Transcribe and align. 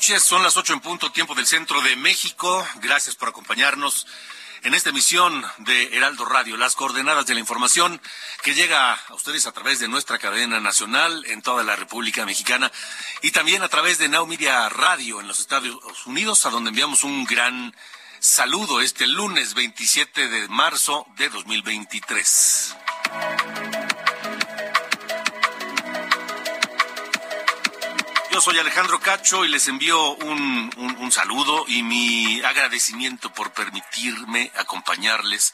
Noches, 0.00 0.24
son 0.24 0.42
las 0.42 0.56
ocho 0.56 0.72
en 0.72 0.80
punto, 0.80 1.12
tiempo 1.12 1.34
del 1.34 1.46
centro 1.46 1.82
de 1.82 1.94
México. 1.94 2.66
Gracias 2.76 3.16
por 3.16 3.28
acompañarnos 3.28 4.06
en 4.62 4.72
esta 4.72 4.88
emisión 4.88 5.44
de 5.58 5.94
Heraldo 5.94 6.24
Radio, 6.24 6.56
las 6.56 6.74
coordenadas 6.74 7.26
de 7.26 7.34
la 7.34 7.40
información 7.40 8.00
que 8.42 8.54
llega 8.54 8.94
a 8.94 9.14
ustedes 9.14 9.46
a 9.46 9.52
través 9.52 9.78
de 9.78 9.88
nuestra 9.88 10.16
cadena 10.16 10.58
nacional 10.58 11.26
en 11.26 11.42
toda 11.42 11.64
la 11.64 11.76
República 11.76 12.24
Mexicana 12.24 12.72
y 13.20 13.32
también 13.32 13.62
a 13.62 13.68
través 13.68 13.98
de 13.98 14.08
Now 14.08 14.26
Media 14.26 14.70
Radio 14.70 15.20
en 15.20 15.28
los 15.28 15.38
Estados 15.38 16.06
Unidos, 16.06 16.46
a 16.46 16.50
donde 16.50 16.70
enviamos 16.70 17.04
un 17.04 17.26
gran 17.26 17.76
saludo 18.20 18.80
este 18.80 19.06
lunes 19.06 19.52
27 19.52 20.28
de 20.28 20.48
marzo 20.48 21.06
de 21.18 21.28
2023. 21.28 22.74
Yo 28.30 28.40
soy 28.40 28.56
Alejandro 28.60 29.00
Cacho 29.00 29.44
y 29.44 29.48
les 29.48 29.66
envío 29.66 30.12
un, 30.12 30.70
un, 30.76 31.10
saludo 31.10 31.64
y 31.66 31.82
mi 31.82 32.40
agradecimiento 32.42 33.32
por 33.32 33.52
permitirme 33.52 34.52
acompañarles 34.56 35.52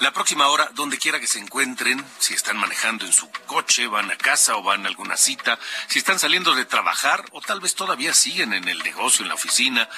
la 0.00 0.12
próxima 0.12 0.48
hora, 0.48 0.68
donde 0.74 0.98
quiera 0.98 1.20
que 1.20 1.28
se 1.28 1.38
encuentren, 1.38 2.04
si 2.18 2.34
están 2.34 2.56
manejando 2.56 3.06
en 3.06 3.12
su 3.12 3.30
coche, 3.46 3.86
van 3.86 4.10
a 4.10 4.16
casa 4.16 4.56
o 4.56 4.64
van 4.64 4.84
a 4.84 4.88
alguna 4.88 5.16
cita, 5.16 5.56
si 5.86 6.00
están 6.00 6.18
saliendo 6.18 6.56
de 6.56 6.64
trabajar 6.64 7.24
o 7.30 7.40
tal 7.40 7.60
vez 7.60 7.76
todavía 7.76 8.12
siguen 8.12 8.52
en 8.54 8.66
el 8.66 8.80
negocio, 8.80 9.22
en 9.22 9.28
la 9.28 9.34
oficina. 9.34 9.88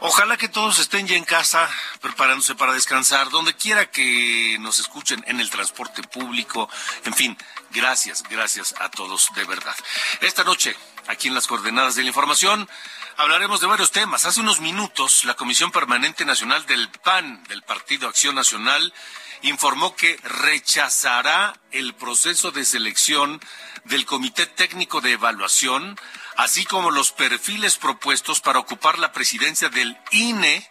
Ojalá 0.00 0.36
que 0.36 0.48
todos 0.48 0.78
estén 0.78 1.08
ya 1.08 1.16
en 1.16 1.24
casa, 1.24 1.68
preparándose 2.00 2.54
para 2.54 2.72
descansar, 2.72 3.30
donde 3.30 3.54
quiera 3.54 3.90
que 3.90 4.56
nos 4.60 4.78
escuchen 4.78 5.24
en 5.26 5.40
el 5.40 5.50
transporte 5.50 6.02
público, 6.02 6.68
en 7.04 7.14
fin, 7.14 7.38
gracias, 7.70 8.22
gracias 8.30 8.74
a 8.78 8.90
todos 8.90 9.30
de 9.34 9.44
verdad. 9.44 9.74
Esta 10.20 10.44
noche 10.44 10.76
aquí 11.08 11.28
en 11.28 11.34
las 11.34 11.46
coordenadas 11.46 11.96
de 11.96 12.02
la 12.02 12.08
información. 12.08 12.68
Hablaremos 13.16 13.60
de 13.60 13.66
varios 13.66 13.90
temas. 13.90 14.24
Hace 14.24 14.40
unos 14.40 14.60
minutos, 14.60 15.24
la 15.24 15.34
Comisión 15.34 15.72
Permanente 15.72 16.24
Nacional 16.24 16.64
del 16.66 16.88
PAN, 16.88 17.42
del 17.48 17.62
Partido 17.62 18.08
Acción 18.08 18.36
Nacional, 18.36 18.94
informó 19.42 19.96
que 19.96 20.16
rechazará 20.22 21.58
el 21.72 21.94
proceso 21.94 22.50
de 22.52 22.64
selección 22.64 23.40
del 23.84 24.04
Comité 24.04 24.46
Técnico 24.46 25.00
de 25.00 25.12
Evaluación, 25.12 25.98
así 26.36 26.64
como 26.64 26.90
los 26.90 27.10
perfiles 27.12 27.76
propuestos 27.76 28.40
para 28.40 28.58
ocupar 28.58 28.98
la 28.98 29.12
presidencia 29.12 29.68
del 29.68 29.96
INE 30.12 30.68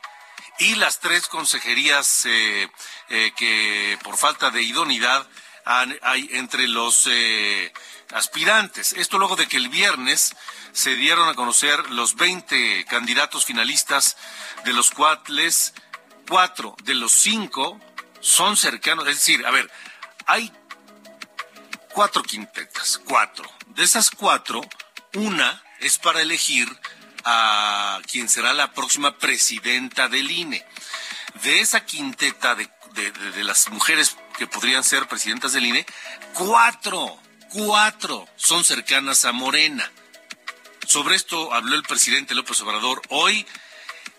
y 0.59 0.75
las 0.75 0.99
tres 0.99 1.27
consejerías 1.27 2.25
eh, 2.25 2.69
eh, 3.09 3.31
que 3.35 3.97
por 4.03 4.17
falta 4.17 4.49
de 4.52 4.61
idoneidad 4.61 5.27
hay 5.68 6.30
entre 6.32 6.68
los 6.68 7.08
eh, 7.08 7.73
aspirantes. 8.14 8.94
Esto 8.94 9.20
luego 9.20 9.36
de 9.36 9.48
que 9.48 9.58
el 9.58 9.70
viernes 9.70 10.34
se 10.72 10.96
dieron 10.96 11.28
a 11.28 11.34
conocer 11.34 11.90
los 11.92 12.16
20 12.16 12.86
candidatos 12.86 13.46
finalistas, 13.46 14.18
de 14.64 14.73
los 14.73 14.92
cuales 14.92 15.73
cuatro 16.28 16.76
de 16.84 16.95
los 16.95 17.12
cinco 17.12 17.80
son 18.22 18.56
cercanos. 18.56 19.08
Es 19.08 19.16
decir, 19.16 19.45
a 19.45 19.52
ver, 19.52 19.70
hay 20.26 20.52
cuatro 21.94 22.23
quintetas, 22.23 23.02
cuatro. 23.06 23.50
De 23.67 23.83
esas 23.83 24.10
cuatro, 24.10 24.61
una 25.14 25.64
es 25.80 25.98
para 25.98 26.22
elegir 26.22 26.67
a 27.26 28.00
quien 28.10 28.30
será 28.30 28.54
la 28.54 28.72
próxima 28.72 29.17
presidenta 29.17 30.08
del 30.08 30.32
INE. 30.32 30.66
De 31.44 31.60
esa 31.60 31.86
quinteta 31.86 32.56
de, 32.56 32.70
de 32.94 33.44
las 33.44 33.70
mujeres 33.70 34.17
que 34.37 34.48
podrían 34.48 34.83
ser 34.83 35.08
presidentas 35.08 35.53
del 35.53 35.65
INE, 35.65 35.86
cuatro 36.33 37.20
cuatro 37.49 38.27
son 38.36 38.64
cercanas 38.64 39.25
a 39.25 39.31
Morena. 39.31 39.89
Sobre 40.86 41.15
esto 41.15 41.53
habló 41.53 41.75
el 41.75 41.83
presidente 41.83 42.36
López 42.36 42.61
Obrador 42.61 43.02
hoy 43.09 43.45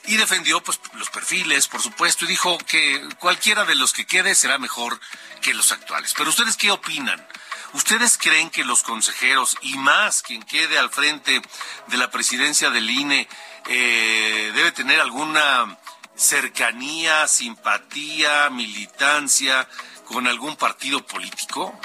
y 0.06 0.16
defendió 0.16 0.62
pues 0.62 0.80
los 0.94 1.10
perfiles, 1.10 1.68
por 1.68 1.82
supuesto, 1.82 2.24
y 2.24 2.28
dijo 2.28 2.58
que 2.58 3.06
cualquiera 3.18 3.64
de 3.64 3.74
los 3.74 3.92
que 3.92 4.06
quede 4.06 4.34
será 4.34 4.58
mejor 4.58 5.00
que 5.40 5.54
los 5.54 5.72
actuales. 5.72 6.14
Pero 6.16 6.30
ustedes 6.30 6.56
qué 6.56 6.70
opinan? 6.70 7.26
¿Ustedes 7.74 8.16
creen 8.16 8.48
que 8.48 8.64
los 8.64 8.82
consejeros 8.82 9.56
y 9.60 9.76
más 9.76 10.22
quien 10.22 10.42
quede 10.42 10.78
al 10.78 10.90
frente 10.90 11.42
de 11.88 11.96
la 11.98 12.10
presidencia 12.10 12.70
del 12.70 12.88
INE 12.88 13.28
eh, 13.66 14.52
debe 14.54 14.72
tener 14.72 15.00
alguna 15.00 15.78
cercanía, 16.16 17.28
simpatía, 17.28 18.48
militancia 18.50 19.68
con 20.08 20.26
algún 20.26 20.56
partido 20.56 21.04
político? 21.06 21.78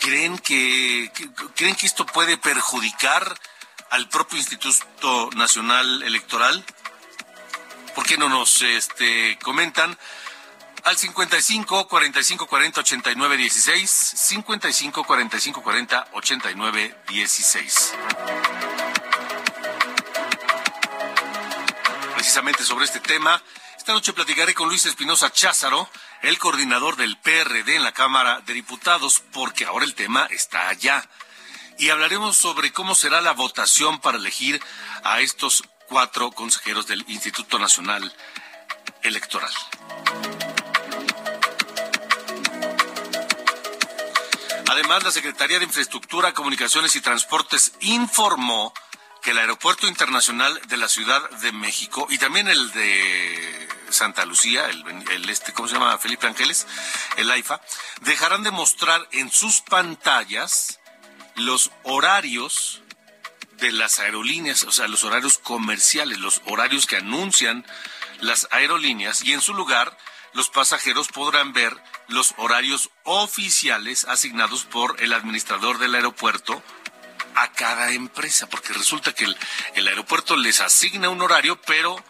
¿Creen 0.00 0.38
que, 0.38 1.12
creen 1.54 1.76
que 1.76 1.86
esto 1.86 2.06
puede 2.06 2.38
perjudicar 2.38 3.38
al 3.90 4.08
propio 4.08 4.38
Instituto 4.38 5.30
Nacional 5.36 6.02
Electoral? 6.02 6.64
¿Por 7.94 8.06
qué 8.06 8.16
no 8.16 8.28
nos 8.28 8.62
este, 8.62 9.38
comentan? 9.42 9.96
Al 10.84 10.96
55 10.96 11.86
45 11.86 12.46
40 12.46 12.80
89 12.80 13.36
16, 13.36 13.90
55 13.90 15.04
45 15.04 15.62
40 15.62 16.08
89 16.12 16.96
16. 17.08 17.94
Precisamente 22.14 22.64
sobre 22.64 22.86
este 22.86 23.00
tema, 23.00 23.42
esta 23.76 23.92
noche 23.92 24.14
platicaré 24.14 24.54
con 24.54 24.68
Luis 24.68 24.86
Espinosa 24.86 25.30
Cházaro, 25.30 25.88
el 26.22 26.38
coordinador 26.38 26.96
del 26.96 27.16
PRD 27.18 27.76
en 27.76 27.84
la 27.84 27.92
Cámara 27.92 28.40
de 28.46 28.52
Diputados, 28.52 29.22
porque 29.32 29.64
ahora 29.64 29.84
el 29.84 29.94
tema 29.94 30.26
está 30.30 30.68
allá. 30.68 31.08
Y 31.78 31.88
hablaremos 31.88 32.36
sobre 32.36 32.72
cómo 32.72 32.94
será 32.94 33.20
la 33.20 33.32
votación 33.32 34.00
para 34.00 34.18
elegir 34.18 34.60
a 35.02 35.20
estos 35.20 35.62
cuatro 35.88 36.30
consejeros 36.30 36.86
del 36.86 37.04
Instituto 37.08 37.58
Nacional 37.58 38.14
Electoral. 39.02 39.52
Además, 44.70 45.02
la 45.02 45.10
Secretaría 45.10 45.58
de 45.58 45.64
Infraestructura, 45.64 46.32
Comunicaciones 46.32 46.94
y 46.94 47.00
Transportes 47.00 47.72
informó 47.80 48.72
que 49.22 49.32
el 49.32 49.38
Aeropuerto 49.38 49.88
Internacional 49.88 50.60
de 50.68 50.76
la 50.76 50.88
Ciudad 50.88 51.28
de 51.42 51.52
México 51.52 52.06
y 52.08 52.18
también 52.18 52.46
el 52.48 52.70
de 52.72 53.68
Santa 53.92 54.24
Lucía, 54.24 54.66
el, 54.66 55.28
este, 55.28 55.52
¿cómo 55.52 55.68
se 55.68 55.74
llama? 55.74 55.98
Felipe 55.98 56.26
Ángeles, 56.26 56.66
el 57.16 57.30
AIFA, 57.30 57.60
dejarán 58.02 58.42
de 58.42 58.50
mostrar 58.50 59.06
en 59.12 59.30
sus 59.30 59.60
pantallas 59.60 60.80
los 61.36 61.70
horarios 61.82 62.82
de 63.58 63.72
las 63.72 64.00
aerolíneas, 64.00 64.64
o 64.64 64.72
sea, 64.72 64.88
los 64.88 65.04
horarios 65.04 65.38
comerciales, 65.38 66.18
los 66.18 66.42
horarios 66.46 66.86
que 66.86 66.96
anuncian 66.96 67.66
las 68.20 68.48
aerolíneas 68.50 69.22
y 69.22 69.32
en 69.32 69.40
su 69.40 69.54
lugar 69.54 69.96
los 70.32 70.48
pasajeros 70.48 71.08
podrán 71.08 71.52
ver 71.52 71.76
los 72.08 72.34
horarios 72.36 72.90
oficiales 73.04 74.04
asignados 74.04 74.64
por 74.64 75.00
el 75.02 75.12
administrador 75.12 75.78
del 75.78 75.94
aeropuerto 75.94 76.62
a 77.34 77.52
cada 77.52 77.92
empresa, 77.92 78.48
porque 78.48 78.72
resulta 78.72 79.12
que 79.12 79.24
el, 79.24 79.36
el 79.74 79.88
aeropuerto 79.88 80.36
les 80.36 80.60
asigna 80.60 81.08
un 81.08 81.22
horario, 81.22 81.60
pero 81.62 82.02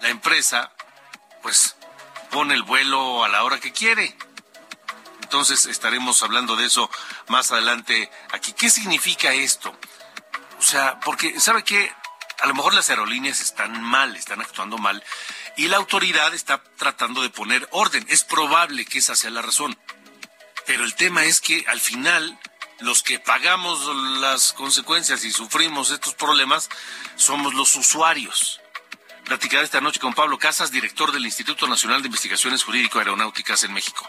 la 0.00 0.08
empresa 0.08 0.72
pues 1.46 1.76
pone 2.32 2.54
el 2.54 2.64
vuelo 2.64 3.24
a 3.24 3.28
la 3.28 3.44
hora 3.44 3.60
que 3.60 3.70
quiere. 3.70 4.16
Entonces 5.22 5.66
estaremos 5.66 6.20
hablando 6.24 6.56
de 6.56 6.64
eso 6.64 6.90
más 7.28 7.52
adelante 7.52 8.10
aquí. 8.32 8.52
¿Qué 8.52 8.68
significa 8.68 9.32
esto? 9.32 9.72
O 10.58 10.62
sea, 10.62 10.98
porque, 10.98 11.38
¿sabe 11.38 11.62
qué? 11.62 11.94
A 12.40 12.48
lo 12.48 12.54
mejor 12.54 12.74
las 12.74 12.90
aerolíneas 12.90 13.40
están 13.40 13.80
mal, 13.80 14.16
están 14.16 14.40
actuando 14.40 14.76
mal, 14.76 15.04
y 15.56 15.68
la 15.68 15.76
autoridad 15.76 16.34
está 16.34 16.60
tratando 16.78 17.22
de 17.22 17.30
poner 17.30 17.68
orden. 17.70 18.04
Es 18.08 18.24
probable 18.24 18.84
que 18.84 18.98
esa 18.98 19.14
sea 19.14 19.30
la 19.30 19.42
razón. 19.42 19.78
Pero 20.66 20.82
el 20.82 20.96
tema 20.96 21.26
es 21.26 21.40
que 21.40 21.64
al 21.68 21.80
final 21.80 22.40
los 22.80 23.04
que 23.04 23.20
pagamos 23.20 23.86
las 24.18 24.52
consecuencias 24.52 25.22
y 25.22 25.30
sufrimos 25.30 25.92
estos 25.92 26.14
problemas 26.14 26.68
somos 27.14 27.54
los 27.54 27.76
usuarios 27.76 28.60
platicar 29.26 29.64
esta 29.64 29.80
noche 29.80 29.98
con 29.98 30.14
Pablo 30.14 30.38
Casas, 30.38 30.70
director 30.70 31.12
del 31.12 31.26
Instituto 31.26 31.66
Nacional 31.66 32.00
de 32.00 32.06
Investigaciones 32.06 32.62
Jurídico 32.62 33.00
Aeronáuticas 33.00 33.64
en 33.64 33.72
México. 33.74 34.08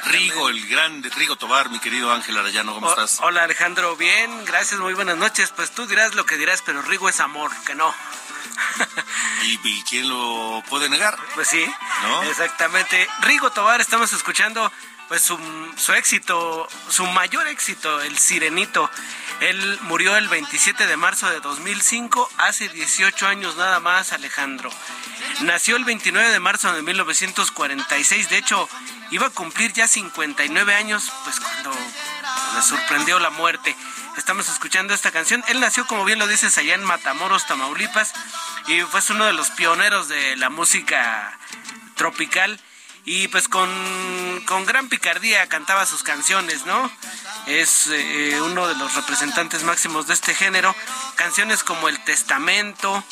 Rigo, 0.00 0.48
el 0.48 0.66
grande 0.68 1.10
Rigo 1.10 1.36
Tobar, 1.36 1.68
mi 1.70 1.78
querido 1.78 2.12
Ángel 2.12 2.38
Arayano, 2.38 2.74
¿cómo 2.74 2.88
estás? 2.88 3.20
Hola 3.20 3.44
Alejandro, 3.44 3.94
bien, 3.96 4.44
gracias, 4.46 4.80
muy 4.80 4.94
buenas 4.94 5.18
noches. 5.18 5.52
Pues 5.54 5.70
tú 5.70 5.86
dirás 5.86 6.14
lo 6.14 6.24
que 6.24 6.36
dirás, 6.36 6.62
pero 6.64 6.80
Rigo 6.82 7.08
es 7.08 7.20
amor, 7.20 7.50
que 7.66 7.74
no. 7.74 7.94
¿Y, 9.42 9.82
quién 9.82 10.08
lo 10.08 10.62
puede 10.68 10.88
negar? 10.88 11.18
Pues 11.34 11.48
sí, 11.48 11.64
¿No? 12.02 12.22
exactamente. 12.22 13.06
Rigo 13.20 13.50
Tobar, 13.50 13.80
estamos 13.80 14.12
escuchando 14.12 14.72
pues 15.08 15.22
su, 15.22 15.38
su 15.76 15.92
éxito, 15.92 16.66
su 16.88 17.04
mayor 17.06 17.46
éxito, 17.48 18.00
el 18.00 18.18
Sirenito. 18.18 18.90
Él 19.40 19.78
murió 19.82 20.16
el 20.16 20.28
27 20.28 20.86
de 20.86 20.96
marzo 20.96 21.28
de 21.28 21.40
2005, 21.40 22.30
hace 22.38 22.68
18 22.68 23.26
años 23.26 23.56
nada 23.56 23.80
más, 23.80 24.12
Alejandro. 24.12 24.70
Nació 25.40 25.76
el 25.76 25.84
29 25.84 26.30
de 26.30 26.40
marzo 26.40 26.72
de 26.72 26.82
1946, 26.82 28.30
de 28.30 28.38
hecho, 28.38 28.68
iba 29.12 29.26
a 29.26 29.30
cumplir 29.30 29.72
ya 29.72 29.86
59 29.86 30.74
años, 30.74 31.12
pues 31.24 31.38
cuando 31.38 31.70
le 31.70 32.62
sorprendió 32.62 33.18
la 33.18 33.30
muerte. 33.30 33.76
Estamos 34.16 34.48
escuchando 34.48 34.94
esta 34.94 35.10
canción. 35.10 35.44
Él 35.48 35.60
nació, 35.60 35.86
como 35.86 36.04
bien 36.04 36.18
lo 36.18 36.26
dices, 36.26 36.58
allá 36.58 36.74
en 36.74 36.82
Matamoros, 36.82 37.46
Tamaulipas, 37.46 38.12
y 38.66 38.80
fue 38.80 39.00
uno 39.10 39.26
de 39.26 39.32
los 39.34 39.50
pioneros 39.50 40.08
de 40.08 40.36
la 40.36 40.50
música 40.50 41.38
tropical 41.94 42.58
y 43.04 43.28
pues 43.28 43.48
con, 43.48 43.68
gran 44.66 44.88
picardía 44.88 45.48
cantaba 45.48 45.86
sus 45.86 46.02
canciones, 46.02 46.66
¿no? 46.66 46.90
Es 47.46 47.88
eh, 47.88 48.40
uno 48.42 48.68
de 48.68 48.76
los 48.76 48.94
representantes 48.94 49.64
máximos 49.64 50.06
de 50.06 50.14
este 50.14 50.34
género. 50.34 50.74
Canciones 51.16 51.64
como 51.64 51.88
El 51.88 52.02
Testamento, 52.04 53.04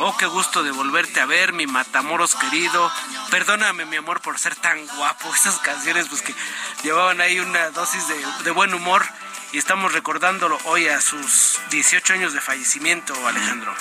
Oh, 0.00 0.16
qué 0.16 0.26
gusto 0.26 0.62
de 0.62 0.70
volverte 0.70 1.20
a 1.20 1.26
ver, 1.26 1.52
mi 1.52 1.66
Matamoros 1.66 2.34
querido. 2.36 2.92
Perdóname, 3.30 3.84
mi 3.84 3.96
amor, 3.96 4.20
por 4.20 4.38
ser 4.38 4.54
tan 4.54 4.86
guapo. 4.86 5.34
Esas 5.34 5.58
canciones, 5.58 6.08
pues 6.08 6.22
que 6.22 6.34
llevaban 6.82 7.20
ahí 7.20 7.40
una 7.40 7.70
dosis 7.70 8.06
de, 8.08 8.26
de 8.44 8.50
buen 8.50 8.74
humor. 8.74 9.04
Y 9.52 9.58
estamos 9.58 9.92
recordándolo 9.92 10.58
hoy 10.64 10.88
a 10.88 11.00
sus 11.00 11.58
18 11.70 12.14
años 12.14 12.32
de 12.32 12.40
fallecimiento, 12.40 13.14
Alejandro. 13.26 13.74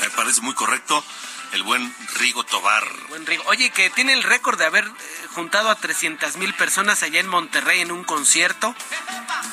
Me 0.00 0.10
parece 0.10 0.40
muy 0.42 0.54
correcto 0.54 1.04
el 1.52 1.62
buen 1.62 1.94
Rigo 2.18 2.44
Tobar. 2.44 2.84
Buen 3.08 3.26
Rigo. 3.26 3.42
Oye, 3.46 3.70
que 3.70 3.90
tiene 3.90 4.14
el 4.14 4.22
récord 4.22 4.58
de 4.58 4.64
haber 4.64 4.84
eh, 4.84 4.90
juntado 5.34 5.70
a 5.70 5.74
300 5.74 6.36
mil 6.36 6.54
personas 6.54 7.02
allá 7.02 7.20
en 7.20 7.28
Monterrey 7.28 7.80
en 7.80 7.92
un 7.92 8.04
concierto. 8.04 8.74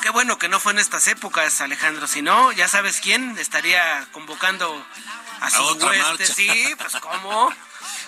Qué 0.02 0.10
bueno 0.10 0.38
que 0.38 0.48
no 0.48 0.60
fue 0.60 0.72
en 0.72 0.78
estas 0.78 1.06
épocas, 1.08 1.60
Alejandro. 1.60 2.06
Si 2.06 2.22
no, 2.22 2.52
ya 2.52 2.68
sabes 2.68 3.00
quién 3.00 3.36
estaría 3.38 4.06
convocando 4.12 4.82
a 5.40 5.50
sus 5.50 5.82
huestes. 5.82 6.34
Sí, 6.34 6.74
pues 6.78 6.96
cómo. 7.00 7.50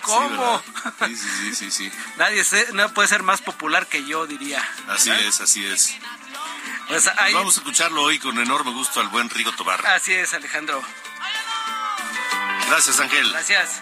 ¿Cómo? 0.03 0.63
Sí, 1.07 1.17
sí, 1.17 1.55
sí, 1.55 1.71
sí, 1.71 1.93
Nadie 2.17 2.43
no 2.73 2.93
puede 2.93 3.07
ser 3.09 3.23
más 3.23 3.41
popular 3.41 3.87
que 3.87 4.05
yo, 4.05 4.27
diría. 4.27 4.61
Así 4.89 5.11
es, 5.11 5.41
así 5.41 5.65
es. 5.65 5.95
Pues, 6.89 7.09
pues 7.09 7.33
vamos 7.35 7.57
a 7.57 7.61
escucharlo 7.61 8.03
hoy 8.03 8.19
con 8.19 8.39
enorme 8.39 8.73
gusto 8.73 9.01
al 9.01 9.09
buen 9.09 9.31
Rigo 9.31 9.53
Tobar. 9.53 9.87
Así 9.87 10.13
es, 10.13 10.35
Alejandro. 10.35 10.83
Gracias, 12.69 13.01
Ángel. 13.01 13.31
Gracias. 13.31 13.81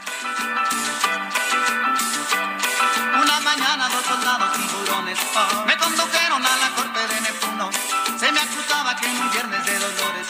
Una 3.23 3.41
mañana 3.41 3.89
dos 3.89 4.05
soldados 4.05 4.53
tiburones 4.53 5.19
me 5.67 5.77
condujeron 5.77 6.45
a 6.45 6.57
la 6.57 6.71
corte 6.71 7.15
de 7.15 7.21
Neptuno. 7.21 7.71
Se 8.19 8.33
me 8.33 8.41
acusaba 8.41 8.97
que 8.97 9.07
en 9.07 9.17
un 9.17 9.31
viernes 9.31 9.65
de 9.65 9.79
dolores 9.79 10.27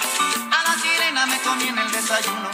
a 0.50 0.62
la 0.62 0.82
sirena 0.82 1.26
me 1.26 1.40
comí 1.40 1.68
en 1.68 1.78
el 1.78 1.90
desayuno. 1.90 2.50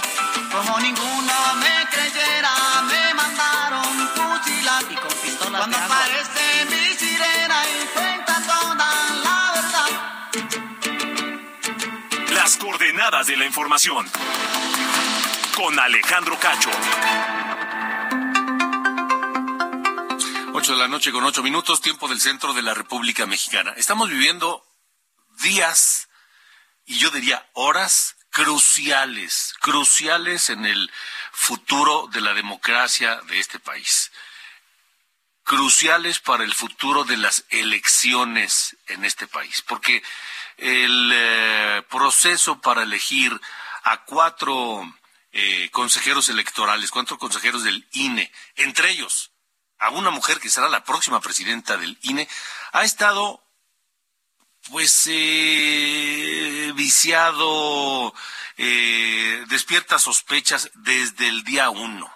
Como 0.57 0.81
ninguno 0.81 1.55
me 1.57 1.87
creyera, 1.91 2.83
me 2.89 3.13
mandaron 3.13 4.09
fusilar 4.09 4.85
y 4.91 4.95
con 4.95 5.13
pistola 5.23 5.59
Cuando 5.59 5.77
aparece 5.77 6.65
mi 6.71 6.95
sirena 6.95 7.63
y 7.69 7.87
cuenta 7.93 8.41
toda 8.41 8.75
la 9.23 9.53
verdad. 9.55 9.91
Las 12.33 12.57
coordenadas 12.57 13.27
de 13.27 13.37
la 13.37 13.45
información 13.45 14.11
con 15.55 15.79
Alejandro 15.79 16.39
Cacho. 16.39 16.71
8 20.55 20.73
de 20.73 20.79
la 20.79 20.89
noche 20.89 21.13
con 21.13 21.23
8 21.23 21.43
minutos, 21.43 21.83
tiempo 21.83 22.09
del 22.09 22.19
centro 22.19 22.55
de 22.55 22.63
la 22.63 22.73
República 22.73 23.27
Mexicana. 23.27 23.75
Estamos 23.77 24.09
viviendo 24.09 24.65
días 25.43 26.09
y 26.87 26.97
yo 26.99 27.11
diría 27.11 27.47
horas 27.53 28.16
cruciales, 28.37 29.55
cruciales 29.61 30.51
en 30.51 30.67
el 30.67 30.93
futuro 31.33 32.07
de 32.13 32.21
la 32.21 32.35
democracia 32.35 33.19
de 33.29 33.41
este 33.41 33.59
país. 33.59 34.13
Cruciales 35.43 36.19
para 36.19 36.45
el 36.45 36.53
futuro 36.53 37.05
de 37.05 37.17
las 37.17 37.45
elecciones 37.49 38.77
en 38.89 39.07
este 39.07 39.27
país, 39.27 39.63
porque 39.67 40.03
el 40.59 41.11
eh, 41.15 41.83
proceso 41.89 42.61
para 42.61 42.83
elegir 42.83 43.41
a 43.85 44.05
cuatro 44.05 44.85
eh, 45.33 45.71
consejeros 45.71 46.29
electorales, 46.29 46.91
cuatro 46.91 47.17
consejeros 47.17 47.65
del 47.65 47.89
INE, 47.93 48.31
entre 48.57 48.91
ellos 48.91 49.31
a 49.79 49.89
una 49.89 50.11
mujer 50.11 50.41
que 50.41 50.51
será 50.51 50.69
la 50.69 50.85
próxima 50.85 51.23
presidenta 51.23 51.79
del 51.79 51.97
INE, 52.03 52.29
ha 52.73 52.85
estado 52.85 53.46
pues 54.71 55.07
eh, 55.11 56.73
viciado, 56.75 58.15
eh, 58.57 59.45
despierta 59.49 59.99
sospechas 59.99 60.71
desde 60.75 61.29
el 61.29 61.45
día 61.45 61.71
uno, 61.71 62.13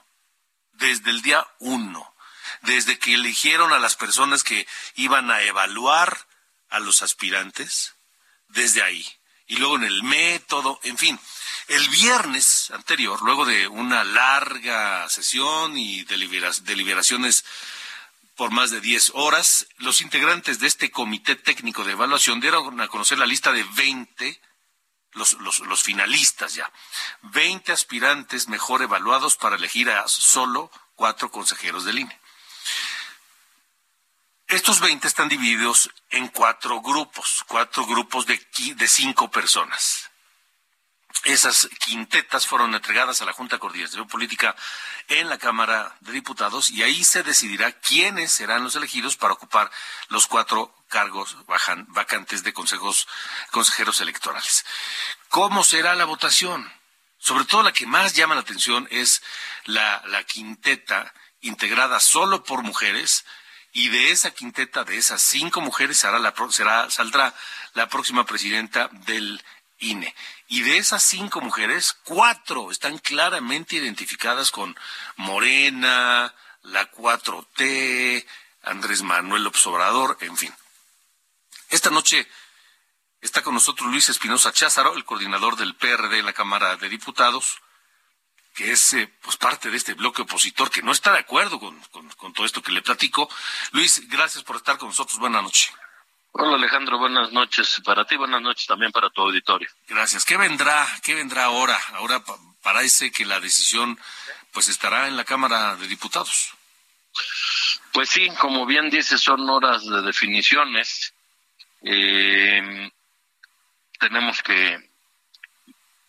desde 0.72 1.10
el 1.10 1.22
día 1.22 1.46
uno, 1.58 2.14
desde 2.62 2.98
que 2.98 3.14
eligieron 3.14 3.72
a 3.72 3.78
las 3.78 3.96
personas 3.96 4.44
que 4.44 4.66
iban 4.96 5.30
a 5.30 5.42
evaluar 5.42 6.26
a 6.68 6.80
los 6.80 7.02
aspirantes, 7.02 7.94
desde 8.48 8.82
ahí, 8.82 9.06
y 9.46 9.56
luego 9.56 9.76
en 9.76 9.84
el 9.84 10.02
método, 10.02 10.80
en 10.82 10.98
fin, 10.98 11.18
el 11.68 11.88
viernes 11.88 12.70
anterior, 12.72 13.20
luego 13.22 13.44
de 13.44 13.68
una 13.68 14.04
larga 14.04 15.08
sesión 15.08 15.76
y 15.76 16.04
deliberaciones 16.04 17.44
por 18.40 18.52
más 18.52 18.70
de 18.70 18.80
10 18.80 19.12
horas, 19.16 19.66
los 19.76 20.00
integrantes 20.00 20.60
de 20.60 20.66
este 20.66 20.90
comité 20.90 21.36
técnico 21.36 21.84
de 21.84 21.92
evaluación 21.92 22.40
dieron 22.40 22.80
a 22.80 22.88
conocer 22.88 23.18
la 23.18 23.26
lista 23.26 23.52
de 23.52 23.62
20, 23.64 24.40
los, 25.12 25.34
los 25.34 25.82
finalistas 25.82 26.54
ya, 26.54 26.72
20 27.20 27.70
aspirantes 27.70 28.48
mejor 28.48 28.80
evaluados 28.80 29.36
para 29.36 29.56
elegir 29.56 29.90
a 29.90 30.08
solo 30.08 30.70
cuatro 30.94 31.30
consejeros 31.30 31.84
del 31.84 31.98
INE. 31.98 32.18
Estos 34.46 34.80
20 34.80 35.06
están 35.06 35.28
divididos 35.28 35.90
en 36.08 36.28
cuatro 36.28 36.80
grupos, 36.80 37.44
cuatro 37.46 37.84
grupos 37.84 38.24
de, 38.24 38.40
de 38.74 38.88
cinco 38.88 39.30
personas. 39.30 40.09
Esas 41.24 41.68
quintetas 41.78 42.46
fueron 42.46 42.74
entregadas 42.74 43.20
a 43.20 43.26
la 43.26 43.34
Junta 43.34 43.56
de 43.56 43.60
Coordinación 43.60 44.08
Política 44.08 44.56
en 45.08 45.28
la 45.28 45.36
Cámara 45.36 45.94
de 46.00 46.12
Diputados 46.12 46.70
y 46.70 46.82
ahí 46.82 47.04
se 47.04 47.22
decidirá 47.22 47.72
quiénes 47.72 48.32
serán 48.32 48.64
los 48.64 48.74
elegidos 48.74 49.16
para 49.16 49.34
ocupar 49.34 49.70
los 50.08 50.26
cuatro 50.26 50.74
cargos 50.88 51.36
vacantes 51.88 52.42
de 52.42 52.54
consejos, 52.54 53.06
consejeros 53.50 54.00
electorales. 54.00 54.64
¿Cómo 55.28 55.62
será 55.62 55.94
la 55.94 56.06
votación? 56.06 56.72
Sobre 57.18 57.44
todo 57.44 57.62
la 57.62 57.72
que 57.72 57.86
más 57.86 58.14
llama 58.14 58.34
la 58.34 58.40
atención 58.40 58.88
es 58.90 59.22
la, 59.66 60.02
quinteta 60.26 61.12
integrada 61.42 62.00
solo 62.00 62.44
por 62.44 62.62
mujeres 62.62 63.26
y 63.72 63.90
de 63.90 64.10
esa 64.10 64.30
quinteta, 64.30 64.84
de 64.84 64.96
esas 64.96 65.20
cinco 65.20 65.60
mujeres, 65.60 66.02
la, 66.02 66.90
saldrá 66.90 67.34
la 67.74 67.88
próxima 67.88 68.24
presidenta 68.24 68.88
del 69.04 69.42
INE. 69.80 70.14
Y 70.48 70.62
de 70.62 70.78
esas 70.78 71.02
cinco 71.02 71.40
mujeres, 71.40 71.96
cuatro 72.04 72.70
están 72.70 72.98
claramente 72.98 73.76
identificadas 73.76 74.50
con 74.50 74.76
Morena, 75.16 76.34
la 76.62 76.90
4T, 76.90 78.26
Andrés 78.62 79.02
Manuel 79.02 79.46
Obsobrador, 79.46 80.18
en 80.20 80.36
fin. 80.36 80.54
Esta 81.70 81.90
noche 81.90 82.28
está 83.20 83.42
con 83.42 83.54
nosotros 83.54 83.90
Luis 83.90 84.08
Espinosa 84.08 84.52
Cházaro, 84.52 84.94
el 84.94 85.04
coordinador 85.04 85.56
del 85.56 85.74
PRD 85.76 86.18
en 86.18 86.26
la 86.26 86.32
Cámara 86.32 86.76
de 86.76 86.88
Diputados, 86.88 87.60
que 88.54 88.72
es 88.72 88.92
eh, 88.94 89.12
pues 89.22 89.36
parte 89.36 89.70
de 89.70 89.76
este 89.76 89.94
bloque 89.94 90.22
opositor 90.22 90.70
que 90.70 90.82
no 90.82 90.92
está 90.92 91.12
de 91.12 91.20
acuerdo 91.20 91.60
con, 91.60 91.80
con, 92.16 92.32
todo 92.32 92.44
esto 92.44 92.62
que 92.62 92.72
le 92.72 92.82
platico. 92.82 93.30
Luis, 93.72 94.08
gracias 94.08 94.42
por 94.44 94.56
estar 94.56 94.78
con 94.78 94.88
nosotros. 94.88 95.18
Buenas 95.18 95.42
noches. 95.42 95.72
Hola 96.32 96.54
Alejandro, 96.54 96.98
buenas 96.98 97.32
noches 97.32 97.82
para 97.84 98.04
ti, 98.04 98.16
buenas 98.16 98.40
noches 98.40 98.66
también 98.66 98.92
para 98.92 99.10
tu 99.10 99.22
auditorio. 99.22 99.68
Gracias. 99.88 100.24
¿Qué 100.24 100.36
vendrá? 100.36 100.86
¿Qué 101.02 101.14
vendrá 101.14 101.44
ahora? 101.44 101.78
Ahora 101.94 102.22
parece 102.62 103.10
que 103.10 103.24
la 103.24 103.40
decisión 103.40 103.98
pues 104.52 104.68
estará 104.68 105.08
en 105.08 105.16
la 105.16 105.24
Cámara 105.24 105.74
de 105.76 105.88
Diputados. 105.88 106.54
Pues 107.92 108.08
sí, 108.08 108.28
como 108.40 108.64
bien 108.64 108.90
dice, 108.90 109.18
son 109.18 109.48
horas 109.50 109.84
de 109.84 110.02
definiciones. 110.02 111.12
Eh, 111.82 112.90
tenemos 113.98 114.42
que 114.42 114.90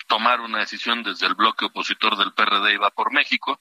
tomar 0.07 0.39
una 0.41 0.59
decisión 0.59 1.01
desde 1.01 1.25
el 1.25 1.35
bloque 1.35 1.65
opositor 1.65 2.15
del 2.15 2.33
PRD 2.33 2.73
y 2.73 2.77
va 2.77 2.91
por 2.91 3.11
México. 3.11 3.59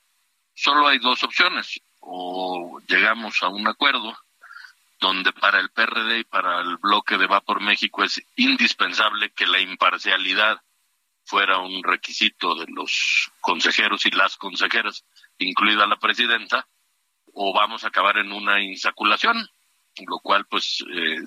Solo 0.54 0.88
hay 0.88 0.98
dos 0.98 1.22
opciones. 1.22 1.80
O 2.00 2.80
llegamos 2.86 3.42
a 3.42 3.48
un 3.48 3.66
acuerdo 3.66 4.16
donde 5.00 5.32
para 5.32 5.58
el 5.58 5.70
PRD 5.70 6.20
y 6.20 6.24
para 6.24 6.60
el 6.60 6.76
bloque 6.76 7.16
de 7.16 7.26
Va 7.26 7.40
por 7.40 7.60
México 7.60 8.04
es 8.04 8.22
indispensable 8.36 9.32
que 9.32 9.46
la 9.46 9.58
imparcialidad 9.58 10.60
fuera 11.24 11.58
un 11.58 11.82
requisito 11.82 12.54
de 12.54 12.66
los 12.68 13.30
consejeros 13.40 14.04
y 14.04 14.10
las 14.10 14.36
consejeras, 14.36 15.04
incluida 15.38 15.86
la 15.86 15.98
presidenta, 15.98 16.66
o 17.32 17.54
vamos 17.54 17.84
a 17.84 17.88
acabar 17.88 18.18
en 18.18 18.32
una 18.32 18.60
insaculación, 18.60 19.48
lo 20.06 20.18
cual 20.18 20.46
pues 20.46 20.84
eh, 20.92 21.20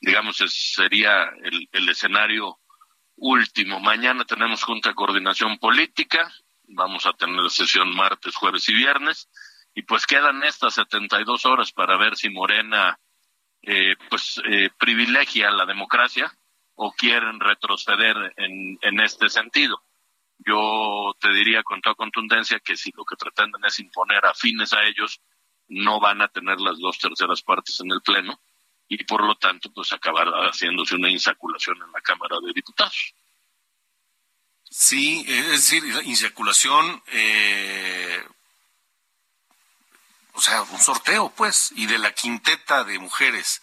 digamos 0.00 0.36
sería 0.36 1.24
el, 1.42 1.68
el 1.72 1.88
escenario 1.88 2.58
último. 3.16 3.80
Mañana 3.80 4.24
tenemos 4.24 4.62
Junta 4.62 4.90
de 4.90 4.94
Coordinación 4.94 5.58
Política, 5.58 6.30
vamos 6.68 7.06
a 7.06 7.14
tener 7.14 7.50
sesión 7.50 7.94
martes, 7.96 8.36
jueves 8.36 8.68
y 8.68 8.74
viernes, 8.74 9.28
y 9.74 9.82
pues 9.82 10.06
quedan 10.06 10.42
estas 10.44 10.74
72 10.74 11.46
horas 11.46 11.72
para 11.72 11.96
ver 11.96 12.16
si 12.16 12.28
Morena 12.30 12.98
eh, 13.70 13.96
pues 14.08 14.40
eh, 14.48 14.70
privilegia 14.78 15.50
la 15.50 15.66
democracia 15.66 16.34
o 16.74 16.90
quieren 16.92 17.38
retroceder 17.38 18.32
en, 18.38 18.78
en 18.80 19.00
este 19.00 19.28
sentido. 19.28 19.82
Yo 20.38 21.14
te 21.20 21.30
diría 21.34 21.62
con 21.62 21.82
toda 21.82 21.94
contundencia 21.94 22.60
que 22.60 22.76
si 22.76 22.92
lo 22.96 23.04
que 23.04 23.16
pretenden 23.16 23.62
es 23.66 23.78
imponer 23.78 24.24
afines 24.24 24.72
a 24.72 24.84
ellos, 24.84 25.20
no 25.68 26.00
van 26.00 26.22
a 26.22 26.28
tener 26.28 26.58
las 26.60 26.78
dos 26.78 26.98
terceras 26.98 27.42
partes 27.42 27.78
en 27.80 27.90
el 27.90 28.00
Pleno 28.00 28.40
y 28.88 29.04
por 29.04 29.22
lo 29.22 29.34
tanto 29.36 29.70
pues 29.70 29.92
acabar 29.92 30.28
haciéndose 30.48 30.94
una 30.94 31.10
insaculación 31.10 31.76
en 31.84 31.92
la 31.92 32.00
Cámara 32.00 32.36
de 32.42 32.54
Diputados. 32.54 33.12
Sí, 34.70 35.24
es 35.28 35.48
decir, 35.48 35.82
insaculación, 36.04 37.02
eh, 37.12 38.22
o 40.38 40.40
sea, 40.40 40.62
un 40.62 40.80
sorteo 40.80 41.30
pues, 41.36 41.72
y 41.74 41.86
de 41.86 41.98
la 41.98 42.12
quinteta 42.12 42.84
de 42.84 43.00
mujeres 43.00 43.60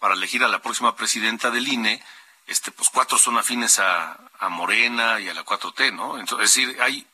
para 0.00 0.14
elegir 0.14 0.42
a 0.42 0.48
la 0.48 0.60
próxima 0.60 0.96
presidenta 0.96 1.48
del 1.50 1.68
INE, 1.68 2.02
este, 2.48 2.72
pues 2.72 2.88
cuatro 2.92 3.18
son 3.18 3.38
afines 3.38 3.78
a, 3.78 4.18
a 4.40 4.48
Morena 4.48 5.20
y 5.20 5.28
a 5.28 5.34
la 5.34 5.44
4T, 5.44 5.94
¿no? 5.94 6.18
Entonces, 6.18 6.48
es 6.48 6.54
decir, 6.54 6.82
hay 6.82 7.06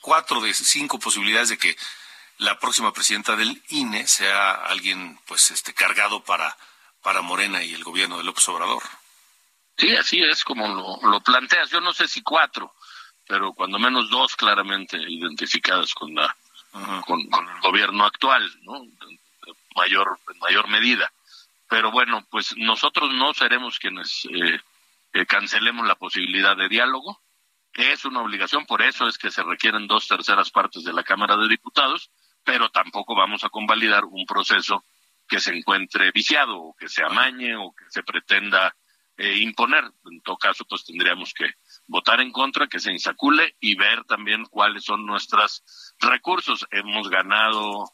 cuatro 0.00 0.40
de 0.40 0.54
cinco 0.54 1.00
posibilidades 1.00 1.48
de 1.48 1.58
que 1.58 1.76
la 2.38 2.60
próxima 2.60 2.92
presidenta 2.92 3.34
del 3.34 3.60
INE 3.70 4.06
sea 4.06 4.52
alguien 4.52 5.18
pues 5.26 5.50
este 5.50 5.74
cargado 5.74 6.22
para 6.22 6.56
para 7.02 7.22
Morena 7.22 7.64
y 7.64 7.74
el 7.74 7.82
gobierno 7.82 8.18
de 8.18 8.24
López 8.24 8.48
Obrador. 8.48 8.82
Sí, 9.76 9.96
así 9.96 10.22
es 10.22 10.44
como 10.44 10.68
lo, 10.68 11.10
lo 11.10 11.20
planteas. 11.20 11.70
Yo 11.70 11.80
no 11.80 11.92
sé 11.92 12.06
si 12.06 12.22
cuatro, 12.22 12.72
pero 13.26 13.52
cuando 13.52 13.80
menos 13.80 14.10
dos 14.10 14.36
claramente 14.36 14.96
identificadas 14.96 15.92
con 15.92 16.14
la 16.14 16.36
con, 17.06 17.20
el 17.20 17.60
gobierno 17.62 18.04
actual, 18.04 18.50
¿no? 18.62 18.82
mayor 19.74 20.18
mayor 20.40 20.68
medida. 20.68 21.12
Pero 21.68 21.90
bueno, 21.90 22.24
pues 22.30 22.56
nosotros 22.56 23.12
no 23.12 23.34
seremos 23.34 23.78
quienes 23.78 24.26
eh, 24.26 24.60
eh, 25.12 25.26
cancelemos 25.26 25.86
la 25.86 25.96
posibilidad 25.96 26.56
de 26.56 26.68
diálogo. 26.68 27.20
Es 27.74 28.04
una 28.04 28.22
obligación, 28.22 28.64
por 28.66 28.82
eso 28.82 29.06
es 29.06 29.18
que 29.18 29.30
se 29.30 29.42
requieren 29.42 29.86
dos 29.86 30.08
terceras 30.08 30.50
partes 30.50 30.84
de 30.84 30.92
la 30.92 31.02
Cámara 31.02 31.36
de 31.36 31.48
Diputados 31.48 32.10
pero 32.46 32.70
tampoco 32.70 33.16
vamos 33.16 33.42
a 33.42 33.48
convalidar 33.48 34.04
un 34.04 34.24
proceso 34.24 34.84
que 35.26 35.40
se 35.40 35.52
encuentre 35.52 36.12
viciado 36.12 36.56
o 36.56 36.76
que 36.76 36.88
se 36.88 37.02
amañe 37.02 37.56
o 37.56 37.74
que 37.74 37.84
se 37.90 38.04
pretenda 38.04 38.74
eh, 39.16 39.38
imponer. 39.38 39.82
En 40.04 40.20
todo 40.22 40.38
caso, 40.38 40.64
pues 40.64 40.84
tendríamos 40.84 41.34
que 41.34 41.54
votar 41.86 42.20
en 42.20 42.32
contra, 42.32 42.66
que 42.66 42.80
se 42.80 42.92
insacule 42.92 43.56
y 43.60 43.76
ver 43.76 44.04
también 44.04 44.44
cuáles 44.46 44.84
son 44.84 45.06
nuestros 45.06 45.62
recursos. 46.00 46.66
Hemos 46.70 47.08
ganado 47.08 47.90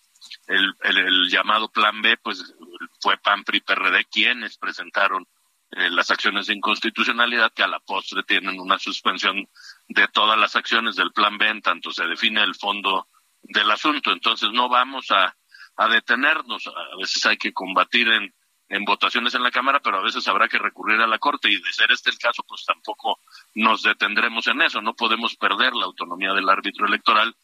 el, 0.47 0.75
el, 0.83 1.29
llamado 1.29 1.71
Plan 1.71 2.01
B, 2.03 2.17
pues 2.23 2.55
fue 3.01 3.19
PAN, 3.19 3.45
PRI, 3.45 3.61
PRD 3.61 4.05
quienes 4.11 4.59
presentaron 4.59 5.27
eh, 5.73 5.91
las 5.91 6.11
acciones 6.11 6.47
de 6.47 6.55
inconstitucionalidad 6.55 7.53
que 7.53 7.63
a 7.63 7.69
la 7.69 7.81
postre 7.81 8.23
tienen 8.23 8.61
una 8.61 8.79
suspensión 8.79 9.49
de 9.89 10.09
todas 10.09 10.39
las 10.39 10.57
acciones 10.57 10.97
del 10.97 11.13
Plan 11.13 11.39
B, 11.39 11.49
en 11.49 11.63
tanto 11.63 11.91
se 11.91 12.07
define 12.07 12.43
el 12.43 12.55
fondo 12.55 13.09
del 13.43 13.71
asunto. 13.71 14.13
Entonces 14.13 14.51
no 14.53 14.69
vamos 14.69 15.11
a, 15.11 15.35
a 15.77 15.89
detenernos. 15.89 16.67
A 16.67 16.97
veces 16.99 17.25
hay 17.27 17.37
que 17.37 17.53
combatir 17.53 18.09
en, 18.09 18.35
en 18.73 18.87
votaciones 18.87 19.35
en 19.35 19.43
la 19.43 19.51
Cámara, 19.51 19.81
pero 19.81 19.99
a 19.99 20.03
veces 20.03 20.27
habrá 20.27 20.49
que 20.49 20.59
recurrir 20.59 20.99
a 21.03 21.07
la 21.07 21.19
Corte 21.19 21.51
y 21.51 21.61
de 21.61 21.73
ser 21.75 21.93
este 21.93 22.09
el 22.09 22.19
caso, 22.19 22.43
pues 22.49 22.65
tampoco 22.65 23.21
nos 23.55 23.83
detendremos 23.83 24.47
en 24.47 24.63
eso. 24.63 24.81
No 24.81 24.95
podemos 24.95 25.37
perder 25.37 25.75
la 25.75 25.85
autonomía 25.85 26.33
del 26.33 26.49
árbitro 26.49 26.87
electoral 26.87 27.37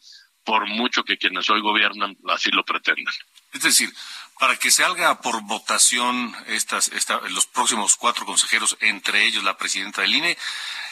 por 0.43 0.67
mucho 0.67 1.05
que 1.05 1.19
quienes 1.19 1.51
hoy 1.51 1.61
gobiernan 1.61 2.17
así 2.31 2.51
lo 2.51 2.65
pretendan. 2.65 3.13
Es 3.53 3.61
decir, 3.61 3.93
para 4.41 4.57
que 4.57 4.71
se 4.71 4.85
haga 4.85 5.21
por 5.21 5.43
votación 5.43 6.35
estas, 6.47 6.89
esta, 6.89 7.21
los 7.29 7.47
próximos 7.47 7.97
cuatro 7.97 8.25
consejeros, 8.25 8.79
entre 8.81 9.27
ellos 9.27 9.45
la 9.45 9.59
presidenta 9.59 10.01
del 10.01 10.15
INE, 10.15 10.39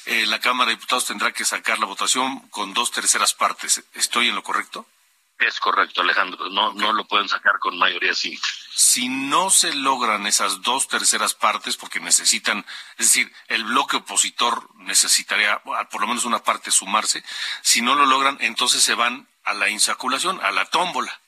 eh, 0.05 0.27
la 0.27 0.39
Cámara 0.39 0.69
de 0.69 0.77
Diputados 0.77 1.07
tendrá 1.07 1.33
que 1.33 1.47
sacar 1.47 1.79
la 1.79 1.87
votación 1.87 2.41
con 2.51 2.75
dos 2.75 2.91
terceras 2.91 3.33
partes. 3.33 3.83
¿Estoy 3.95 4.29
en 4.29 4.35
lo 4.35 4.43
correcto? 4.43 4.87
Es 5.39 5.61
correcto, 5.61 6.01
Alejandro. 6.01 6.49
No, 6.49 6.73
no 6.73 6.93
lo 6.93 7.05
pueden 7.05 7.29
sacar 7.29 7.59
con 7.59 7.79
mayoría 7.79 8.15
simple. 8.15 8.49
Si 8.75 9.09
no 9.09 9.51
se 9.51 9.75
logran 9.75 10.27
esas 10.27 10.63
dos 10.63 10.89
terceras 10.89 11.35
partes, 11.35 11.77
porque 11.77 12.01
necesitan, 12.01 12.65
es 12.97 13.07
decir, 13.07 13.31
el 13.49 13.65
bloque 13.65 13.99
opositor 13.99 14.71
necesitaría 14.77 15.63
por 15.91 16.01
lo 16.01 16.07
menos 16.07 16.25
una 16.25 16.43
parte 16.43 16.71
sumarse. 16.71 17.23
Si 17.63 17.83
no 17.83 17.95
lo 17.95 18.07
logran, 18.07 18.39
entonces 18.41 18.83
se 18.83 18.95
van 18.95 19.29
a 19.45 19.53
la 19.53 19.69
insaculación, 19.69 20.41
a 20.43 20.51
la 20.51 20.65
tómbola. 20.67 21.21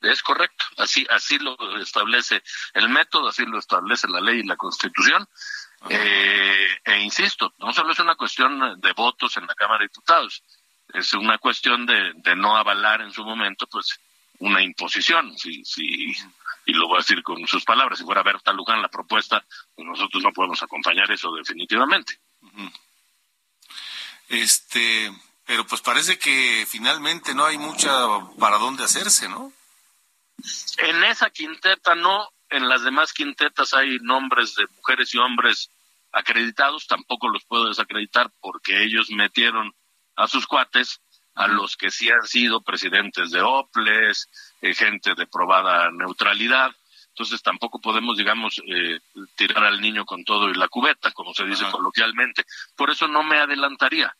Es 0.00 0.22
correcto, 0.22 0.64
así 0.76 1.06
así 1.10 1.38
lo 1.38 1.56
establece 1.80 2.42
el 2.74 2.88
método, 2.88 3.28
así 3.28 3.44
lo 3.44 3.58
establece 3.58 4.06
la 4.06 4.20
ley 4.20 4.40
y 4.40 4.46
la 4.46 4.56
Constitución. 4.56 5.28
Eh, 5.88 6.80
e 6.84 6.98
insisto, 7.00 7.54
no 7.58 7.72
solo 7.72 7.92
es 7.92 7.98
una 7.98 8.16
cuestión 8.16 8.80
de 8.80 8.92
votos 8.92 9.36
en 9.36 9.46
la 9.46 9.54
Cámara 9.54 9.80
de 9.80 9.86
Diputados, 9.86 10.42
es 10.94 11.12
una 11.14 11.38
cuestión 11.38 11.86
de, 11.86 12.12
de 12.16 12.36
no 12.36 12.56
avalar 12.56 13.00
en 13.02 13.12
su 13.12 13.24
momento, 13.24 13.66
pues, 13.66 13.98
una 14.38 14.62
imposición. 14.62 15.36
Si, 15.36 15.64
si, 15.64 16.14
y 16.66 16.72
lo 16.72 16.86
voy 16.86 16.96
a 16.96 16.98
decir 16.98 17.22
con 17.22 17.46
sus 17.46 17.64
palabras, 17.64 17.98
si 17.98 18.04
fuera 18.04 18.22
Berta 18.22 18.52
Luján 18.52 18.82
la 18.82 18.88
propuesta, 18.88 19.44
pues 19.74 19.86
nosotros 19.86 20.22
no 20.22 20.32
podemos 20.32 20.62
acompañar 20.62 21.10
eso 21.10 21.32
definitivamente. 21.32 22.18
Este, 24.28 25.12
pero 25.46 25.66
pues 25.66 25.80
parece 25.80 26.18
que 26.18 26.66
finalmente 26.68 27.34
no 27.34 27.46
hay 27.46 27.58
mucha 27.58 27.90
para 28.38 28.58
dónde 28.58 28.84
hacerse, 28.84 29.28
¿no? 29.28 29.52
En 30.76 31.04
esa 31.04 31.30
quinteta 31.30 31.94
no, 31.94 32.28
en 32.50 32.68
las 32.68 32.82
demás 32.84 33.12
quintetas 33.12 33.74
hay 33.74 33.98
nombres 34.02 34.54
de 34.54 34.66
mujeres 34.76 35.14
y 35.14 35.18
hombres 35.18 35.70
acreditados, 36.12 36.86
tampoco 36.86 37.28
los 37.28 37.44
puedo 37.44 37.68
desacreditar 37.68 38.30
porque 38.40 38.84
ellos 38.84 39.10
metieron 39.10 39.74
a 40.18 40.26
sus 40.26 40.46
cuates, 40.46 41.00
a 41.34 41.46
los 41.46 41.76
que 41.76 41.90
sí 41.90 42.10
han 42.10 42.26
sido 42.26 42.60
presidentes 42.60 43.30
de 43.30 43.40
OPLES, 43.40 44.28
eh, 44.60 44.74
gente 44.74 45.14
de 45.14 45.26
probada 45.28 45.90
neutralidad. 45.92 46.72
Entonces 47.10 47.40
tampoco 47.40 47.80
podemos, 47.80 48.16
digamos, 48.16 48.60
eh, 48.66 48.98
tirar 49.36 49.64
al 49.64 49.80
niño 49.80 50.04
con 50.04 50.24
todo 50.24 50.50
y 50.50 50.54
la 50.54 50.68
cubeta, 50.68 51.12
como 51.12 51.32
se 51.34 51.44
dice 51.44 51.64
coloquialmente. 51.70 52.44
Por 52.76 52.90
eso 52.90 53.06
no 53.06 53.22
me 53.22 53.38
adelantaría. 53.38 54.14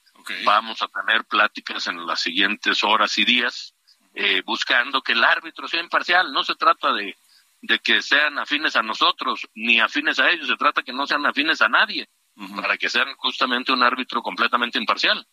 Vamos 0.45 0.83
a 0.83 0.89
tener 0.89 1.25
pláticas 1.25 1.87
en 1.89 2.07
las 2.07 2.21
siguientes 2.21 2.85
horas 2.85 3.17
y 3.19 3.25
días, 3.25 3.75
eh, 4.15 4.43
buscando 4.45 5.03
que 5.03 5.13
el 5.13 5.25
árbitro 5.25 5.67
sea 5.67 5.81
imparcial. 5.81 6.33
No 6.33 6.45
se 6.45 6.55
trata 6.55 6.93
de, 6.93 7.17
de 7.61 7.79
que 7.81 8.03
sean 8.03 8.39
afines 8.39 8.77
a 8.77 8.83
nosotros, 8.83 9.49
ni 9.55 9.81
afines 9.81 10.19
a 10.21 10.31
ellos, 10.31 10.47
se 10.47 10.57
trata 10.57 10.83
que 10.83 10.93
no 10.93 11.07
sean 11.07 11.27
afines 11.27 11.61
a 11.61 11.69
nadie, 11.69 12.09
para 12.55 12.77
que 12.77 12.89
sean 12.89 13.15
justamente 13.17 13.73
un 13.73 13.83
árbitro 13.83 14.23
completamente 14.23 14.79
imparcial. 14.79 15.27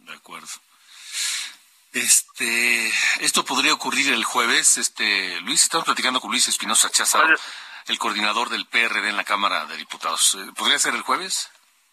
De 0.00 0.12
acuerdo. 0.14 0.48
Este, 1.92 2.92
esto 3.20 3.44
podría 3.44 3.74
ocurrir 3.74 4.12
el 4.12 4.22
jueves, 4.22 4.76
este, 4.76 5.40
Luis, 5.40 5.64
estamos 5.64 5.84
platicando 5.84 6.20
con 6.20 6.30
Luis 6.30 6.46
Espinosa 6.46 6.88
Cházaro, 6.90 7.36
el 7.86 7.98
coordinador 7.98 8.48
del 8.48 8.66
PRD 8.66 9.08
en 9.08 9.16
la 9.16 9.24
Cámara 9.24 9.66
de 9.66 9.76
Diputados. 9.76 10.36
Eh, 10.36 10.52
¿Podría 10.56 10.78
ser 10.78 10.94
el 10.94 11.02
jueves? 11.02 11.50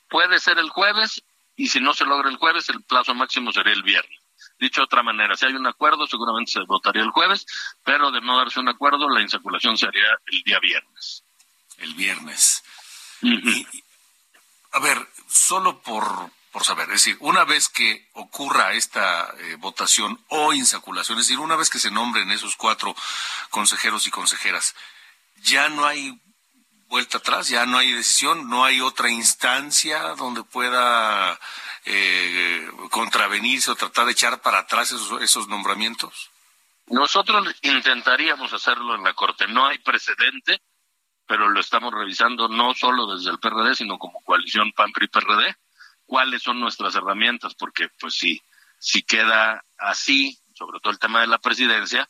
Puede 0.07 0.39
ser 0.39 0.59
el 0.59 0.69
jueves, 0.69 1.23
y 1.55 1.69
si 1.69 1.79
no 1.79 1.95
se 1.95 2.05
logra 2.05 2.29
el 2.29 2.37
jueves, 2.37 2.69
el 2.69 2.83
plazo 2.83 3.15
máximo 3.15 3.51
sería 3.51 3.73
el 3.73 3.81
viernes. 3.81 4.19
Dicho 4.59 4.81
de 4.81 4.85
otra 4.85 5.01
manera, 5.01 5.35
si 5.35 5.47
hay 5.47 5.53
un 5.53 5.65
acuerdo, 5.65 6.05
seguramente 6.05 6.51
se 6.51 6.61
votaría 6.61 7.01
el 7.01 7.09
jueves, 7.09 7.45
pero 7.83 8.11
de 8.11 8.21
no 8.21 8.37
darse 8.37 8.59
un 8.59 8.69
acuerdo, 8.69 9.09
la 9.09 9.21
insaculación 9.21 9.77
sería 9.77 10.19
el 10.27 10.43
día 10.43 10.59
viernes. 10.59 11.23
El 11.77 11.95
viernes. 11.95 12.63
a 14.71 14.79
ver, 14.79 15.07
solo 15.27 15.81
por, 15.81 16.31
por 16.57 16.65
saber, 16.65 16.85
es 16.85 17.03
decir, 17.03 17.17
una 17.19 17.43
vez 17.43 17.69
que 17.69 18.09
ocurra 18.13 18.73
esta 18.73 19.31
eh, 19.37 19.57
votación 19.59 20.19
o 20.29 20.53
insaculación, 20.53 21.19
es 21.19 21.27
decir, 21.27 21.37
una 21.39 21.55
vez 21.55 21.69
que 21.69 21.77
se 21.77 21.91
nombren 21.91 22.31
esos 22.31 22.55
cuatro 22.55 22.95
consejeros 23.51 24.07
y 24.07 24.09
consejeras, 24.09 24.73
ya 25.43 25.69
no 25.69 25.85
hay 25.85 26.19
vuelta 26.87 27.19
atrás, 27.19 27.47
ya 27.47 27.67
no 27.67 27.77
hay 27.77 27.91
decisión, 27.91 28.49
no 28.49 28.65
hay 28.65 28.81
otra 28.81 29.11
instancia 29.11 29.99
donde 30.15 30.41
pueda 30.41 31.39
eh, 31.85 32.67
contravenirse 32.89 33.69
o 33.69 33.75
tratar 33.75 34.07
de 34.07 34.13
echar 34.13 34.41
para 34.41 34.57
atrás 34.57 34.91
esos, 34.91 35.21
esos 35.21 35.47
nombramientos? 35.47 36.31
Nosotros 36.87 37.53
intentaríamos 37.61 38.51
hacerlo 38.51 38.95
en 38.95 39.03
la 39.03 39.13
Corte. 39.13 39.45
No 39.47 39.67
hay 39.67 39.77
precedente, 39.77 40.59
pero 41.27 41.49
lo 41.49 41.59
estamos 41.59 41.93
revisando 41.93 42.47
no 42.47 42.73
solo 42.73 43.15
desde 43.15 43.29
el 43.29 43.37
PRD, 43.37 43.75
sino 43.75 43.99
como 43.99 44.23
coalición 44.23 44.71
PAN-PRI-PRD. 44.71 45.55
¿Cuáles 46.07 46.41
son 46.41 46.59
nuestras 46.59 46.95
herramientas? 46.95 47.53
Porque, 47.53 47.89
pues, 47.99 48.15
si, 48.15 48.41
si 48.79 49.03
queda 49.03 49.63
así, 49.77 50.39
sobre 50.55 50.79
todo 50.79 50.91
el 50.91 50.99
tema 50.99 51.21
de 51.21 51.27
la 51.27 51.37
presidencia, 51.37 52.09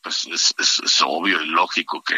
pues 0.00 0.26
es, 0.26 0.54
es 0.56 1.00
obvio 1.04 1.42
y 1.42 1.46
lógico 1.46 2.00
que, 2.02 2.16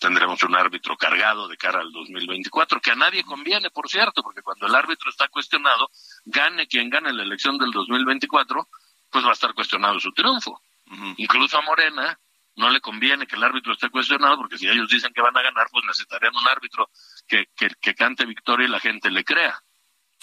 tendremos 0.00 0.42
un 0.42 0.56
árbitro 0.56 0.96
cargado 0.96 1.46
de 1.46 1.56
cara 1.56 1.80
al 1.80 1.92
2024, 1.92 2.80
que 2.80 2.90
a 2.90 2.96
nadie 2.96 3.22
conviene, 3.22 3.70
por 3.70 3.88
cierto, 3.88 4.22
porque 4.22 4.42
cuando 4.42 4.66
el 4.66 4.74
árbitro 4.74 5.10
está 5.10 5.28
cuestionado, 5.28 5.90
gane 6.24 6.66
quien 6.66 6.88
gane 6.88 7.12
la 7.12 7.22
elección 7.22 7.58
del 7.58 7.70
2024, 7.70 8.66
pues 9.10 9.24
va 9.24 9.30
a 9.30 9.34
estar 9.34 9.54
cuestionado 9.54 10.00
su 10.00 10.10
triunfo. 10.12 10.60
Incluso 11.18 11.56
a 11.56 11.62
Morena 11.62 12.18
no 12.56 12.70
le 12.70 12.80
conviene 12.80 13.26
que 13.26 13.36
el 13.36 13.44
árbitro 13.44 13.74
esté 13.74 13.90
cuestionado, 13.90 14.38
porque 14.38 14.58
si 14.58 14.66
ellos 14.66 14.88
dicen 14.88 15.12
que 15.12 15.20
van 15.20 15.36
a 15.36 15.42
ganar, 15.42 15.68
pues 15.70 15.84
necesitarían 15.84 16.34
un 16.34 16.48
árbitro 16.48 16.88
que, 17.28 17.46
que, 17.54 17.68
que 17.80 17.94
cante 17.94 18.24
victoria 18.24 18.66
y 18.66 18.70
la 18.70 18.80
gente 18.80 19.10
le 19.10 19.22
crea. 19.22 19.60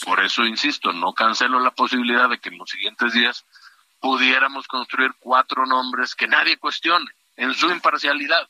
Por 0.03 0.23
eso 0.23 0.45
insisto, 0.45 0.93
no 0.93 1.13
cancelo 1.13 1.59
la 1.59 1.71
posibilidad 1.71 2.29
de 2.29 2.39
que 2.39 2.49
en 2.49 2.57
los 2.57 2.69
siguientes 2.69 3.13
días 3.13 3.45
pudiéramos 3.99 4.67
construir 4.67 5.11
cuatro 5.19 5.65
nombres 5.65 6.15
que 6.15 6.27
nadie 6.27 6.57
cuestione 6.57 7.09
en 7.35 7.53
su 7.53 7.69
imparcialidad 7.69 8.47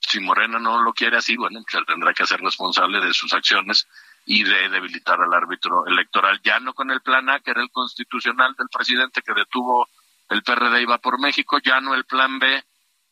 si 0.00 0.20
Morena 0.20 0.58
no 0.58 0.82
lo 0.82 0.92
quiere 0.92 1.18
así, 1.18 1.36
bueno, 1.36 1.60
pues 1.70 1.84
tendrá 1.86 2.12
que 2.14 2.26
ser 2.26 2.40
responsable 2.40 3.00
de 3.00 3.12
sus 3.12 3.32
acciones 3.32 3.86
y 4.24 4.44
de 4.44 4.68
debilitar 4.68 5.20
al 5.20 5.32
árbitro 5.32 5.86
electoral, 5.86 6.40
ya 6.42 6.58
no 6.58 6.74
con 6.74 6.90
el 6.90 7.00
plan 7.00 7.28
A, 7.28 7.40
que 7.40 7.50
era 7.50 7.62
el 7.62 7.70
constitucional 7.70 8.54
del 8.58 8.68
presidente 8.68 9.22
que 9.22 9.34
detuvo 9.34 9.88
el 10.28 10.42
PRD 10.42 10.86
va 10.86 10.98
por 10.98 11.20
México, 11.20 11.58
ya 11.62 11.80
no 11.80 11.94
el 11.94 12.04
plan 12.04 12.38
B, 12.38 12.64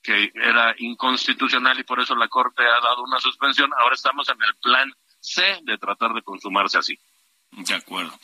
que 0.03 0.33
era 0.35 0.75
inconstitucional 0.79 1.79
y 1.79 1.85
por 1.85 2.01
eso 2.01 2.15
la 2.15 2.29
Corte 2.29 2.63
ha 2.63 2.81
dado 2.81 3.03
una 3.03 3.21
suspensión, 3.21 3.71
ahora 3.79 3.95
estamos 3.95 4.29
en 4.29 4.43
el 4.43 4.55
plan 4.57 4.93
C 5.21 5.61
de 5.63 5.77
tratar 5.79 6.13
de 6.15 6.23
consumarse 6.23 6.79
así. 6.79 6.99
De 7.51 7.75
acuerdo. 7.75 8.19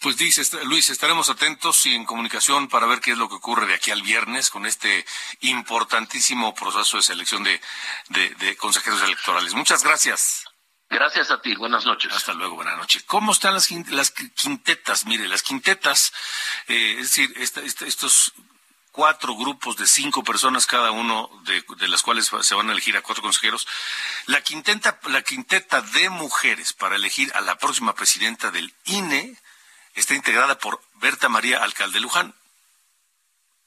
Pues 0.00 0.16
dice 0.16 0.42
Luis, 0.64 0.90
estaremos 0.90 1.30
atentos 1.30 1.86
y 1.86 1.94
en 1.94 2.04
comunicación 2.04 2.68
para 2.68 2.86
ver 2.86 3.00
qué 3.00 3.12
es 3.12 3.18
lo 3.18 3.28
que 3.28 3.36
ocurre 3.36 3.66
de 3.66 3.74
aquí 3.74 3.90
al 3.90 4.02
viernes 4.02 4.50
con 4.50 4.66
este 4.66 5.06
importantísimo 5.40 6.54
proceso 6.54 6.96
de 6.96 7.02
selección 7.02 7.44
de, 7.44 7.60
de, 8.08 8.56
consejeros 8.56 9.02
electorales. 9.02 9.54
Muchas 9.54 9.82
gracias. 9.84 10.44
Gracias 10.88 11.30
a 11.30 11.40
ti, 11.40 11.54
buenas 11.56 11.84
noches. 11.84 12.12
Hasta 12.12 12.34
luego, 12.34 12.56
buenas 12.56 12.76
noches. 12.76 13.02
¿Cómo 13.04 13.32
están 13.32 13.54
las, 13.54 13.70
las 13.70 14.10
quintetas? 14.10 15.06
Mire, 15.06 15.26
las 15.28 15.42
quintetas, 15.42 16.12
eh, 16.68 16.96
es 16.98 17.14
decir, 17.14 17.34
estos 17.36 18.32
cuatro 18.96 19.36
grupos 19.36 19.76
de 19.76 19.86
cinco 19.86 20.24
personas 20.24 20.64
cada 20.64 20.90
uno, 20.90 21.30
de, 21.44 21.62
de, 21.76 21.86
las 21.86 22.02
cuales 22.02 22.30
se 22.40 22.54
van 22.54 22.70
a 22.70 22.72
elegir 22.72 22.96
a 22.96 23.02
cuatro 23.02 23.22
consejeros. 23.22 23.68
La 24.24 24.40
quinteta, 24.40 24.98
la 25.08 25.20
quinteta 25.20 25.82
de 25.82 26.08
mujeres 26.08 26.72
para 26.72 26.96
elegir 26.96 27.30
a 27.34 27.42
la 27.42 27.58
próxima 27.58 27.94
presidenta 27.94 28.50
del 28.50 28.74
INE 28.86 29.36
está 29.94 30.14
integrada 30.14 30.58
por 30.58 30.80
Berta 30.94 31.28
María 31.28 31.62
Alcalde 31.62 32.00
Luján, 32.00 32.34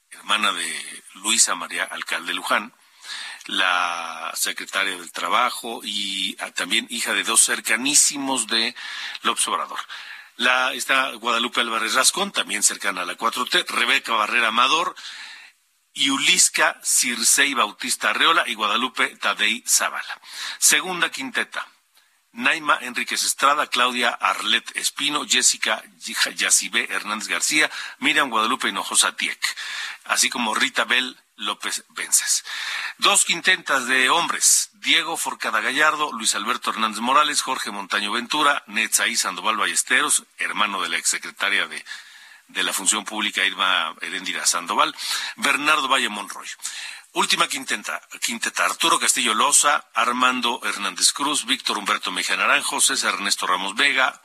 hermana 0.10 0.52
de 0.52 1.04
Luisa 1.14 1.54
María 1.54 1.84
Alcalde 1.84 2.34
Luján, 2.34 2.74
la 3.46 4.32
secretaria 4.34 4.98
del 4.98 5.12
Trabajo 5.12 5.82
y 5.84 6.36
ah, 6.40 6.50
también 6.52 6.88
hija 6.90 7.14
de 7.14 7.24
dos 7.24 7.46
cercanísimos 7.46 8.48
de 8.48 8.76
López 9.22 9.48
Obrador. 9.48 9.80
La, 10.40 10.74
está 10.74 11.12
Guadalupe 11.16 11.60
Álvarez 11.60 11.96
Rascón, 11.96 12.32
también 12.32 12.64
cercana 12.64 13.02
a 13.02 13.06
la 13.06 13.18
4T, 13.18 13.68
Rebeca 13.68 14.14
Barrera 14.14 14.48
Amador, 14.48 14.96
y 15.92 16.12
Ulisca 16.12 16.80
Circei 16.82 17.54
Bautista 17.54 18.12
Arreola 18.12 18.46
y 18.48 18.54
Guadalupe 18.54 19.18
Tadei 19.18 19.62
Zavala. 19.68 20.22
Segunda 20.58 21.12
quinteta. 21.12 21.68
Naima 22.32 22.78
Enríquez 22.80 23.26
Estrada, 23.26 23.68
Claudia 23.68 24.12
Arlet 24.12 24.78
Espino, 24.78 25.26
Jessica 25.28 25.84
Yacibe 26.38 26.88
Hernández 26.90 27.28
García, 27.28 27.70
Miriam 27.98 28.30
Guadalupe 28.30 28.70
Hinojosa 28.70 29.18
Tiek, 29.18 29.42
así 30.06 30.30
como 30.30 30.56
Rita 30.56 30.86
Bell 30.86 31.18
López 31.40 31.84
Vences. 31.90 32.44
Dos 32.98 33.26
quintetas 33.26 33.88
de 33.88 34.10
hombres, 34.10 34.70
Diego 34.74 35.18
Forcada 35.18 35.62
Gallardo, 35.62 36.12
Luis 36.12 36.36
Alberto 36.36 36.70
Hernández 36.70 37.00
Morales, 37.00 37.42
Jorge 37.42 37.72
Montaño 37.72 38.12
Ventura, 38.12 38.64
Netzaí 38.68 39.16
Sandoval 39.16 39.58
Ballesteros, 39.58 40.24
hermano 40.38 40.82
de 40.82 40.90
la 40.90 40.98
exsecretaria 40.98 41.68
de, 41.68 41.84
de 42.50 42.64
la 42.64 42.74
Función 42.74 43.06
Pública 43.06 43.46
Irma 43.46 43.96
Erendira 44.02 44.46
Sandoval, 44.46 44.96
Bernardo 45.38 45.88
Valle 45.88 46.10
Monroy. 46.10 46.48
Última 47.14 47.48
quinteta, 47.48 48.02
quinteta, 48.22 48.66
Arturo 48.66 49.00
Castillo 49.00 49.34
Loza, 49.34 49.86
Armando 49.96 50.62
Hernández 50.64 51.12
Cruz, 51.12 51.46
Víctor 51.46 51.78
Humberto 51.78 52.12
Mejía 52.12 52.38
Naranjo, 52.38 52.82
César 52.82 53.16
Ernesto 53.16 53.48
Ramos 53.48 53.76
Vega, 53.76 54.22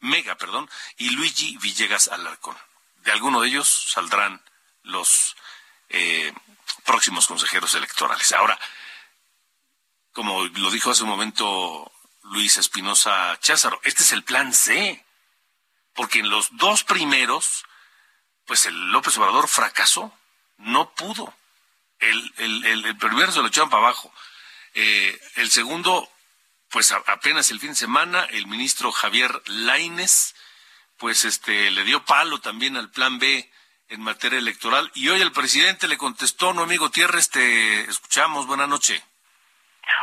Mega, 0.00 0.36
perdón, 0.36 0.70
y 0.96 1.10
Luigi 1.10 1.58
Villegas 1.58 2.08
Alarcón. 2.08 2.56
De 3.04 3.12
alguno 3.12 3.40
de 3.40 3.48
ellos 3.48 3.86
saldrán 3.88 4.42
los 4.82 5.36
eh, 5.90 6.32
próximos 6.84 7.26
consejeros 7.26 7.74
electorales. 7.74 8.32
Ahora, 8.32 8.58
como 10.12 10.44
lo 10.44 10.70
dijo 10.70 10.90
hace 10.90 11.02
un 11.02 11.08
momento 11.08 11.90
Luis 12.24 12.56
Espinosa 12.58 13.38
Cházaro, 13.40 13.80
este 13.84 14.02
es 14.02 14.12
el 14.12 14.24
plan 14.24 14.52
C, 14.52 15.04
porque 15.94 16.20
en 16.20 16.30
los 16.30 16.56
dos 16.56 16.84
primeros, 16.84 17.64
pues 18.46 18.66
el 18.66 18.92
López 18.92 19.16
Obrador 19.18 19.48
fracasó, 19.48 20.16
no 20.58 20.94
pudo. 20.94 21.34
El, 21.98 22.32
el, 22.38 22.96
primero 22.96 23.30
se 23.30 23.40
lo 23.40 23.46
echaron 23.46 23.70
para 23.70 23.84
abajo. 23.84 24.12
Eh, 24.74 25.20
el 25.36 25.50
segundo, 25.50 26.10
pues 26.68 26.90
apenas 26.92 27.50
el 27.50 27.60
fin 27.60 27.70
de 27.70 27.76
semana, 27.76 28.24
el 28.24 28.46
ministro 28.46 28.90
Javier 28.90 29.42
Laines, 29.46 30.34
pues 30.98 31.24
este, 31.24 31.70
le 31.70 31.84
dio 31.84 32.04
palo 32.04 32.40
también 32.40 32.76
al 32.76 32.90
plan 32.90 33.18
B 33.18 33.50
en 33.92 34.00
materia 34.00 34.38
electoral. 34.38 34.90
Y 34.94 35.08
hoy 35.10 35.20
el 35.20 35.32
presidente 35.32 35.86
le 35.86 35.98
contestó, 35.98 36.52
no 36.52 36.62
amigo 36.62 36.90
Tierres, 36.90 37.28
te 37.30 37.82
escuchamos, 37.82 38.46
buena 38.46 38.66
noche. 38.66 39.02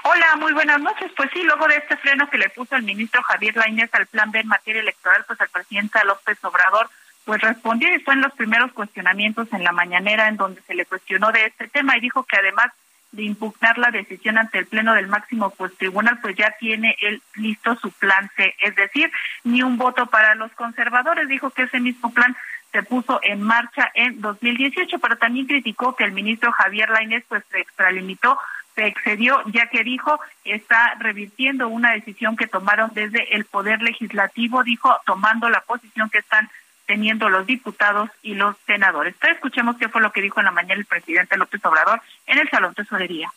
Hola, 0.03 0.35
muy 0.37 0.53
buenas 0.53 0.79
noches. 0.79 1.11
Pues 1.17 1.29
sí, 1.33 1.41
luego 1.41 1.67
de 1.67 1.77
este 1.77 1.97
freno 1.97 2.29
que 2.29 2.37
le 2.37 2.49
puso 2.49 2.75
el 2.75 2.83
ministro 2.83 3.23
Javier 3.23 3.55
Lainez 3.57 3.89
al 3.93 4.05
plan 4.05 4.31
B 4.31 4.39
en 4.39 4.47
materia 4.47 4.81
electoral, 4.81 5.25
pues 5.25 5.41
el 5.41 5.49
presidente 5.49 5.99
López 6.05 6.37
Obrador 6.43 6.89
pues 7.25 7.41
respondió 7.41 7.93
y 7.93 7.99
fue 7.99 8.13
en 8.13 8.21
los 8.21 8.33
primeros 8.33 8.71
cuestionamientos 8.71 9.47
en 9.53 9.63
la 9.63 9.71
mañanera 9.71 10.27
en 10.27 10.37
donde 10.37 10.61
se 10.61 10.73
le 10.73 10.85
cuestionó 10.85 11.31
de 11.31 11.45
este 11.45 11.67
tema 11.67 11.97
y 11.97 12.01
dijo 12.01 12.23
que 12.23 12.37
además 12.37 12.71
de 13.11 13.23
impugnar 13.23 13.77
la 13.77 13.91
decisión 13.91 14.37
ante 14.37 14.59
el 14.59 14.67
pleno 14.67 14.93
del 14.93 15.07
máximo 15.07 15.49
pues 15.51 15.75
tribunal 15.77 16.19
pues 16.21 16.35
ya 16.35 16.55
tiene 16.59 16.95
él 17.01 17.21
listo 17.35 17.75
su 17.75 17.91
plan 17.91 18.29
C, 18.35 18.55
es 18.59 18.75
decir, 18.75 19.11
ni 19.43 19.61
un 19.63 19.77
voto 19.77 20.07
para 20.07 20.35
los 20.35 20.51
conservadores, 20.53 21.27
dijo 21.27 21.49
que 21.51 21.63
ese 21.63 21.79
mismo 21.79 22.11
plan 22.13 22.35
se 22.71 22.83
puso 22.83 23.19
en 23.23 23.41
marcha 23.41 23.91
en 23.93 24.21
2018, 24.21 24.99
pero 24.99 25.17
también 25.17 25.47
criticó 25.47 25.95
que 25.95 26.03
el 26.03 26.11
ministro 26.11 26.51
Javier 26.51 26.89
Lainez 26.89 27.23
pues 27.27 27.43
se 27.51 27.59
extralimitó, 27.59 28.37
se 28.75 28.85
excedió, 28.85 29.41
ya 29.47 29.67
que 29.67 29.83
dijo 29.83 30.19
está 30.43 30.95
revirtiendo 30.99 31.67
una 31.67 31.91
decisión 31.91 32.37
que 32.37 32.47
tomaron 32.47 32.91
desde 32.93 33.35
el 33.35 33.45
Poder 33.45 33.81
Legislativo, 33.81 34.63
dijo 34.63 34.95
tomando 35.05 35.49
la 35.49 35.61
posición 35.61 36.09
que 36.09 36.19
están 36.19 36.49
teniendo 36.85 37.29
los 37.29 37.45
diputados 37.45 38.09
y 38.23 38.33
los 38.33 38.55
senadores. 38.65 39.15
Pero 39.19 39.35
escuchemos 39.35 39.77
qué 39.77 39.89
fue 39.89 40.01
lo 40.01 40.11
que 40.11 40.21
dijo 40.21 40.39
en 40.39 40.45
la 40.45 40.51
mañana 40.51 40.79
el 40.79 40.85
presidente 40.85 41.37
López 41.37 41.63
Obrador 41.65 42.01
en 42.25 42.39
el 42.39 42.49
Salón 42.49 42.73
Tesorería. 42.73 43.31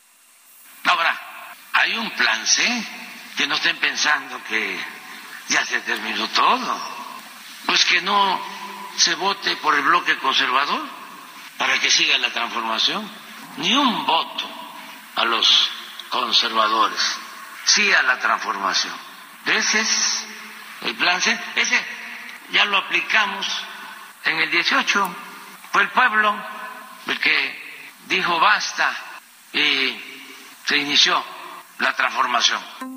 Ahora, 0.85 1.14
hay 1.75 1.95
un 1.97 2.11
plan 2.12 2.47
C, 2.47 2.62
que 3.37 3.47
no 3.47 3.55
estén 3.55 3.77
pensando 3.77 4.40
que 4.49 4.79
ya 5.49 5.64
se 5.64 5.81
terminó 5.81 6.29
todo. 6.29 7.03
Pues 7.66 7.85
que 7.85 8.01
no 8.03 8.40
se 8.97 9.15
vote 9.15 9.57
por 9.57 9.75
el 9.75 9.83
bloque 9.83 10.19
conservador 10.19 10.83
para 11.59 11.79
que 11.79 11.91
siga 11.91 12.19
la 12.19 12.33
transformación. 12.33 13.09
Ni 13.59 13.75
un 13.75 14.07
voto 14.07 14.49
a 15.17 15.25
los 15.25 15.71
conservadores, 16.09 17.01
sí 17.65 17.93
a 17.93 18.03
la 18.03 18.19
transformación. 18.19 18.95
Ese 19.47 19.81
es 19.81 20.27
el 20.83 20.95
plan 20.97 21.21
C. 21.21 21.39
Ese 21.57 21.87
ya 22.51 22.65
lo 22.65 22.79
aplicamos 22.79 23.47
en 24.25 24.39
el 24.41 24.51
18, 24.51 25.17
Fue 25.73 25.83
el 25.83 25.89
pueblo 25.91 26.37
el 27.07 27.19
que 27.19 27.87
dijo 28.07 28.39
basta 28.39 28.95
y 29.53 30.01
se 30.65 30.77
inició 30.77 31.23
la 31.79 31.95
transformación. 31.95 32.92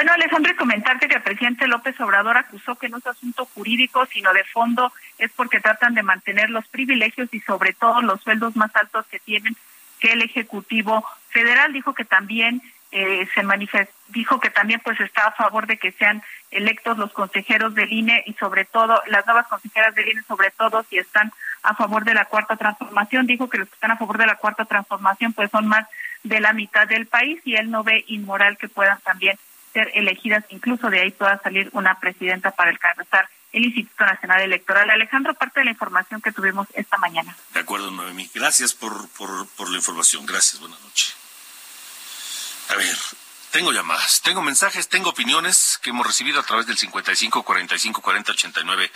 Bueno, 0.00 0.14
Alejandro, 0.14 0.56
comentarte 0.56 1.08
que 1.08 1.16
el 1.16 1.22
presidente 1.22 1.68
López 1.68 2.00
Obrador 2.00 2.38
acusó 2.38 2.74
que 2.76 2.88
no 2.88 2.96
es 2.96 3.06
asunto 3.06 3.44
jurídico, 3.44 4.06
sino 4.06 4.32
de 4.32 4.44
fondo, 4.44 4.90
es 5.18 5.30
porque 5.32 5.60
tratan 5.60 5.92
de 5.92 6.02
mantener 6.02 6.48
los 6.48 6.66
privilegios 6.68 7.28
y 7.32 7.40
sobre 7.40 7.74
todo 7.74 8.00
los 8.00 8.22
sueldos 8.22 8.56
más 8.56 8.74
altos 8.74 9.04
que 9.08 9.18
tienen 9.18 9.54
que 9.98 10.12
el 10.12 10.22
Ejecutivo 10.22 11.04
Federal. 11.28 11.74
Dijo 11.74 11.92
que 11.92 12.06
también 12.06 12.62
eh, 12.92 13.28
se 13.34 13.42
manifestó, 13.42 13.92
dijo 14.08 14.40
que 14.40 14.48
también 14.48 14.80
pues 14.82 14.98
está 15.00 15.26
a 15.26 15.32
favor 15.32 15.66
de 15.66 15.76
que 15.76 15.92
sean 15.92 16.22
electos 16.50 16.96
los 16.96 17.12
consejeros 17.12 17.74
del 17.74 17.92
INE 17.92 18.24
y 18.24 18.32
sobre 18.32 18.64
todo 18.64 19.02
las 19.06 19.26
nuevas 19.26 19.48
consejeras 19.48 19.94
del 19.94 20.08
INE, 20.08 20.22
sobre 20.22 20.50
todo 20.50 20.82
si 20.88 20.96
están 20.96 21.30
a 21.62 21.74
favor 21.74 22.04
de 22.04 22.14
la 22.14 22.24
cuarta 22.24 22.56
transformación. 22.56 23.26
Dijo 23.26 23.50
que 23.50 23.58
los 23.58 23.68
que 23.68 23.74
están 23.74 23.90
a 23.90 23.98
favor 23.98 24.16
de 24.16 24.28
la 24.28 24.36
cuarta 24.36 24.64
transformación 24.64 25.34
pues 25.34 25.50
son 25.50 25.66
más 25.66 25.86
de 26.22 26.40
la 26.40 26.54
mitad 26.54 26.88
del 26.88 27.06
país 27.06 27.42
y 27.44 27.56
él 27.56 27.70
no 27.70 27.84
ve 27.84 28.02
inmoral 28.06 28.56
que 28.56 28.70
puedan 28.70 28.98
también 29.00 29.38
ser 29.72 29.90
elegidas, 29.94 30.44
incluso 30.50 30.90
de 30.90 31.00
ahí 31.00 31.10
pueda 31.10 31.40
salir 31.42 31.70
una 31.72 31.98
presidenta 31.98 32.50
para 32.50 32.70
encabezar 32.70 33.28
el 33.52 33.64
Instituto 33.64 34.04
Nacional 34.04 34.42
Electoral. 34.42 34.90
Alejandro, 34.90 35.34
parte 35.34 35.60
de 35.60 35.66
la 35.66 35.72
información 35.72 36.20
que 36.20 36.32
tuvimos 36.32 36.68
esta 36.74 36.96
mañana. 36.98 37.36
De 37.52 37.60
acuerdo, 37.60 37.90
Noemí. 37.90 38.30
Gracias 38.34 38.74
por, 38.74 39.08
por, 39.10 39.48
por 39.48 39.70
la 39.70 39.76
información. 39.76 40.26
Gracias, 40.26 40.60
buenas 40.60 40.80
noches. 40.80 41.16
A 42.68 42.76
ver, 42.76 42.96
tengo 43.50 43.72
llamadas, 43.72 44.20
tengo 44.22 44.42
mensajes, 44.42 44.88
tengo 44.88 45.10
opiniones 45.10 45.80
que 45.82 45.90
hemos 45.90 46.06
recibido 46.06 46.38
a 46.38 46.44
través 46.44 46.66
del 46.66 46.78
55 46.78 47.42
45 47.42 48.00
40 48.00 48.32
89 48.32 48.92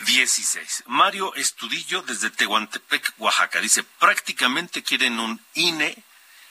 16. 0.00 0.84
Mario 0.86 1.34
Estudillo 1.34 2.02
desde 2.02 2.30
Tehuantepec, 2.30 3.14
Oaxaca, 3.16 3.60
dice, 3.60 3.84
prácticamente 3.98 4.82
quieren 4.82 5.18
un 5.18 5.40
INE 5.54 5.96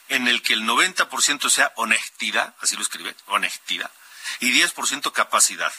en 0.09 0.27
el 0.27 0.41
que 0.41 0.53
el 0.53 0.63
90% 0.63 1.49
sea 1.49 1.73
honestidad, 1.75 2.55
así 2.61 2.75
lo 2.75 2.81
escribe, 2.81 3.15
honestidad, 3.27 3.91
y 4.39 4.51
10% 4.51 5.11
capacidad. 5.11 5.73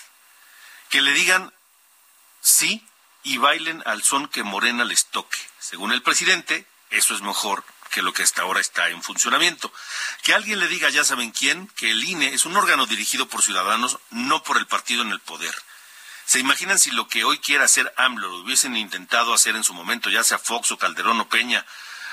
Que 0.91 1.03
le 1.03 1.13
digan 1.13 1.53
sí 2.41 2.87
y 3.23 3.39
bailen 3.39 3.83
al 3.87 4.03
son 4.03 4.29
que 4.29 4.43
Morena 4.43 4.85
les 4.85 5.07
toque. 5.07 5.39
Según 5.59 5.93
el 5.93 6.03
presidente, 6.03 6.67
eso 6.91 7.15
es 7.15 7.21
mejor 7.21 7.65
que 7.91 8.03
lo 8.03 8.13
que 8.13 8.23
hasta 8.23 8.43
ahora 8.43 8.61
está 8.61 8.89
en 8.89 9.03
funcionamiento. 9.03 9.73
Que 10.23 10.35
alguien 10.35 10.61
le 10.61 10.69
diga, 10.69 10.91
ya 10.91 11.05
saben 11.05 11.31
quién, 11.31 11.69
que 11.69 11.91
el 11.91 12.05
INE 12.05 12.35
es 12.35 12.45
un 12.45 12.57
órgano 12.57 12.87
dirigido 12.87 13.29
por 13.29 13.43
ciudadanos, 13.43 13.99
no 14.11 14.43
por 14.43 14.57
el 14.57 14.67
partido 14.67 15.03
en 15.03 15.11
el 15.11 15.21
poder. 15.21 15.55
¿Se 16.25 16.39
imaginan 16.39 16.79
si 16.79 16.91
lo 16.91 17.09
que 17.09 17.25
hoy 17.25 17.39
quiere 17.39 17.65
hacer 17.65 17.93
AMLO 17.97 18.29
lo 18.29 18.37
hubiesen 18.39 18.77
intentado 18.77 19.33
hacer 19.33 19.57
en 19.57 19.65
su 19.65 19.73
momento, 19.73 20.11
ya 20.11 20.23
sea 20.23 20.39
Fox 20.39 20.71
o 20.73 20.79
Calderón 20.79 21.21
o 21.21 21.29
Peña, 21.29 21.65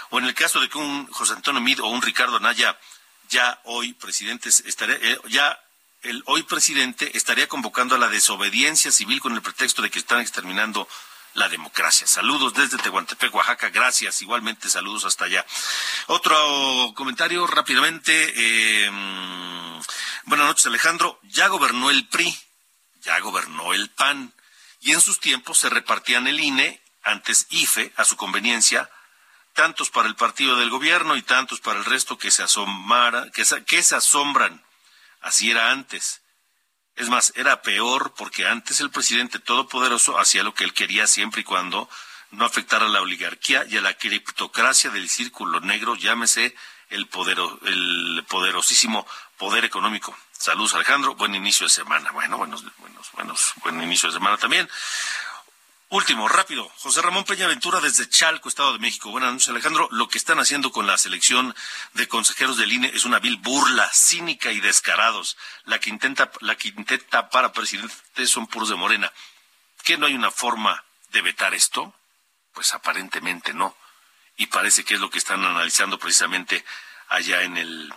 o 0.10 0.20
en 0.20 0.26
el 0.26 0.34
caso 0.34 0.60
de 0.60 0.70
que 0.70 0.78
un 0.78 1.08
José 1.08 1.34
Antonio 1.34 1.62
Mid 1.62 1.82
o 1.82 1.88
un 1.88 2.02
Ricardo 2.02 2.38
Anaya, 2.38 2.78
ya 3.30 3.60
hoy 3.63 3.94
presidentes, 3.94 4.62
estaría, 4.65 4.96
eh, 4.96 5.20
ya 5.28 5.60
el 6.02 6.22
hoy 6.28 6.44
presidente 6.44 7.18
estaría 7.18 7.48
convocando 7.48 7.96
a 7.96 7.98
la 7.98 8.10
desobediencia 8.10 8.91
civil 8.91 9.20
con 9.22 9.34
el 9.34 9.41
pretexto 9.41 9.82
de 9.82 9.89
que 9.89 10.00
están 10.00 10.22
exterminando 10.22 10.88
la 11.36 11.50
democracia. 11.50 12.08
Saludos 12.08 12.54
desde 12.54 12.78
Tehuantepec, 12.78 13.34
Oaxaca. 13.34 13.70
Gracias. 13.70 14.22
Igualmente, 14.22 14.70
saludos 14.70 15.06
hasta 15.06 15.26
allá. 15.26 15.46
Otro 16.08 16.94
comentario 16.96 17.46
rápidamente. 17.46 18.34
Eh, 18.36 18.89
buenas 20.24 20.48
noches, 20.48 20.65
Alejandro. 20.65 21.20
Ya 21.24 21.48
gobernó 21.48 21.89
el 21.89 22.08
PRI, 22.08 22.36
ya 23.02 23.20
gobernó 23.20 23.74
el 23.74 23.89
PAN. 23.89 24.34
Y 24.82 24.94
en 24.94 25.02
sus 25.02 25.20
tiempos 25.20 25.58
se 25.58 25.70
repartían 25.70 26.28
el 26.28 26.39
INE, 26.39 26.82
antes 27.04 27.48
IFE, 27.50 27.94
a 27.98 28.06
su 28.06 28.15
conveniencia, 28.15 28.89
tantos 29.56 29.89
para 29.89 30.08
el 30.08 30.15
partido 30.15 30.58
del 30.58 30.70
gobierno 30.70 31.15
y 31.15 31.24
tantos 31.24 31.62
para 31.62 31.80
el 31.80 31.86
resto 31.86 32.18
que 32.18 32.30
se 32.30 32.44
asomara, 32.44 33.32
que, 33.32 33.44
que 33.65 33.82
se 33.82 33.96
asombran. 33.96 34.63
Así 35.22 35.50
era 35.50 35.72
antes. 35.72 36.22
Es 36.96 37.10
más, 37.10 37.34
era 37.36 37.62
peor 37.62 38.13
porque 38.15 38.46
antes 38.48 38.80
el 38.82 38.91
presidente 38.91 39.39
todopoderoso 39.39 40.20
hacía 40.20 40.44
lo 40.44 40.54
que 40.54 40.65
él 40.65 40.74
quería 40.74 41.08
siempre 41.08 41.41
y 41.41 41.44
cuando 41.44 41.89
no 42.32 42.46
afectara 42.46 42.86
a 42.86 42.89
la 42.89 43.02
oligarquía 43.02 43.65
y 43.68 43.78
a 43.78 43.82
la 43.82 43.98
criptocracia 43.98 44.89
del 44.91 45.10
círculo 45.10 45.62
negro, 45.62 45.96
llámese 45.96 46.56
el, 46.89 47.08
podero, 47.08 47.60
el 47.63 48.24
poderosísimo 48.28 49.08
poder 49.38 49.65
económico. 49.65 50.15
Saludos 50.32 50.76
Alejandro, 50.76 51.15
buen 51.15 51.34
inicio 51.34 51.65
de 51.65 51.72
semana. 51.72 52.12
Bueno, 52.12 52.38
buenos, 52.38 52.63
buenos, 52.78 53.12
buenos, 53.13 53.54
buen 53.63 53.82
inicio 53.82 54.10
de 54.10 54.13
semana 54.13 54.38
también. 54.38 54.70
Último, 55.89 56.28
rápido. 56.28 56.67
José 56.78 57.02
Ramón 57.04 57.26
Peña 57.26 57.48
Ventura 57.48 57.80
desde 57.80 58.10
Chalco, 58.10 58.50
Estado 58.50 58.74
de 58.74 58.80
México. 58.80 59.12
Buenas 59.12 59.34
noches, 59.34 59.50
Alejandro. 59.50 59.88
Lo 59.91 60.08
que 60.08 60.17
están 60.17 60.39
haciendo 60.39 60.71
con 60.71 60.88
la 60.88 60.98
selección 60.98 61.56
de 61.93 62.08
consejeros 62.08 62.58
del 62.58 62.74
INE 62.74 62.91
es 62.93 63.06
una 63.06 63.19
vil 63.19 63.38
burla, 63.38 63.88
cínica 63.93 64.52
y 64.52 64.60
descarados. 64.62 65.38
La 65.65 65.80
que 65.80 65.91
intenta, 65.91 66.32
la 66.39 66.56
que 66.56 66.69
intenta 66.69 67.30
para 67.30 67.54
presidente 67.54 68.26
son 68.26 68.48
puros 68.48 68.69
de 68.69 68.76
Morena. 68.76 69.13
¿Que 69.84 69.95
no 69.98 70.08
hay 70.08 70.15
una 70.15 70.32
forma 70.32 70.84
de 71.12 71.21
vetar 71.21 71.54
esto? 71.54 71.93
Pues 72.54 72.74
aparentemente 72.74 73.54
no. 73.54 73.78
Y 74.38 74.48
parece 74.48 74.84
que 74.84 74.95
es 74.95 75.00
lo 75.00 75.12
que 75.12 75.19
están 75.19 75.45
analizando 75.45 76.00
precisamente 76.00 76.65
allá 77.10 77.43
en 77.43 77.58
el 77.58 77.93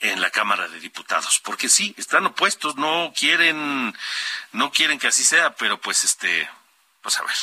en 0.00 0.20
la 0.20 0.30
Cámara 0.30 0.68
de 0.68 0.78
Diputados, 0.78 1.40
porque 1.40 1.68
sí, 1.68 1.92
están 1.98 2.24
opuestos, 2.26 2.76
no 2.76 3.12
quieren 3.16 3.96
no 4.52 4.70
quieren 4.70 4.98
que 4.98 5.08
así 5.08 5.24
sea, 5.24 5.56
pero 5.56 5.80
pues 5.80 6.04
este 6.04 6.48
pues 7.08 7.20
a 7.20 7.22
ver, 7.22 7.36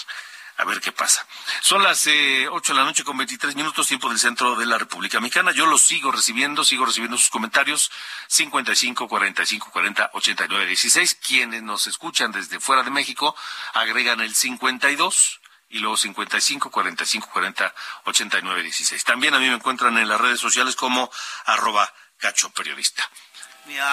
a 0.57 0.65
ver 0.65 0.79
qué 0.79 0.91
pasa. 0.91 1.25
Son 1.61 1.81
las 1.81 2.05
eh, 2.05 2.47
8 2.47 2.73
de 2.73 2.79
la 2.79 2.85
noche 2.85 3.03
con 3.03 3.17
23 3.17 3.55
minutos, 3.55 3.87
tiempo 3.87 4.09
del 4.09 4.19
centro 4.19 4.55
de 4.55 4.67
la 4.67 4.77
República 4.77 5.19
Mexicana. 5.19 5.51
Yo 5.51 5.65
los 5.65 5.81
sigo 5.81 6.11
recibiendo, 6.11 6.63
sigo 6.63 6.85
recibiendo 6.85 7.17
sus 7.17 7.29
comentarios. 7.29 7.91
55 8.27 9.07
45 9.07 9.71
40 9.71 10.11
89 10.13 10.67
16. 10.67 11.15
Quienes 11.15 11.63
nos 11.63 11.87
escuchan 11.87 12.31
desde 12.31 12.59
fuera 12.59 12.83
de 12.83 12.91
México 12.91 13.35
agregan 13.73 14.21
el 14.21 14.35
52 14.35 15.41
y 15.69 15.79
luego 15.79 15.97
55 15.97 16.69
45 16.69 17.29
40 17.31 17.75
89 18.03 18.63
16. 18.63 19.03
También 19.03 19.33
a 19.33 19.39
mí 19.39 19.47
me 19.47 19.55
encuentran 19.55 19.97
en 19.97 20.07
las 20.07 20.21
redes 20.21 20.39
sociales 20.39 20.75
como 20.75 21.09
arroba 21.45 21.91
cacho 22.17 22.51
periodista. 22.51 23.09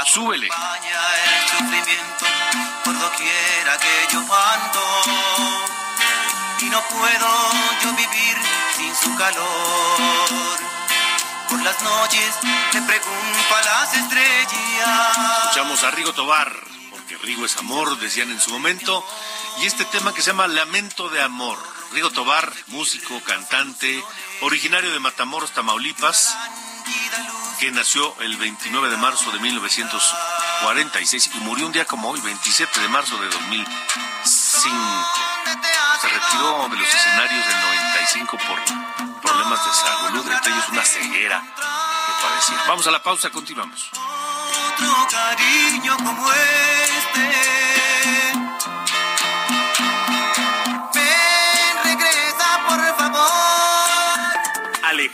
Súbele. 0.05 0.49
El 0.49 1.49
sufrimiento 1.49 2.27
por 2.85 2.99
doquiera 2.99 3.79
que 3.79 4.13
yo 4.13 4.19
ando 4.21 5.03
y 6.61 6.65
no 6.67 6.81
puedo 6.83 7.53
yo 7.83 7.93
vivir 7.95 8.37
sin 8.77 8.95
su 8.95 9.17
calor. 9.17 10.59
Por 11.49 11.63
las 11.63 11.81
noches 11.83 12.35
me 12.75 12.83
pregunto 12.83 13.57
a 13.57 13.63
las 13.63 13.95
estrellas. 13.95 15.19
Escuchamos 15.45 15.83
a 15.85 15.91
Rigo 15.93 16.13
Tobar, 16.13 16.53
porque 16.91 17.17
Rigo 17.19 17.47
es 17.47 17.57
amor, 17.57 17.99
decían 17.99 18.31
en 18.31 18.41
su 18.41 18.51
momento, 18.51 19.03
y 19.63 19.67
este 19.67 19.87
tema 19.87 20.13
que 20.13 20.21
se 20.21 20.33
llama 20.33 20.49
Lamento 20.49 21.09
de 21.09 21.23
Amor. 21.23 21.59
Rigo 21.93 22.11
Tobar, 22.11 22.53
músico, 22.69 23.21
cantante, 23.23 24.05
originario 24.43 24.93
de 24.93 25.01
Matamoros, 25.01 25.53
Tamaulipas, 25.53 26.37
que 27.59 27.71
nació 27.71 28.15
el 28.21 28.37
29 28.37 28.89
de 28.91 28.97
marzo 28.97 29.31
de 29.31 29.39
1946 29.39 31.31
y 31.35 31.39
murió 31.41 31.67
un 31.67 31.73
día 31.73 31.85
como 31.85 32.11
hoy, 32.11 32.21
27 32.21 32.81
de 32.81 32.89
marzo 32.89 33.17
de 33.19 33.29
2005. 33.29 33.69
Se 36.01 36.09
retiró 36.09 36.69
de 36.69 36.77
los 36.77 36.89
escenarios 36.89 37.47
del 37.47 37.61
95 37.61 38.37
por 38.37 38.59
problemas 39.21 39.65
de 39.65 39.73
salud, 39.73 40.33
entre 40.33 40.53
ellos 40.53 40.69
una 40.71 40.85
ceguera 40.85 41.41
que 41.41 42.13
padecía. 42.27 42.59
Vamos 42.67 42.87
a 42.87 42.91
la 42.91 43.03
pausa, 43.03 43.31
continuamos. 43.31 43.91
Otro 43.93 45.09
cariño 45.09 45.97
como 45.99 46.33
este. 46.33 47.82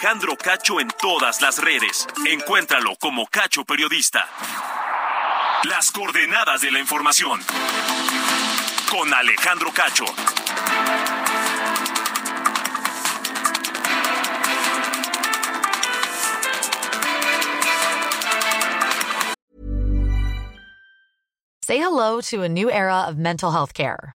Alejandro 0.00 0.36
Cacho 0.36 0.78
en 0.78 0.86
todas 1.00 1.42
las 1.42 1.58
redes. 1.58 2.06
Encuéntralo 2.24 2.94
como 3.00 3.26
Cacho 3.26 3.64
Periodista. 3.64 4.28
Las 5.64 5.90
coordenadas 5.90 6.60
de 6.60 6.70
la 6.70 6.78
información. 6.78 7.40
Con 8.88 9.12
Alejandro 9.12 9.72
Cacho. 9.72 10.04
Say 21.62 21.78
hello 21.78 22.20
to 22.30 22.42
a 22.42 22.48
new 22.48 22.70
era 22.70 23.08
of 23.08 23.16
mental 23.16 23.50
health 23.50 23.74
care. 23.74 24.14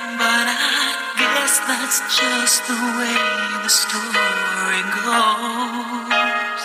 But 0.31 0.47
I 0.47 0.55
guess 1.19 1.59
that's 1.67 1.99
just 2.07 2.63
the 2.63 2.79
way 2.97 3.19
the 3.67 3.73
story 3.83 4.83
goes. 5.03 6.63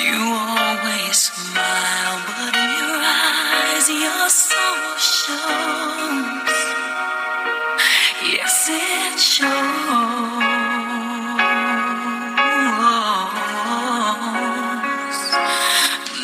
You 0.00 0.16
always 0.24 1.16
smile, 1.28 2.16
but 2.24 2.56
in 2.56 2.70
your 2.80 3.00
eyes, 3.04 3.84
your 3.84 4.28
soul 4.32 4.96
shows. 4.96 6.56
Yes, 8.32 8.56
it 8.72 9.20
shows. 9.20 9.50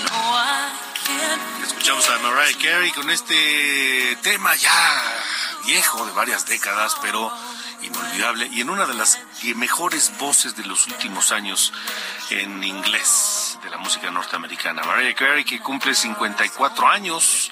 No, 0.08 0.16
I 0.32 0.72
can't 1.04 1.42
Escuchamos 1.68 2.08
a 2.08 2.16
Mariah 2.24 2.56
Carey 2.62 2.90
con 2.92 3.10
este 3.10 4.16
tema 4.22 4.54
ya 4.54 5.25
viejo 5.66 6.06
de 6.06 6.12
varias 6.12 6.46
décadas, 6.46 6.96
pero 7.02 7.32
inolvidable 7.82 8.48
y 8.52 8.60
en 8.60 8.70
una 8.70 8.86
de 8.86 8.94
las 8.94 9.18
mejores 9.56 10.16
voces 10.18 10.56
de 10.56 10.64
los 10.64 10.86
últimos 10.86 11.32
años 11.32 11.72
en 12.30 12.62
inglés 12.64 13.58
de 13.62 13.70
la 13.70 13.76
música 13.78 14.10
norteamericana. 14.10 14.82
Mariah 14.82 15.14
Carey 15.14 15.44
que 15.44 15.60
cumple 15.60 15.94
54 15.94 16.88
años, 16.88 17.50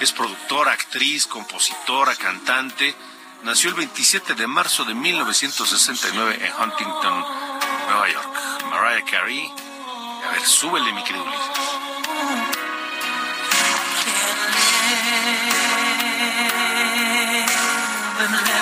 es 0.00 0.12
productora, 0.12 0.72
actriz, 0.72 1.26
compositora, 1.26 2.14
cantante. 2.16 2.94
Nació 3.44 3.70
el 3.70 3.76
27 3.76 4.34
de 4.34 4.46
marzo 4.46 4.84
de 4.84 4.94
1969 4.94 6.38
en 6.40 6.62
Huntington, 6.62 7.26
Nueva 7.88 8.08
York. 8.08 8.64
Mariah 8.70 9.04
Carey. 9.04 9.52
A 10.28 10.32
ver, 10.32 10.46
súbele, 10.46 10.92
mi 10.92 11.02
querido. 11.02 11.24
and 18.24 18.61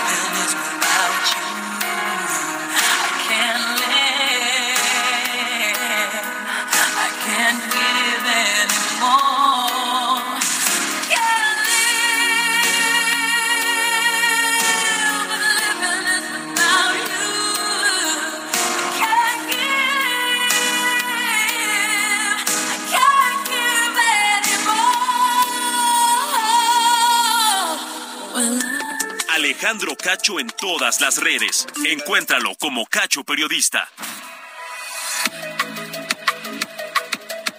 Alejandro 29.61 29.95
Cacho 29.95 30.41
en 30.41 30.49
todas 30.49 31.03
las 31.03 31.19
redes. 31.19 31.67
Encuéntralo 31.85 32.55
como 32.59 32.87
Cacho 32.87 33.25
Periodista. 33.25 33.91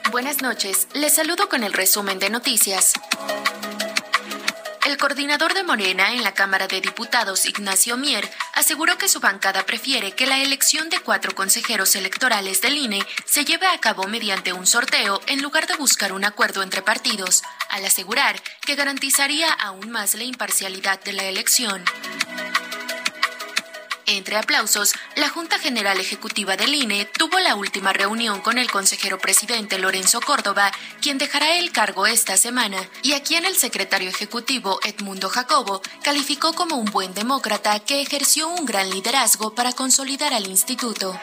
Buenas 0.10 0.42
noches, 0.42 0.88
les 0.96 1.14
saludo 1.14 1.48
con 1.48 1.64
el 1.64 1.74
resumen 1.74 2.18
de 2.18 2.32
noticias. 2.32 2.94
El 4.92 4.98
coordinador 4.98 5.54
de 5.54 5.64
Morena 5.64 6.12
en 6.12 6.22
la 6.22 6.34
Cámara 6.34 6.68
de 6.68 6.82
Diputados, 6.82 7.46
Ignacio 7.46 7.96
Mier, 7.96 8.30
aseguró 8.56 8.98
que 8.98 9.08
su 9.08 9.22
bancada 9.22 9.66
prefiere 9.66 10.12
que 10.12 10.28
la 10.28 10.40
elección 10.40 10.90
de 10.90 11.00
cuatro 11.00 11.34
consejeros 11.34 11.96
electorales 11.96 12.60
del 12.60 12.76
INE 12.76 13.02
se 13.24 13.46
lleve 13.46 13.68
a 13.68 13.78
cabo 13.78 14.06
mediante 14.08 14.52
un 14.52 14.68
sorteo 14.68 15.22
en 15.28 15.42
lugar 15.42 15.66
de 15.66 15.78
buscar 15.78 16.12
un 16.12 16.26
acuerdo 16.26 16.62
entre 16.62 16.82
partidos, 16.82 17.42
al 17.70 17.86
asegurar 17.86 18.36
que 18.66 18.76
garantizaría 18.76 19.50
aún 19.54 19.92
más 19.92 20.14
la 20.16 20.26
imparcialidad 20.26 21.02
de 21.02 21.14
la 21.14 21.24
elección. 21.24 21.86
Entre 24.18 24.36
aplausos, 24.36 24.92
la 25.16 25.30
Junta 25.30 25.58
General 25.58 25.98
Ejecutiva 25.98 26.58
del 26.58 26.76
INE 26.76 27.06
tuvo 27.06 27.40
la 27.40 27.56
última 27.56 27.94
reunión 27.94 28.42
con 28.42 28.58
el 28.58 28.70
consejero 28.70 29.18
presidente 29.18 29.80
Lorenzo 29.80 30.20
Córdoba, 30.20 30.70
quien 31.02 31.18
dejará 31.18 31.56
el 31.56 31.72
cargo 31.72 32.06
esta 32.06 32.36
semana, 32.36 32.78
y 33.04 33.14
a 33.14 33.24
quien 33.24 33.46
el 33.46 33.56
secretario 33.56 34.10
ejecutivo 34.10 34.82
Edmundo 34.84 35.30
Jacobo 35.30 35.82
calificó 36.04 36.52
como 36.52 36.76
un 36.76 36.92
buen 36.92 37.14
demócrata 37.14 37.80
que 37.80 38.02
ejerció 38.02 38.50
un 38.50 38.66
gran 38.66 38.90
liderazgo 38.90 39.56
para 39.56 39.72
consolidar 39.72 40.34
al 40.34 40.46
instituto. 40.46 41.18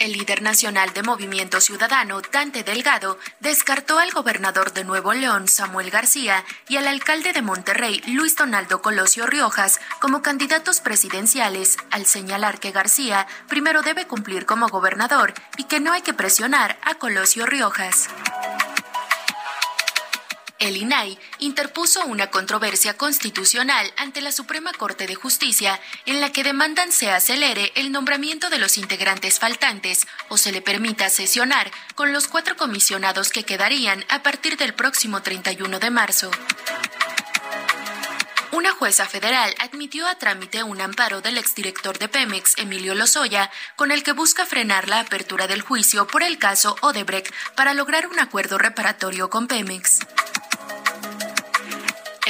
El 0.00 0.12
líder 0.12 0.40
nacional 0.40 0.94
de 0.94 1.02
Movimiento 1.02 1.60
Ciudadano, 1.60 2.22
Dante 2.32 2.64
Delgado, 2.64 3.18
descartó 3.40 3.98
al 3.98 4.10
gobernador 4.12 4.72
de 4.72 4.82
Nuevo 4.82 5.12
León, 5.12 5.46
Samuel 5.46 5.90
García, 5.90 6.42
y 6.68 6.78
al 6.78 6.88
alcalde 6.88 7.34
de 7.34 7.42
Monterrey, 7.42 8.00
Luis 8.06 8.34
Donaldo 8.34 8.80
Colosio 8.80 9.26
Riojas, 9.26 9.78
como 10.00 10.22
candidatos 10.22 10.80
presidenciales, 10.80 11.76
al 11.90 12.06
señalar 12.06 12.60
que 12.60 12.70
García 12.70 13.26
primero 13.46 13.82
debe 13.82 14.06
cumplir 14.06 14.46
como 14.46 14.68
gobernador 14.68 15.34
y 15.58 15.64
que 15.64 15.80
no 15.80 15.92
hay 15.92 16.00
que 16.00 16.14
presionar 16.14 16.78
a 16.82 16.94
Colosio 16.94 17.44
Riojas. 17.44 18.08
El 20.60 20.76
INAI 20.76 21.18
interpuso 21.38 22.04
una 22.04 22.30
controversia 22.30 22.94
constitucional 22.94 23.90
ante 23.96 24.20
la 24.20 24.30
Suprema 24.30 24.74
Corte 24.74 25.06
de 25.06 25.14
Justicia 25.14 25.80
en 26.04 26.20
la 26.20 26.32
que 26.32 26.44
demandan 26.44 26.92
se 26.92 27.10
acelere 27.10 27.72
el 27.76 27.90
nombramiento 27.90 28.50
de 28.50 28.58
los 28.58 28.76
integrantes 28.76 29.38
faltantes 29.38 30.06
o 30.28 30.36
se 30.36 30.52
le 30.52 30.60
permita 30.60 31.08
sesionar 31.08 31.70
con 31.94 32.12
los 32.12 32.28
cuatro 32.28 32.58
comisionados 32.58 33.30
que 33.30 33.44
quedarían 33.44 34.04
a 34.10 34.22
partir 34.22 34.58
del 34.58 34.74
próximo 34.74 35.22
31 35.22 35.78
de 35.78 35.90
marzo. 35.90 36.30
Una 38.52 38.72
jueza 38.72 39.06
federal 39.06 39.54
admitió 39.60 40.06
a 40.06 40.16
trámite 40.16 40.62
un 40.62 40.82
amparo 40.82 41.22
del 41.22 41.38
exdirector 41.38 41.98
de 41.98 42.08
Pemex, 42.08 42.58
Emilio 42.58 42.94
Lozoya, 42.94 43.50
con 43.76 43.92
el 43.92 44.02
que 44.02 44.12
busca 44.12 44.44
frenar 44.44 44.88
la 44.88 45.00
apertura 45.00 45.46
del 45.46 45.62
juicio 45.62 46.06
por 46.06 46.22
el 46.22 46.36
caso 46.36 46.76
Odebrecht 46.82 47.32
para 47.54 47.72
lograr 47.72 48.08
un 48.08 48.18
acuerdo 48.18 48.58
reparatorio 48.58 49.30
con 49.30 49.46
Pemex. 49.46 50.00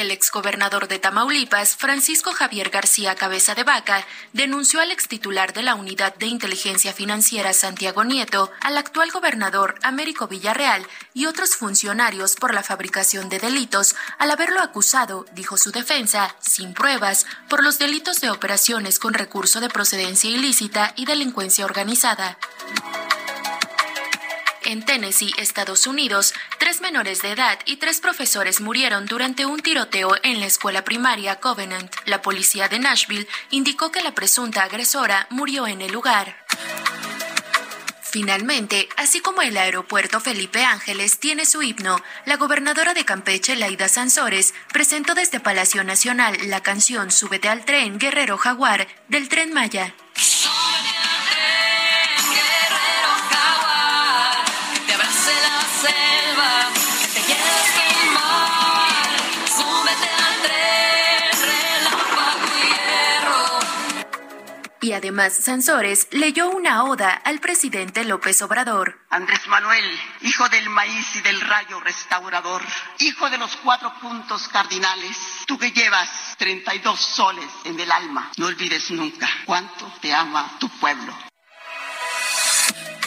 El 0.01 0.11
exgobernador 0.13 0.89
de 0.89 0.99
Tamaulipas, 0.99 1.77
Francisco 1.77 2.33
Javier 2.33 2.71
García 2.71 3.15
Cabeza 3.17 3.55
de 3.55 3.65
Vaca, 3.65 4.07
denunció 4.33 4.81
al 4.81 4.93
extitular 4.93 5.53
de 5.53 5.63
la 5.63 5.75
Unidad 5.75 6.15
de 6.15 6.25
Inteligencia 6.25 6.95
Financiera 6.95 7.53
Santiago 7.53 8.03
Nieto, 8.03 8.51
al 8.63 8.79
actual 8.79 9.11
gobernador 9.11 9.75
Américo 9.83 10.27
Villarreal 10.27 10.87
y 11.13 11.27
otros 11.27 11.55
funcionarios 11.55 12.35
por 12.35 12.55
la 12.55 12.63
fabricación 12.63 13.29
de 13.29 13.41
delitos, 13.41 13.95
al 14.19 14.31
haberlo 14.31 14.63
acusado, 14.63 15.27
dijo 15.35 15.59
su 15.59 15.71
defensa, 15.71 16.35
sin 16.41 16.73
pruebas, 16.73 17.27
por 17.51 17.63
los 17.63 17.79
delitos 17.79 18.23
de 18.23 18.31
operaciones 18.31 18.99
con 18.99 19.13
recurso 19.13 19.61
de 19.61 19.69
procedencia 19.69 20.31
ilícita 20.31 20.95
y 20.97 21.05
delincuencia 21.05 21.67
organizada. 21.67 22.39
En 24.65 24.85
Tennessee, 24.85 25.33
Estados 25.39 25.87
Unidos, 25.87 26.35
Tres 26.61 26.83
menores 26.83 27.23
de 27.23 27.33
edad 27.33 27.59
y 27.65 27.77
tres 27.77 28.01
profesores 28.01 28.61
murieron 28.61 29.07
durante 29.07 29.47
un 29.47 29.61
tiroteo 29.61 30.15
en 30.23 30.41
la 30.41 30.47
escuela 30.47 30.85
primaria 30.85 31.41
Covenant. 31.41 31.91
La 32.05 32.21
policía 32.21 32.69
de 32.69 32.79
Nashville 32.79 33.27
indicó 33.51 33.91
que 33.91 34.03
la 34.03 34.15
presunta 34.15 34.63
agresora 34.63 35.27
murió 35.31 35.67
en 35.67 35.81
el 35.81 35.91
lugar. 35.91 36.37
Finalmente, 38.03 38.91
así 38.99 39.21
como 39.21 39.41
el 39.41 39.57
aeropuerto 39.57 40.21
Felipe 40.21 40.63
Ángeles 40.65 41.19
tiene 41.19 41.47
su 41.47 41.63
himno, 41.63 41.97
la 42.27 42.37
gobernadora 42.37 42.93
de 42.93 43.07
Campeche, 43.07 43.57
Laida 43.57 43.89
Sansores, 43.89 44.53
presentó 44.73 45.15
desde 45.15 45.41
Palacio 45.41 45.83
Nacional 45.83 46.37
la 46.45 46.63
canción 46.63 47.11
Súbete 47.11 47.49
al 47.49 47.65
tren 47.65 47.99
Guerrero 47.99 48.37
Jaguar 48.37 48.87
del 49.09 49.31
tren 49.31 49.55
Maya. 49.55 49.95
Además 65.01 65.33
Sansores 65.33 66.09
leyó 66.11 66.51
una 66.51 66.85
oda 66.85 67.11
al 67.11 67.41
presidente 67.41 68.05
López 68.05 68.43
Obrador. 68.43 69.01
Andrés 69.09 69.41
Manuel, 69.49 69.85
hijo 70.21 70.47
del 70.51 70.69
maíz 70.69 71.17
y 71.17 71.23
del 71.23 71.41
rayo 71.41 71.81
restaurador, 71.81 72.63
hijo 72.99 73.31
de 73.31 73.39
los 73.39 73.57
cuatro 73.57 73.95
puntos 73.99 74.47
cardinales, 74.49 75.17
tú 75.47 75.59
que 75.59 75.71
llevas 75.73 76.37
32 76.37 77.01
soles 77.01 77.51
en 77.65 77.81
el 77.81 77.91
alma, 77.91 78.31
no 78.37 78.47
olvides 78.47 78.91
nunca 78.91 79.27
cuánto 79.47 79.91
te 80.03 80.13
ama 80.13 80.59
tu 80.59 80.69
pueblo. 80.69 81.17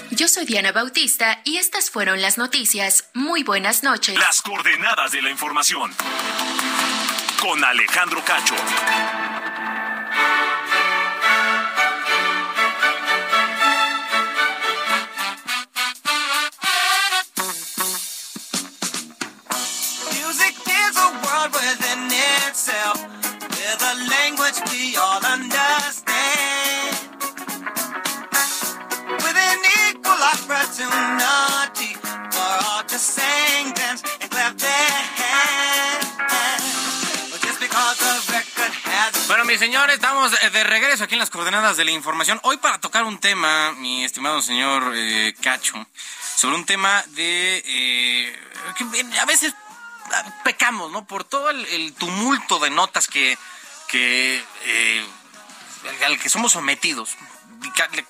Yo 0.10 0.27
soy 0.27 0.45
Diana 0.45 0.71
Bautista 0.71 1.41
y 1.43 1.58
estas 1.58 1.91
fueron 1.91 2.21
las 2.21 2.39
noticias. 2.39 3.10
Muy 3.13 3.43
buenas 3.43 3.84
noches. 3.84 4.17
Las 4.17 4.41
coordenadas 4.41 5.12
de 5.12 5.21
la 5.21 5.29
información. 5.29 5.91
Con 7.39 7.63
Alejandro 7.63 8.23
Cacho. 8.25 8.56
Opportunity 31.21 31.95
for 32.32 32.54
all 32.65 32.84
to 32.86 32.97
sing, 32.97 33.73
dance, 33.73 34.04
and 34.21 34.30
clap 34.30 34.58
their 34.58 34.97
hands. 35.21 36.08
Just 37.41 37.60
because 37.60 37.97
the 37.99 38.34
record 38.34 38.73
has 38.86 39.28
Bueno, 39.28 39.45
mis 39.45 39.60
señores, 39.60 39.95
estamos 39.95 40.32
de 40.32 40.63
regreso 40.63 41.04
aquí 41.04 41.15
en 41.15 41.19
las 41.19 41.30
coordenadas 41.30 41.78
de 41.78 41.86
la 41.86 41.91
información. 41.91 42.39
Hoy 42.43 42.58
para 42.58 42.80
tocar 42.80 43.04
un 43.04 43.19
tema, 43.19 43.73
mi 43.73 44.04
estimado 44.04 44.41
señor 44.41 44.93
eh, 44.95 45.34
Cacho, 45.41 45.86
sobre 46.36 46.56
un 46.56 46.65
tema 46.65 47.04
de... 47.10 47.63
eh, 47.65 48.39
que 48.78 49.19
a 49.19 49.26
veces 49.26 49.54
ah, 50.13 50.41
pecamos, 50.43 50.91
¿no? 50.91 51.06
Por 51.06 51.23
todo 51.23 51.49
el, 51.49 51.65
el 51.65 51.93
tumulto 51.93 52.60
de 52.60 52.69
notas 52.69 53.08
que, 53.08 53.38
que 53.88 54.43
eh, 54.65 55.06
al 56.06 56.19
que 56.19 56.30
somos 56.30 56.54
sometidos 56.54 57.15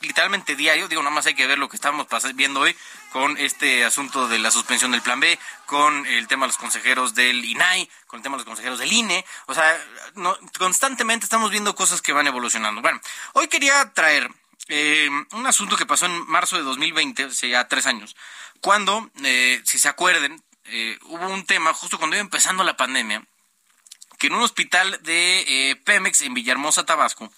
literalmente 0.02 0.56
diario, 0.56 0.88
digo, 0.88 1.02
nada 1.02 1.14
más 1.16 1.26
hay 1.26 1.34
que 1.36 1.48
ver 1.48 1.58
lo 1.58 1.70
que 1.70 1.76
estamos 1.76 2.08
viendo 2.36 2.62
hoy 2.62 2.76
con 3.12 3.38
este 3.38 3.86
asunto 3.86 4.28
de 4.28 4.40
la 4.40 4.52
suspensión 4.52 4.92
del 4.92 5.02
plan 5.02 5.20
B, 5.20 5.38
con 5.66 6.06
el 6.08 6.28
tema 6.28 6.46
de 6.46 6.50
los 6.50 6.58
consejeros 6.58 7.14
del 7.14 7.44
INAI, 7.46 7.90
con 8.08 8.20
el 8.20 8.24
tema 8.24 8.36
de 8.36 8.40
los 8.40 8.46
consejeros 8.48 8.80
del 8.80 8.92
INE, 8.92 9.24
o 9.46 9.54
sea, 9.54 9.78
no- 10.16 10.38
constantemente 10.58 11.26
estamos 11.26 11.52
viendo 11.52 11.76
cosas 11.76 12.02
que 12.02 12.14
van 12.14 12.28
evolucionando. 12.28 12.82
Bueno, 12.82 13.00
hoy 13.34 13.48
quería 13.48 13.92
traer 13.94 14.30
eh, 14.70 15.10
un 15.32 15.46
asunto 15.46 15.76
que 15.76 15.86
pasó 15.86 16.06
en 16.06 16.26
marzo 16.28 16.56
de 16.58 16.64
2020, 16.64 17.26
hace 17.26 17.50
ya 17.50 17.68
tres 17.68 17.86
años, 17.86 18.16
cuando, 18.62 19.10
eh, 19.24 19.62
si 19.66 19.78
se 19.78 19.90
acuerden, 19.90 20.42
eh, 20.66 20.98
hubo 21.04 21.28
un 21.28 21.46
tema 21.46 21.74
justo 21.74 21.98
cuando 21.98 22.16
iba 22.16 22.22
empezando 22.22 22.64
la 22.64 22.78
pandemia, 22.78 23.24
que 24.18 24.28
en 24.28 24.36
un 24.36 24.42
hospital 24.44 25.00
de 25.04 25.72
eh, 25.72 25.76
Pemex 25.76 26.22
en 26.22 26.34
Villahermosa, 26.34 26.86
Tabasco, 26.86 27.30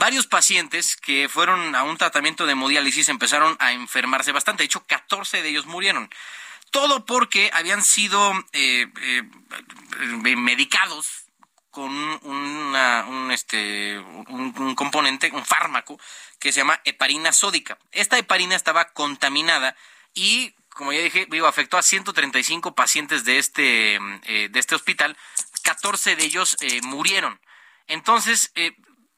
varios 0.00 0.26
pacientes 0.26 0.96
que 0.96 1.28
fueron 1.28 1.76
a 1.76 1.82
un 1.82 1.98
tratamiento 1.98 2.46
de 2.46 2.52
hemodiálisis 2.52 3.10
empezaron 3.10 3.54
a 3.60 3.72
enfermarse 3.72 4.32
bastante. 4.32 4.62
De 4.62 4.64
hecho, 4.64 4.84
14 4.86 5.42
de 5.42 5.50
ellos 5.50 5.66
murieron. 5.66 6.10
Todo 6.70 7.04
porque 7.04 7.50
habían 7.52 7.84
sido 7.84 8.32
eh, 8.52 8.86
eh, 9.02 9.22
eh, 10.00 10.36
medicados 10.36 11.26
con 11.70 11.92
un, 11.92 13.30
este, 13.30 14.02
componente, 14.74 15.30
un 15.32 15.44
fármaco 15.44 16.00
que 16.38 16.50
se 16.50 16.60
llama 16.60 16.80
heparina 16.84 17.32
sódica. 17.32 17.78
Esta 17.92 18.16
heparina 18.16 18.56
estaba 18.56 18.86
contaminada 18.92 19.76
y, 20.14 20.54
como 20.70 20.94
ya 20.94 21.00
dije, 21.00 21.26
digo, 21.30 21.46
afectó 21.46 21.76
a 21.76 21.82
135 21.82 22.74
pacientes 22.74 23.24
de 23.24 23.38
este, 23.38 23.98
de 24.26 24.58
este 24.58 24.74
hospital. 24.74 25.16
14 25.62 26.16
de 26.16 26.24
ellos 26.24 26.56
murieron. 26.84 27.38
Entonces, 27.86 28.52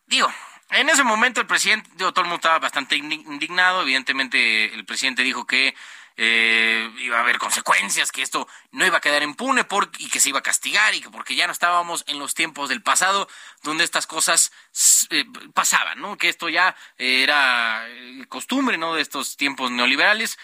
digo, 0.06 0.30
en 0.72 0.88
ese 0.88 1.04
momento 1.04 1.40
el 1.40 1.46
presidente, 1.46 1.88
digo, 1.94 2.12
todo 2.12 2.22
el 2.24 2.28
mundo 2.28 2.36
estaba 2.40 2.58
bastante 2.58 2.96
indi- 2.96 3.24
indignado. 3.26 3.82
Evidentemente, 3.82 4.72
el 4.74 4.84
presidente 4.84 5.22
dijo 5.22 5.46
que 5.46 5.74
eh, 6.16 6.90
iba 6.98 7.16
a 7.16 7.20
haber 7.20 7.38
consecuencias, 7.38 8.12
que 8.12 8.20
esto 8.20 8.46
no 8.70 8.84
iba 8.84 8.98
a 8.98 9.00
quedar 9.00 9.22
impune 9.22 9.64
por, 9.64 9.90
y 9.98 10.10
que 10.10 10.20
se 10.20 10.28
iba 10.28 10.40
a 10.40 10.42
castigar 10.42 10.94
y 10.94 11.00
que 11.00 11.08
porque 11.08 11.34
ya 11.34 11.46
no 11.46 11.52
estábamos 11.52 12.04
en 12.06 12.18
los 12.18 12.34
tiempos 12.34 12.68
del 12.68 12.82
pasado 12.82 13.28
donde 13.62 13.84
estas 13.84 14.06
cosas 14.06 14.52
eh, 15.10 15.24
pasaban, 15.54 16.00
¿no? 16.00 16.18
Que 16.18 16.28
esto 16.28 16.48
ya 16.48 16.76
era 16.98 17.86
eh, 17.88 18.24
costumbre. 18.28 18.76
De 18.78 19.00
estos 19.00 19.36
tiempos 19.36 19.70
neoliberales. 19.70 20.38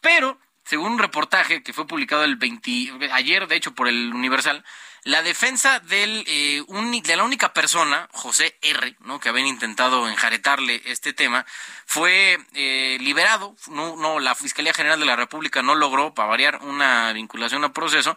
Pero, 0.00 0.38
según 0.64 0.92
un 0.92 0.98
reportaje 0.98 1.62
que 1.62 1.72
fue 1.72 1.86
publicado 1.86 2.24
el 2.24 2.36
20, 2.36 3.10
ayer, 3.12 3.46
de 3.48 3.56
hecho, 3.56 3.74
por 3.74 3.88
el 3.88 4.14
Universal, 4.14 4.64
la 5.04 5.22
defensa 5.22 5.80
del, 5.80 6.24
eh, 6.28 6.62
de 7.02 7.16
la 7.16 7.24
única 7.24 7.52
persona, 7.52 8.08
José 8.12 8.56
R., 8.62 8.94
¿no? 9.00 9.18
que 9.18 9.28
habían 9.28 9.48
intentado 9.48 10.08
enjaretarle 10.08 10.80
este 10.84 11.12
tema, 11.12 11.44
fue 11.86 12.38
eh, 12.54 12.98
liberado. 13.00 13.56
No, 13.66 13.96
no, 13.96 14.20
la 14.20 14.36
Fiscalía 14.36 14.72
General 14.72 15.00
de 15.00 15.06
la 15.06 15.16
República 15.16 15.60
no 15.60 15.74
logró, 15.74 16.14
para 16.14 16.28
variar, 16.28 16.60
una 16.62 17.12
vinculación 17.12 17.64
al 17.64 17.72
proceso, 17.72 18.16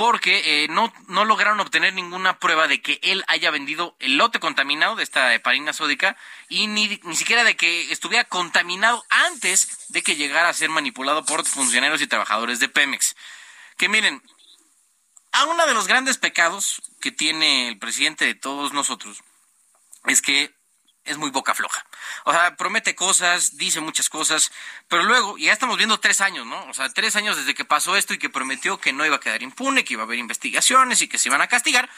porque 0.00 0.64
eh, 0.64 0.68
no, 0.68 0.90
no 1.08 1.26
lograron 1.26 1.60
obtener 1.60 1.92
ninguna 1.92 2.38
prueba 2.38 2.66
de 2.66 2.80
que 2.80 2.98
él 3.02 3.22
haya 3.28 3.50
vendido 3.50 3.96
el 4.00 4.16
lote 4.16 4.40
contaminado 4.40 4.96
de 4.96 5.02
esta 5.02 5.34
heparina 5.34 5.74
sódica 5.74 6.16
y 6.48 6.68
ni, 6.68 6.98
ni 7.02 7.16
siquiera 7.16 7.44
de 7.44 7.54
que 7.54 7.92
estuviera 7.92 8.24
contaminado 8.24 9.04
antes 9.10 9.90
de 9.90 10.02
que 10.02 10.16
llegara 10.16 10.48
a 10.48 10.54
ser 10.54 10.70
manipulado 10.70 11.26
por 11.26 11.44
funcionarios 11.44 12.00
y 12.00 12.06
trabajadores 12.06 12.60
de 12.60 12.70
Pemex. 12.70 13.14
Que 13.76 13.90
miren, 13.90 14.22
a 15.32 15.44
uno 15.44 15.66
de 15.66 15.74
los 15.74 15.86
grandes 15.86 16.16
pecados 16.16 16.80
que 17.02 17.12
tiene 17.12 17.68
el 17.68 17.78
presidente 17.78 18.24
de 18.24 18.34
todos 18.34 18.72
nosotros 18.72 19.22
es 20.06 20.22
que 20.22 20.50
es 21.04 21.16
muy 21.16 21.30
boca 21.30 21.54
floja. 21.54 21.84
O 22.24 22.32
sea, 22.32 22.56
promete 22.56 22.94
cosas, 22.94 23.56
dice 23.56 23.80
muchas 23.80 24.08
cosas, 24.08 24.52
pero 24.88 25.02
luego, 25.04 25.38
y 25.38 25.44
ya 25.44 25.52
estamos 25.52 25.76
viendo 25.76 25.98
tres 25.98 26.20
años, 26.20 26.46
¿no? 26.46 26.64
O 26.66 26.74
sea, 26.74 26.88
tres 26.90 27.16
años 27.16 27.36
desde 27.36 27.54
que 27.54 27.64
pasó 27.64 27.96
esto 27.96 28.14
y 28.14 28.18
que 28.18 28.30
prometió 28.30 28.78
que 28.78 28.92
no 28.92 29.04
iba 29.06 29.16
a 29.16 29.20
quedar 29.20 29.42
impune, 29.42 29.84
que 29.84 29.94
iba 29.94 30.02
a 30.02 30.06
haber 30.06 30.18
investigaciones 30.18 31.02
y 31.02 31.08
que 31.08 31.18
se 31.18 31.28
iban 31.28 31.40
a 31.40 31.48
castigar, 31.48 31.88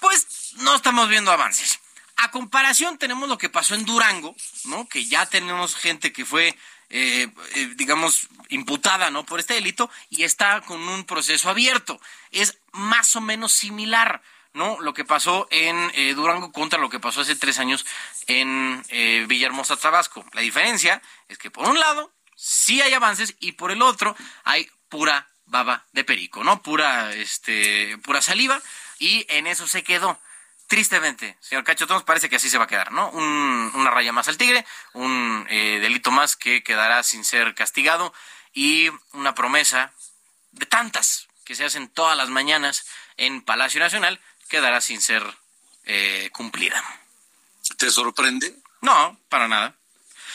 pues 0.00 0.54
no 0.56 0.74
estamos 0.74 1.08
viendo 1.08 1.30
avances. 1.30 1.80
A 2.16 2.30
comparación 2.30 2.96
tenemos 2.96 3.28
lo 3.28 3.36
que 3.36 3.50
pasó 3.50 3.74
en 3.74 3.84
Durango, 3.84 4.34
¿no? 4.64 4.88
Que 4.88 5.04
ya 5.04 5.26
tenemos 5.26 5.76
gente 5.76 6.12
que 6.12 6.24
fue, 6.24 6.56
eh, 6.88 7.28
eh, 7.54 7.72
digamos, 7.76 8.28
imputada, 8.48 9.10
¿no? 9.10 9.26
Por 9.26 9.38
este 9.38 9.54
delito 9.54 9.90
y 10.08 10.24
está 10.24 10.62
con 10.62 10.88
un 10.88 11.04
proceso 11.04 11.50
abierto. 11.50 12.00
Es 12.30 12.58
más 12.72 13.14
o 13.16 13.20
menos 13.20 13.52
similar, 13.52 14.22
¿no? 14.56 14.80
Lo 14.80 14.94
que 14.94 15.04
pasó 15.04 15.46
en 15.50 15.90
eh, 15.94 16.14
Durango 16.14 16.50
contra 16.50 16.78
lo 16.80 16.88
que 16.88 16.98
pasó 16.98 17.20
hace 17.20 17.36
tres 17.36 17.58
años 17.58 17.84
en 18.26 18.82
eh, 18.88 19.24
Villahermosa, 19.28 19.76
Tabasco. 19.76 20.24
La 20.32 20.40
diferencia 20.40 21.00
es 21.28 21.38
que 21.38 21.50
por 21.50 21.68
un 21.68 21.78
lado 21.78 22.12
sí 22.34 22.80
hay 22.80 22.92
avances 22.94 23.36
y 23.38 23.52
por 23.52 23.70
el 23.70 23.82
otro 23.82 24.16
hay 24.44 24.68
pura 24.88 25.28
baba 25.44 25.84
de 25.92 26.04
perico, 26.04 26.42
¿no? 26.42 26.62
Pura, 26.62 27.12
este, 27.12 27.98
pura 27.98 28.20
saliva 28.22 28.60
y 28.98 29.26
en 29.28 29.46
eso 29.46 29.66
se 29.68 29.84
quedó. 29.84 30.18
Tristemente, 30.66 31.36
señor 31.40 31.62
Cacho, 31.62 31.86
nos 31.86 32.02
parece 32.02 32.28
que 32.28 32.36
así 32.36 32.50
se 32.50 32.58
va 32.58 32.64
a 32.64 32.66
quedar, 32.66 32.90
¿no? 32.90 33.10
Un- 33.10 33.70
una 33.74 33.90
raya 33.90 34.12
más 34.12 34.26
al 34.26 34.36
tigre, 34.36 34.66
un 34.94 35.46
eh, 35.48 35.78
delito 35.80 36.10
más 36.10 36.34
que 36.34 36.64
quedará 36.64 37.04
sin 37.04 37.24
ser 37.24 37.54
castigado 37.54 38.12
y 38.52 38.90
una 39.12 39.34
promesa 39.34 39.92
de 40.50 40.66
tantas 40.66 41.28
que 41.44 41.54
se 41.54 41.64
hacen 41.64 41.88
todas 41.88 42.16
las 42.16 42.30
mañanas 42.30 42.86
en 43.16 43.42
Palacio 43.42 43.78
Nacional 43.78 44.20
quedará 44.48 44.80
sin 44.80 45.00
ser 45.00 45.22
eh, 45.84 46.30
cumplida. 46.32 46.82
¿Te 47.78 47.90
sorprende? 47.90 48.54
No, 48.80 49.18
para 49.28 49.48
nada. 49.48 49.74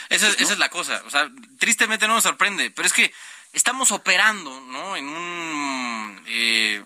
Esa, 0.09 0.27
es- 0.27 0.39
esa 0.41 0.53
es 0.53 0.59
la 0.59 0.69
cosa. 0.69 1.01
O 1.05 1.09
sea, 1.09 1.29
tristemente 1.59 2.07
no 2.07 2.15
nos 2.15 2.23
sorprende, 2.23 2.71
pero 2.71 2.85
es 2.85 2.93
que 2.93 3.13
estamos 3.53 3.91
operando, 3.91 4.59
¿no? 4.61 4.95
En 4.95 5.07
un 5.07 6.23
eh, 6.27 6.83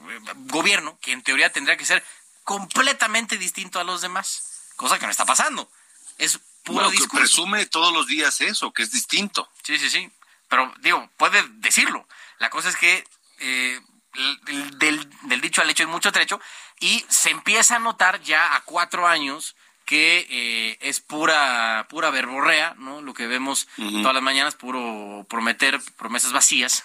gobierno 0.48 0.98
que 1.02 1.12
en 1.12 1.22
teoría 1.24 1.52
tendría 1.52 1.78
que 1.78 1.86
ser 1.86 2.04
completamente 2.44 3.38
distinto 3.38 3.80
a 3.80 3.84
los 3.84 4.02
demás, 4.02 4.72
cosa 4.76 5.00
que 5.00 5.06
no 5.06 5.12
está 5.12 5.26
pasando. 5.26 5.70
Es 6.18 6.38
puro 6.64 6.76
Bueno, 6.76 6.90
que 6.92 6.98
discurso. 6.98 7.18
presume 7.24 7.66
todos 7.66 7.94
los 7.94 8.08
días 8.08 8.40
eso, 8.42 8.72
que 8.72 8.84
es 8.84 8.92
distinto. 8.92 9.52
Sí, 9.64 9.78
sí, 9.78 9.90
sí. 9.90 10.12
Pero 10.48 10.74
digo, 10.80 11.10
puede 11.18 11.44
decirlo. 11.56 12.08
La 12.40 12.50
cosa 12.50 12.70
es 12.70 12.76
que 12.78 13.04
eh, 13.40 13.82
el- 14.14 14.78
del, 14.80 15.10
del 15.24 15.42
dicho 15.42 15.62
al 15.62 15.70
hecho 15.70 15.84
hay 15.84 15.88
mucho 15.90 16.12
trecho 16.12 16.40
y 16.80 17.06
se 17.10 17.30
empieza 17.32 17.78
a 17.78 17.80
notar 17.80 18.22
ya 18.22 18.56
a 18.56 18.62
cuatro 18.64 19.08
años 19.08 19.56
que 19.86 20.26
eh, 20.30 20.78
es 20.82 21.00
pura 21.00 21.86
pura 21.90 22.10
verborrea, 22.10 22.74
¿no? 22.78 23.02
Lo 23.02 23.14
que 23.14 23.28
vemos 23.28 23.68
todas 23.76 24.14
las 24.14 24.24
mañanas, 24.24 24.56
puro 24.56 25.26
prometer 25.30 25.80
promesas 25.98 26.32
vacías 26.34 26.84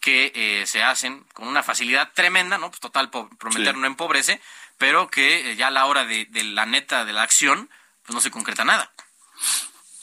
que 0.00 0.32
eh, 0.34 0.66
se 0.66 0.82
hacen 0.82 1.24
con 1.34 1.46
una 1.46 1.62
facilidad 1.62 2.10
tremenda, 2.14 2.58
¿no? 2.58 2.70
Pues 2.70 2.80
total, 2.80 3.10
prometer 3.10 3.74
Sí. 3.74 3.80
no 3.80 3.86
empobrece, 3.86 4.40
pero 4.78 5.08
que 5.10 5.52
eh, 5.52 5.56
ya 5.56 5.68
a 5.68 5.70
la 5.70 5.86
hora 5.86 6.04
de, 6.04 6.24
de 6.26 6.42
la 6.42 6.66
neta 6.66 7.04
de 7.04 7.12
la 7.12 7.22
acción, 7.22 7.70
pues 8.04 8.14
no 8.14 8.20
se 8.20 8.30
concreta 8.30 8.64
nada. 8.64 8.90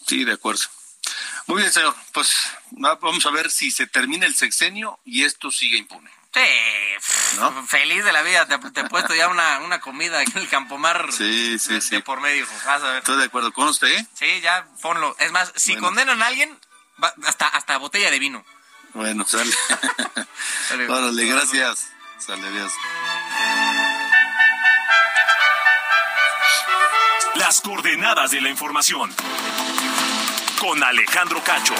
Sí, 0.06 0.24
de 0.24 0.34
acuerdo. 0.34 0.62
Muy 1.48 1.62
bien, 1.62 1.72
señor. 1.72 1.96
Pues 2.14 2.32
va- 2.84 2.96
vamos 2.96 3.26
a 3.26 3.32
ver 3.32 3.50
si 3.52 3.72
se 3.72 3.88
termina 3.88 4.26
el 4.26 4.36
sexenio 4.36 5.00
y 5.04 5.24
esto 5.24 5.52
sigue 5.52 5.78
impune. 5.78 6.12
Sí, 6.38 6.96
pf, 6.96 7.68
feliz 7.68 8.04
de 8.06 8.12
la 8.14 8.22
vida. 8.22 8.46
Te, 8.48 8.58
te 8.72 8.82
he 8.82 8.84
puesto 8.86 9.16
ya 9.16 9.28
una, 9.28 9.60
una 9.60 9.80
comida 9.80 10.20
aquí 10.20 10.32
en 10.36 10.40
el 10.44 10.50
Campomar 10.50 11.12
Sí, 11.12 11.58
sí, 11.60 11.74
de, 11.76 11.82
sí. 11.82 11.90
de 11.96 12.02
por 12.02 12.22
medio. 12.22 12.46
Vas 12.66 12.84
a 12.84 12.88
ver. 12.90 12.98
Estoy 13.00 13.18
de 13.18 13.26
acuerdo 13.26 13.52
con 13.54 13.68
usted, 13.68 13.88
¿eh? 13.88 14.08
Sí, 14.14 14.40
ya 14.42 14.68
ponlo. 14.82 15.16
Es 15.20 15.32
más, 15.32 15.52
si 15.56 15.72
Bueno. 15.74 15.88
condenan 15.88 16.22
a 16.22 16.28
alguien, 16.28 16.58
va- 17.04 17.14
hasta, 17.26 17.48
hasta 17.48 17.78
botella 17.78 18.12
de 18.12 18.20
vino. 18.20 18.46
Bueno, 18.94 19.26
sale. 19.28 19.52
Sale. 20.70 20.90
Órale, 20.90 21.26
gracias. 21.26 21.88
Sale, 22.20 22.46
adiós. 22.48 22.72
Las 27.36 27.62
coordenadas 27.62 28.32
de 28.32 28.42
la 28.42 28.50
información. 28.50 29.14
Con 30.60 30.84
Alejandro 30.84 31.44
Cacho. 31.44 31.76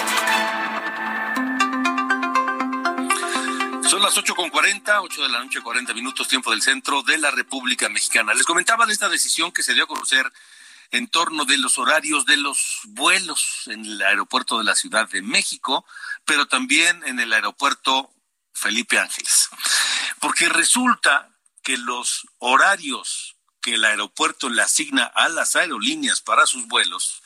Son 3.88 4.02
las 4.02 4.18
8.40, 4.18 5.00
8 5.00 5.22
de 5.22 5.28
la 5.30 5.42
noche, 5.42 5.62
40 5.62 5.94
minutos, 5.94 6.28
tiempo 6.28 6.50
del 6.50 6.60
centro 6.60 7.02
de 7.02 7.16
la 7.16 7.30
República 7.30 7.88
Mexicana. 7.88 8.34
Les 8.34 8.44
comentaba 8.44 8.84
de 8.84 8.92
esta 8.92 9.08
decisión 9.08 9.50
que 9.50 9.62
se 9.62 9.72
dio 9.72 9.84
a 9.84 9.86
conocer 9.86 10.30
en 10.90 11.08
torno 11.08 11.46
de 11.46 11.56
los 11.56 11.78
horarios 11.78 12.26
de 12.26 12.36
los 12.36 12.80
vuelos 12.88 13.62
en 13.64 13.86
el 13.86 14.02
aeropuerto 14.02 14.58
de 14.58 14.64
la 14.64 14.74
Ciudad 14.74 15.08
de 15.08 15.22
México, 15.22 15.86
pero 16.26 16.46
también 16.46 17.02
en 17.06 17.18
el 17.18 17.32
aeropuerto 17.32 18.12
Felipe 18.52 18.98
Ángeles. 18.98 19.48
Porque 20.20 20.50
resulta 20.50 21.30
que 21.62 21.78
los 21.78 22.26
horarios 22.36 23.36
que 23.62 23.76
el 23.76 23.86
aeropuerto 23.86 24.50
le 24.50 24.60
asigna 24.60 25.04
a 25.04 25.30
las 25.30 25.56
aerolíneas 25.56 26.20
para 26.20 26.44
sus 26.44 26.66
vuelos, 26.66 27.22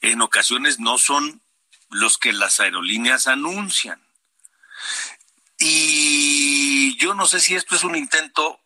en 0.00 0.22
ocasiones 0.22 0.80
no 0.80 0.98
son 0.98 1.40
los 1.90 2.18
que 2.18 2.32
las 2.32 2.58
aerolíneas 2.58 3.28
anuncian. 3.28 4.04
Y 5.66 6.94
yo 6.98 7.14
no 7.14 7.26
sé 7.26 7.40
si 7.40 7.54
esto 7.54 7.74
es 7.74 7.84
un 7.84 7.96
intento 7.96 8.60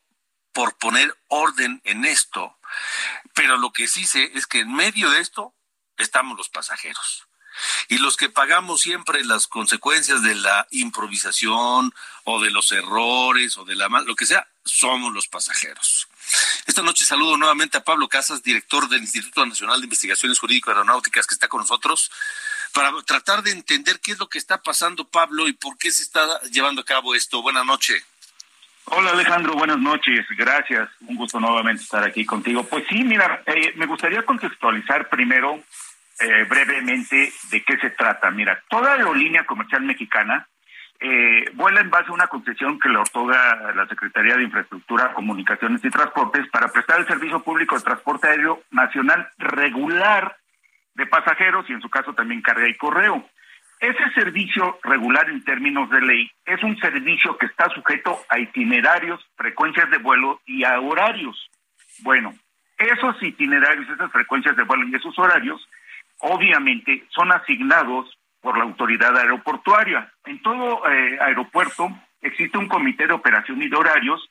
por 0.53 0.77
poner 0.79 1.17
orden 1.29 1.81
en 1.85 2.05
esto, 2.05 2.59
pero 3.35 3.57
lo 3.57 3.73
que 3.73 3.87
sí 3.87 4.05
sé 4.05 4.33
es 4.35 4.49
que 4.49 4.61
en 4.61 4.75
medio 4.75 5.09
de 5.11 5.21
esto 5.21 5.55
estamos 5.97 6.37
los 6.37 6.49
pasajeros. 6.49 7.29
Y 7.87 7.99
los 7.99 8.17
que 8.17 8.31
pagamos 8.31 8.81
siempre 8.81 9.25
las 9.25 9.47
consecuencias 9.47 10.25
de 10.25 10.35
la 10.35 10.67
improvisación 10.73 11.95
o 12.25 12.41
de 12.43 12.51
los 12.51 12.73
errores 12.73 13.57
o 13.59 13.65
de 13.65 13.77
la 13.77 13.89
lo 13.89 14.17
que 14.17 14.27
sea, 14.27 14.49
somos 14.65 15.13
los 15.13 15.29
pasajeros. 15.29 16.09
Esta 16.67 16.83
noche 16.83 17.05
saludo 17.05 17.37
nuevamente 17.37 17.77
a 17.77 17.85
Pablo 17.85 18.09
Casas, 18.09 18.43
director 18.43 18.89
del 18.89 19.03
Instituto 19.03 19.47
Nacional 19.47 19.81
de 19.81 19.85
Investigaciones 19.87 20.41
Jurídico-Aeronáuticas, 20.41 21.29
que 21.29 21.35
está 21.35 21.47
con 21.47 21.61
nosotros, 21.61 22.11
para 22.73 22.91
tratar 23.07 23.43
de 23.43 23.53
entender 23.53 24.01
qué 24.03 24.13
es 24.13 24.19
lo 24.19 24.29
que 24.29 24.39
está 24.39 24.63
pasando, 24.63 25.09
Pablo, 25.09 25.49
y 25.49 25.53
por 25.53 25.77
qué 25.79 25.91
se 25.91 26.03
está 26.03 26.21
llevando 26.51 26.83
a 26.83 26.85
cabo 26.85 27.15
esto. 27.15 27.43
Buenas 27.43 27.67
noches. 27.67 28.05
Hola 28.91 29.11
Alejandro, 29.11 29.53
buenas 29.53 29.79
noches, 29.79 30.25
gracias, 30.31 30.89
un 31.07 31.17
gusto 31.17 31.39
nuevamente 31.39 31.83
estar 31.83 32.03
aquí 32.03 32.25
contigo. 32.25 32.65
Pues 32.65 32.85
sí, 32.89 33.05
mira, 33.05 33.43
eh, 33.45 33.75
me 33.77 33.85
gustaría 33.85 34.23
contextualizar 34.23 35.11
primero 35.11 35.63
eh, 36.21 36.45
brevemente 36.49 37.31
de 37.51 37.63
qué 37.65 37.77
se 37.77 37.91
trata. 37.91 38.31
Mira, 38.31 38.63
toda 38.71 38.95
aerolínea 38.95 39.45
comercial 39.45 39.83
mexicana 39.83 40.49
eh, 41.01 41.51
vuela 41.53 41.81
en 41.81 41.91
base 41.91 42.09
a 42.09 42.15
una 42.15 42.29
concesión 42.29 42.81
que 42.81 42.89
le 42.89 42.97
otorga 42.97 43.73
la 43.73 43.87
Secretaría 43.87 44.37
de 44.37 44.45
Infraestructura, 44.45 45.13
Comunicaciones 45.13 45.85
y 45.85 45.91
Transportes 45.91 46.49
para 46.49 46.73
prestar 46.73 46.99
el 47.01 47.07
servicio 47.07 47.41
público 47.43 47.77
de 47.77 47.85
transporte 47.85 48.27
aéreo 48.27 48.63
nacional 48.71 49.29
regular 49.37 50.39
de 50.99 51.07
pasajeros 51.07 51.65
y 51.71 51.73
en 51.73 51.81
su 51.81 51.89
caso 51.89 52.13
también 52.13 52.43
carga 52.43 52.69
y 52.69 52.77
correo. 52.77 53.25
Ese 53.79 54.11
servicio 54.15 54.79
regular 54.83 55.31
en 55.31 55.45
términos 55.45 55.89
de 55.91 56.01
ley 56.01 56.31
es 56.45 56.61
un 56.65 56.77
servicio 56.79 57.39
que 57.39 57.47
está 57.47 57.69
sujeto 57.69 58.19
a 58.29 58.41
itinerarios, 58.41 59.25
frecuencias 59.37 59.89
de 59.93 59.99
vuelo 59.99 60.41
y 60.45 60.65
a 60.65 60.81
horarios. 60.81 61.49
Bueno, 62.01 62.35
esos 62.77 63.23
itinerarios, 63.23 63.89
esas 63.89 64.11
frecuencias 64.11 64.57
de 64.57 64.65
vuelo 64.65 64.89
y 64.89 64.97
esos 64.97 65.17
horarios, 65.17 65.65
obviamente 66.19 67.07
son 67.11 67.31
asignados 67.31 68.19
por 68.41 68.59
la 68.59 68.65
autoridad 68.65 69.17
aeroportuaria. 69.17 70.13
En 70.25 70.43
todo 70.43 70.83
eh, 70.91 71.17
aeropuerto 71.21 71.91
existe 72.21 72.59
un 72.59 72.67
comité 72.67 73.07
de 73.07 73.13
operación 73.13 73.63
y 73.63 73.69
de 73.69 73.77
horarios 73.77 74.29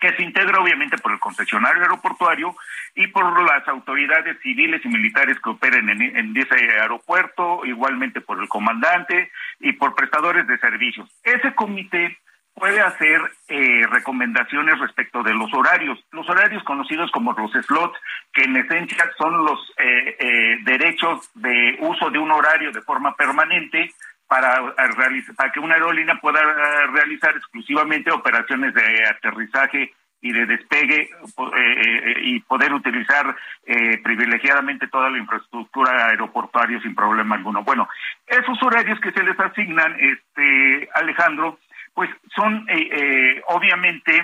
que 0.00 0.12
se 0.14 0.22
integra 0.22 0.60
obviamente 0.60 0.98
por 0.98 1.12
el 1.12 1.18
concesionario 1.18 1.82
aeroportuario 1.82 2.54
y 2.94 3.06
por 3.08 3.40
las 3.42 3.66
autoridades 3.68 4.38
civiles 4.40 4.84
y 4.84 4.88
militares 4.88 5.38
que 5.40 5.50
operen 5.50 5.88
en, 5.88 6.02
en 6.02 6.36
ese 6.36 6.54
aeropuerto, 6.80 7.64
igualmente 7.64 8.20
por 8.20 8.40
el 8.40 8.48
comandante 8.48 9.30
y 9.60 9.72
por 9.72 9.94
prestadores 9.94 10.46
de 10.46 10.58
servicios. 10.58 11.08
Ese 11.22 11.54
comité 11.54 12.18
puede 12.56 12.80
hacer 12.80 13.20
eh, 13.48 13.86
recomendaciones 13.90 14.78
respecto 14.78 15.22
de 15.22 15.34
los 15.34 15.52
horarios, 15.52 16.02
los 16.10 16.28
horarios 16.28 16.64
conocidos 16.64 17.10
como 17.12 17.32
los 17.34 17.52
slots, 17.52 17.98
que 18.32 18.44
en 18.44 18.56
esencia 18.56 19.10
son 19.18 19.44
los 19.44 19.58
eh, 19.76 20.16
eh, 20.18 20.58
derechos 20.64 21.30
de 21.34 21.76
uso 21.80 22.10
de 22.10 22.18
un 22.18 22.32
horario 22.32 22.72
de 22.72 22.80
forma 22.80 23.14
permanente 23.14 23.92
para, 24.28 24.54
a 24.56 24.88
realiz- 24.88 25.34
para 25.36 25.52
que 25.52 25.60
una 25.60 25.74
aerolínea 25.74 26.16
pueda 26.20 26.40
eh, 26.40 26.86
realizar 26.92 27.36
exclusivamente 27.36 28.10
operaciones 28.10 28.74
de 28.74 29.06
aterrizaje 29.08 29.92
y 30.20 30.32
de 30.32 30.46
despegue 30.46 31.02
eh, 31.02 31.10
eh, 31.56 32.14
y 32.22 32.40
poder 32.40 32.72
utilizar 32.72 33.36
eh, 33.66 33.98
privilegiadamente 34.02 34.88
toda 34.88 35.10
la 35.10 35.18
infraestructura 35.18 36.06
aeroportuaria 36.08 36.80
sin 36.80 36.94
problema 36.94 37.36
alguno. 37.36 37.62
Bueno, 37.62 37.88
esos 38.26 38.60
horarios 38.62 38.98
que 39.00 39.12
se 39.12 39.22
les 39.22 39.38
asignan, 39.38 39.94
este 40.00 40.88
Alejandro, 40.94 41.58
pues 41.94 42.10
son 42.34 42.66
eh, 42.68 42.88
eh, 42.90 43.42
obviamente 43.48 44.16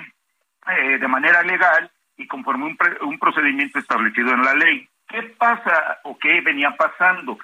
eh, 0.67 0.97
de 0.97 1.07
manera 1.07 1.43
legal 1.43 1.89
y 2.17 2.27
conforme 2.27 2.65
un, 2.65 2.75
pre- 2.75 2.97
un 3.01 3.17
procedimiento 3.19 3.79
establecido 3.79 4.33
en 4.33 4.43
la 4.43 4.55
ley. 4.55 4.87
¿Qué 5.07 5.21
pasa 5.37 5.99
o 6.03 6.17
qué 6.17 6.41
venía 6.41 6.71
pasando? 6.71 7.37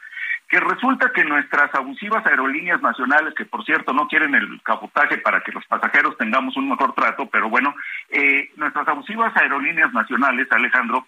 Que 0.50 0.60
resulta 0.60 1.12
que 1.14 1.24
nuestras 1.24 1.74
abusivas 1.76 2.26
aerolíneas 2.26 2.82
nacionales, 2.82 3.36
que 3.36 3.46
por 3.46 3.64
cierto 3.64 3.94
no 3.94 4.08
quieren 4.08 4.34
el 4.34 4.62
cabotaje 4.64 5.20
para 5.20 5.42
que 5.42 5.52
los 5.52 5.64
pasajeros 5.66 6.18
tengamos 6.18 6.58
un 6.58 6.70
mejor 6.70 6.94
trato, 6.96 7.30
pero 7.30 7.50
bueno, 7.50 7.76
eh, 8.10 8.50
nuestras 8.56 8.88
abusivas 8.88 9.36
aerolíneas 9.38 9.94
nacionales, 9.94 10.48
Alejandro, 10.52 11.06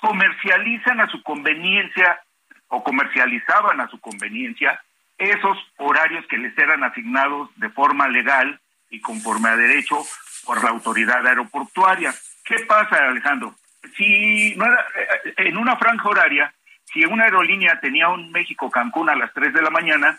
comercializan 0.00 1.00
a 1.00 1.08
su 1.08 1.22
conveniencia 1.24 2.20
o 2.68 2.84
comercializaban 2.84 3.80
a 3.80 3.88
su 3.88 3.98
conveniencia 4.00 4.80
esos 5.18 5.58
horarios 5.78 6.24
que 6.28 6.38
les 6.38 6.56
eran 6.56 6.84
asignados 6.84 7.50
de 7.56 7.68
forma 7.70 8.08
legal 8.08 8.60
y 8.90 9.00
conforme 9.00 9.48
a 9.48 9.56
derecho 9.56 9.98
por 10.44 10.62
la 10.62 10.70
autoridad 10.70 11.26
aeroportuaria. 11.26 12.14
¿Qué 12.44 12.60
pasa, 12.66 13.08
Alejandro? 13.08 13.54
Si 13.96 14.54
no 14.56 14.64
era, 14.64 14.86
eh, 14.94 15.34
en 15.38 15.58
una 15.58 15.76
franja 15.76 16.08
horaria, 16.08 16.54
si 16.92 17.04
una 17.04 17.24
aerolínea 17.24 17.80
tenía 17.80 18.08
un 18.08 18.30
México-Cancún 18.32 19.10
a 19.10 19.16
las 19.16 19.32
3 19.34 19.52
de 19.52 19.62
la 19.62 19.70
mañana, 19.70 20.18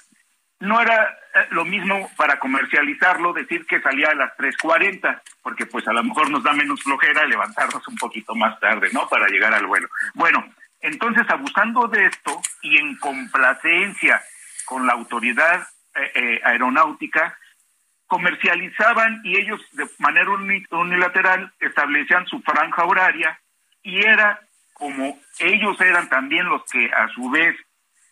no 0.59 0.81
era 0.81 1.17
eh, 1.35 1.47
lo 1.51 1.63
mismo 1.65 2.09
para 2.17 2.37
comercializarlo 2.39 3.31
decir 3.33 3.65
que 3.65 3.81
salía 3.81 4.09
a 4.09 4.15
las 4.15 4.35
3.40, 4.37 5.21
porque 5.41 5.65
pues 5.65 5.87
a 5.87 5.93
lo 5.93 6.03
mejor 6.03 6.29
nos 6.29 6.43
da 6.43 6.51
menos 6.53 6.81
flojera 6.83 7.25
levantarnos 7.25 7.87
un 7.87 7.95
poquito 7.95 8.35
más 8.35 8.59
tarde, 8.59 8.89
¿no? 8.91 9.07
Para 9.07 9.27
llegar 9.27 9.53
al 9.53 9.65
vuelo. 9.67 9.87
Bueno, 10.15 10.45
entonces 10.81 11.23
abusando 11.29 11.87
de 11.87 12.05
esto 12.07 12.41
y 12.61 12.77
en 12.77 12.97
complacencia 12.97 14.21
con 14.65 14.85
la 14.85 14.93
autoridad 14.93 15.65
eh, 15.95 16.11
eh, 16.13 16.41
aeronáutica, 16.43 17.37
comercializaban 18.07 19.21
y 19.23 19.37
ellos 19.37 19.61
de 19.73 19.87
manera 19.99 20.29
uni- 20.31 20.65
unilateral 20.71 21.53
establecían 21.59 22.25
su 22.25 22.41
franja 22.41 22.83
horaria 22.83 23.39
y 23.83 23.99
era 23.99 24.39
como 24.79 25.19
ellos 25.39 25.79
eran 25.81 26.09
también 26.09 26.45
los 26.47 26.63
que 26.71 26.85
a 26.85 27.07
su 27.09 27.29
vez 27.29 27.55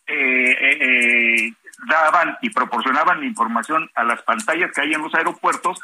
eh, 0.05 0.51
eh, 0.51 0.77
eh, 0.81 1.53
daban 1.87 2.37
y 2.41 2.49
proporcionaban 2.49 3.23
información 3.23 3.89
a 3.95 4.03
las 4.03 4.21
pantallas 4.23 4.71
que 4.73 4.81
hay 4.81 4.93
en 4.93 5.01
los 5.01 5.13
aeropuertos, 5.15 5.79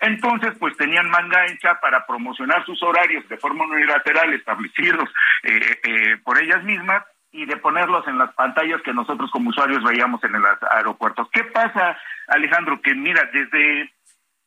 entonces 0.00 0.52
pues 0.58 0.76
tenían 0.76 1.10
manga 1.10 1.42
ancha 1.42 1.78
para 1.80 2.06
promocionar 2.06 2.64
sus 2.64 2.82
horarios 2.82 3.28
de 3.28 3.36
forma 3.36 3.64
unilateral 3.64 4.32
establecidos 4.32 5.08
eh, 5.42 6.16
por 6.24 6.40
ellas 6.40 6.62
mismas 6.64 7.04
y 7.30 7.44
de 7.44 7.56
ponerlos 7.56 8.06
en 8.08 8.18
las 8.18 8.32
pantallas 8.34 8.80
que 8.82 8.92
nosotros 8.92 9.30
como 9.30 9.50
usuarios 9.50 9.82
veíamos 9.84 10.22
en 10.24 10.32
los 10.32 10.42
aeropuertos. 10.70 11.28
¿Qué 11.32 11.44
pasa, 11.44 11.98
Alejandro? 12.28 12.80
Que 12.80 12.94
mira, 12.94 13.28
desde 13.32 13.92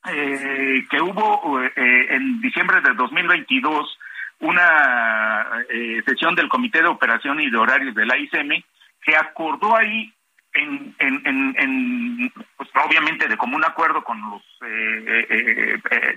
eh, 0.07 0.83
que 0.89 1.01
hubo 1.01 1.61
eh, 1.61 2.07
en 2.09 2.41
diciembre 2.41 2.81
de 2.81 2.93
2022 2.93 3.99
una 4.41 5.65
eh, 5.69 6.01
sesión 6.05 6.35
del 6.35 6.49
Comité 6.49 6.81
de 6.81 6.87
Operación 6.87 7.39
y 7.39 7.49
de 7.49 7.57
Horarios 7.57 7.95
de 7.95 8.05
la 8.05 8.17
ICM, 8.17 8.63
se 9.05 9.15
acordó 9.15 9.75
ahí 9.75 10.13
en, 10.53 10.93
en, 10.99 11.55
en, 11.57 12.33
pues, 12.57 12.69
obviamente 12.85 13.27
de 13.27 13.37
común 13.37 13.63
acuerdo 13.63 14.03
con 14.03 14.19
los 14.21 14.41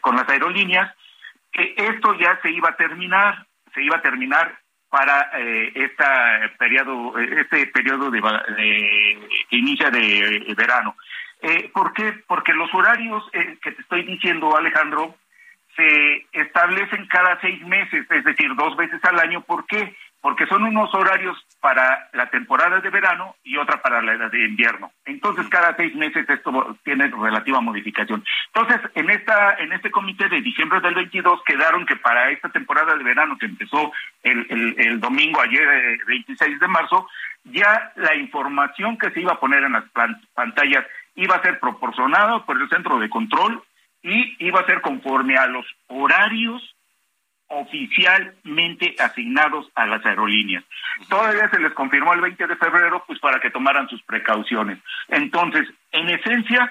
con 0.01 0.17
las 0.17 0.29
aerolíneas 0.29 0.93
que 1.53 1.75
esto 1.77 2.19
ya 2.19 2.39
se 2.43 2.51
iba 2.51 2.71
a 2.71 2.77
terminar 2.77 3.47
se 3.73 3.83
iba 3.83 3.97
a 3.97 4.03
terminar 4.03 4.59
para 4.95 5.29
eh, 5.35 5.73
esta 5.75 6.53
periodo, 6.57 7.19
este 7.19 7.67
periodo 7.67 8.13
de, 8.13 8.21
que 9.51 9.57
inicia 9.57 9.91
de 9.91 10.55
verano. 10.57 10.97
Eh, 11.43 11.69
¿Por 11.75 11.93
qué? 11.93 12.13
Porque 12.29 12.53
los 12.53 12.73
horarios 12.73 13.25
eh, 13.33 13.59
que 13.61 13.73
te 13.73 13.83
estoy 13.83 14.05
diciendo, 14.05 14.57
Alejandro, 14.57 15.17
se 15.77 16.27
establecen 16.33 17.07
cada 17.07 17.41
seis 17.41 17.61
meses, 17.67 18.07
es 18.11 18.25
decir, 18.25 18.55
dos 18.55 18.77
veces 18.77 19.01
al 19.05 19.19
año. 19.19 19.41
¿Por 19.43 19.67
qué? 19.67 19.97
Porque 20.21 20.47
son 20.47 20.63
unos 20.63 20.95
horarios 20.95 21.37
para 21.61 22.09
la 22.13 22.31
temporada 22.31 22.81
de 22.81 22.89
verano 22.89 23.37
y 23.45 23.57
otra 23.57 23.83
para 23.83 24.01
la 24.01 24.29
de 24.29 24.45
invierno. 24.47 24.93
Entonces, 25.05 25.47
cada 25.49 25.77
seis 25.77 25.95
meses 25.95 26.29
esto 26.29 26.79
tiene 26.83 27.09
relativa 27.09 27.61
modificación. 27.61 28.25
Entonces, 28.55 28.91
en 28.95 29.11
esta 29.11 29.57
en 29.59 29.73
este 29.73 29.91
comité 29.91 30.29
de 30.29 30.41
diciembre 30.41 30.81
del 30.81 30.95
22 30.95 31.43
quedaron 31.45 31.85
que 31.85 31.97
para 31.97 32.31
esta 32.31 32.49
temporada 32.49 32.97
de 32.97 33.05
verano 33.05 33.37
que 33.39 33.47
empezó 33.47 33.93
el, 34.23 34.75
el, 34.79 35.01
domingo 35.01 35.41
ayer, 35.41 35.99
26 36.07 36.41
eh, 36.41 36.59
de 36.59 36.69
marzo, 36.69 37.07
ya 37.45 37.93
la 37.97 38.15
información 38.15 38.97
que 38.97 39.11
se 39.11 39.21
iba 39.21 39.33
a 39.33 39.41
poner 39.41 39.65
en 39.65 39.73
las 39.73 39.85
pantallas 40.35 40.87
iba 41.17 41.37
a 41.37 41.43
ser 41.43 41.61
proporcionado 41.61 42.45
por 42.47 42.61
el 42.61 42.69
centro 42.69 42.99
de 42.99 43.11
control 43.11 43.63
y 44.05 44.37
iba 44.39 44.61
a 44.61 44.67
ser 44.67 44.83
conforme 44.83 45.37
a 45.37 45.47
los 45.47 45.67
horarios 45.89 46.63
oficialmente 47.49 48.95
asignados 48.99 49.71
a 49.75 49.87
las 49.87 50.05
aerolíneas. 50.05 50.65
Todavía 51.09 51.49
se 51.51 51.59
les 51.59 51.73
confirmó 51.73 52.13
el 52.13 52.21
20 52.21 52.47
de 52.47 52.57
febrero, 52.57 53.03
pues 53.07 53.19
para 53.19 53.41
que 53.41 53.51
tomaran 53.51 53.89
sus 53.89 54.03
precauciones. 54.03 54.79
Entonces, 55.09 55.67
en 55.93 56.11
esencia, 56.11 56.71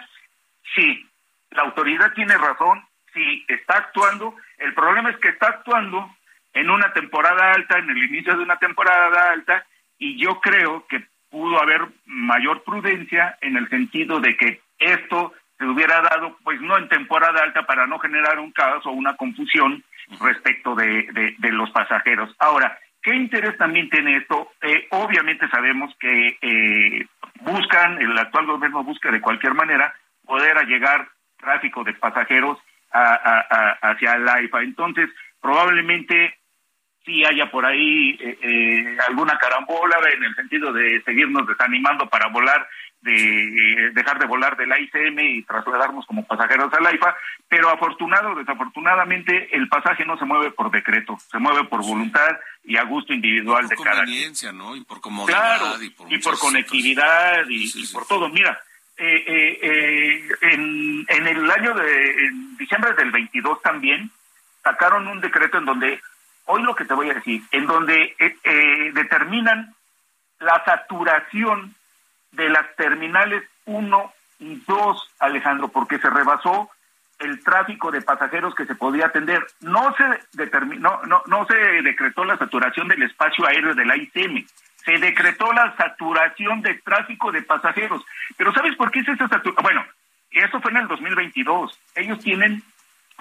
sí, 0.76 1.06
la 1.52 1.64
autoridad 1.64 2.14
tiene 2.14 2.38
razón, 2.38 2.84
sí, 3.14 3.46
está 3.48 3.78
actuando. 3.78 4.36
El 4.58 4.74
problema 4.74 5.10
es 5.10 5.18
que 5.18 5.30
está 5.30 5.48
actuando 5.48 6.16
en 6.54 6.70
una 6.70 6.94
temporada 6.94 7.54
alta, 7.54 7.80
en 7.80 7.90
el 7.90 7.98
inicio 7.98 8.36
de 8.36 8.44
una 8.44 8.58
temporada 8.58 9.32
alta, 9.32 9.66
y 9.98 10.18
yo 10.18 10.40
creo 10.40 10.86
que 10.88 11.04
pudo 11.30 11.60
haber 11.60 11.82
mayor 12.06 12.64
prudencia 12.64 13.38
en 13.42 13.58
el 13.58 13.68
sentido 13.70 14.20
de 14.20 14.38
que 14.38 14.62
esto 14.78 15.34
se 15.58 15.66
hubiera 15.66 16.02
dado, 16.02 16.38
pues 16.44 16.60
no 16.62 16.78
en 16.78 16.90
temporada 16.90 17.44
alta 17.44 17.66
para 17.66 17.88
no 17.88 18.00
generar 18.00 18.40
un 18.40 18.52
caos 18.52 18.86
o 18.86 18.92
una 18.92 19.16
confusión 19.16 19.84
respecto 20.20 20.76
de, 20.76 21.36
de, 21.38 21.52
los 21.52 21.70
pasajeros. 21.72 22.36
Ahora, 22.40 22.78
¿qué 23.02 23.16
interés 23.16 23.58
también 23.58 23.90
tiene 23.90 24.18
esto? 24.18 24.52
Eh, 24.62 24.88
obviamente 24.92 25.48
sabemos 25.50 25.94
que 26.00 26.38
eh, 26.42 27.06
buscan, 27.42 28.02
el 28.02 28.18
actual 28.18 28.46
gobierno 28.48 28.84
busca 28.84 29.12
de 29.12 29.22
cualquier 29.22 29.54
manera 29.54 29.94
poder 30.26 30.66
llegar 30.68 31.08
tráfico 31.38 31.84
de 31.84 31.94
pasajeros 31.94 32.58
hacia 32.92 34.18
la 34.20 34.36
AIFA. 34.36 34.62
Entonces, 34.62 35.10
probablemente 35.42 36.36
si 37.06 37.26
haya 37.26 37.52
por 37.52 37.66
ahí 37.66 38.18
eh, 38.20 38.38
eh, 38.42 38.98
alguna 39.08 39.38
carambola 39.38 39.98
en 40.16 40.24
el 40.24 40.36
sentido 40.36 40.72
de 40.72 41.02
seguirnos 41.04 41.46
desanimando 41.48 42.08
para 42.08 42.30
volar, 42.30 42.68
de 43.04 43.14
eh, 43.14 43.92
dejar 43.94 44.20
de 44.20 44.26
volar 44.26 44.58
del 44.58 44.72
ICM 44.72 45.20
y 45.20 45.44
trasladarnos 45.44 46.06
como 46.06 46.26
pasajeros 46.26 46.74
al 46.74 46.86
AIFA, 46.86 47.16
pero 47.48 47.70
afortunado 47.70 48.32
o 48.32 48.36
desafortunadamente 48.36 49.56
el 49.56 49.68
pasaje 49.70 50.06
no 50.06 50.18
se 50.18 50.26
mueve 50.26 50.52
por 50.52 50.72
decreto, 50.72 51.18
se 51.32 51.38
mueve 51.38 51.66
por 51.66 51.84
voluntad 51.84 52.38
y 52.64 52.78
a 52.78 52.84
gusto 52.84 53.14
individual 53.14 53.68
de 53.68 53.76
cada 53.76 54.06
quien. 54.06 54.34
¿no? 54.56 54.76
Y 54.76 54.84
por 54.84 55.02
comodidad 55.02 55.80
y 55.82 56.18
por, 56.18 56.40
conectividad 56.40 57.46
y, 57.48 57.88
por 57.94 58.08
todo. 58.08 58.30
Mira, 58.30 58.60
en, 58.98 61.06
en 61.08 61.28
el 61.28 61.52
año 61.52 61.74
de 61.74 62.26
en 62.26 62.58
diciembre 62.58 62.94
del 62.94 63.12
22 63.12 63.62
también 63.62 64.10
sacaron 64.64 65.08
un 65.08 65.20
decreto 65.20 65.58
en 65.58 65.66
donde 65.66 66.02
hoy 66.46 66.64
lo 66.64 66.76
que 66.76 66.86
te 66.86 66.94
voy 66.94 67.10
a 67.10 67.16
decir, 67.16 67.42
en 67.52 67.66
donde 67.66 68.16
eh, 68.20 68.38
eh, 68.44 68.92
determinan 68.94 69.76
la 70.40 70.64
saturación 70.66 71.76
de 72.34 72.50
las 72.50 72.76
terminales 72.76 73.44
1 73.66 74.14
y 74.40 74.56
2, 74.68 75.14
Alejandro, 75.20 75.70
porque 75.70 76.00
se 76.00 76.10
rebasó 76.10 76.70
el 77.20 77.44
tráfico 77.44 77.92
de 77.92 78.02
pasajeros 78.02 78.54
que 78.56 78.66
se 78.66 78.76
podía 78.76 79.08
atender. 79.08 79.46
No 79.62 79.96
se 79.96 80.04
determinó, 80.34 81.02
no, 81.08 81.22
no 81.28 81.46
se 81.46 81.56
decretó 81.56 82.26
la 82.26 82.38
saturación 82.38 82.88
del 82.88 83.04
espacio 83.04 83.48
aéreo 83.48 83.74
de 83.74 83.86
la 83.86 83.96
ICM, 83.96 84.46
se 84.84 84.98
decretó 84.98 85.52
la 85.54 85.76
saturación 85.78 86.62
de 86.62 86.76
tráfico 86.76 87.32
de 87.32 87.42
pasajeros. 87.44 88.04
Pero 88.36 88.54
¿sabes 88.54 88.76
por 88.76 88.92
qué 88.92 89.00
es 89.00 89.08
esa 89.08 89.28
saturación? 89.30 89.64
Bueno, 89.64 89.86
eso 90.32 90.60
fue 90.60 90.72
en 90.72 90.78
el 90.78 90.88
2022. 90.88 91.80
Ellos 91.96 92.20
tienen 92.20 92.62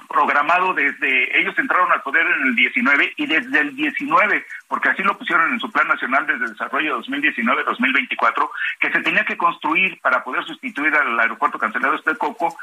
programado 0.09 0.74
desde, 0.74 1.40
ellos 1.40 1.59
entraron 1.59 1.90
al 1.90 2.03
poder 2.03 2.26
en 2.26 2.49
el 2.49 2.55
19 2.55 3.14
y 3.16 3.26
desde 3.26 3.61
el 3.61 3.74
19, 3.74 4.45
porque 4.68 4.90
así 4.90 5.03
lo 5.03 5.16
pusieron 5.16 5.53
en 5.53 5.61
su 5.61 5.70
Plan 5.70 5.88
Nacional 5.88 6.26
de 6.26 6.38
Desarrollo 6.38 7.01
2019-2024, 7.03 8.51
que 8.80 8.90
se 8.90 9.01
tenía 9.01 9.24
que 9.24 9.36
construir 9.36 10.01
para 10.01 10.22
poder 10.22 10.45
sustituir 10.45 10.95
al 10.95 11.18
aeropuerto 11.18 11.59
cancelado 11.59 11.95
este 11.95 12.16
Coco, 12.16 12.57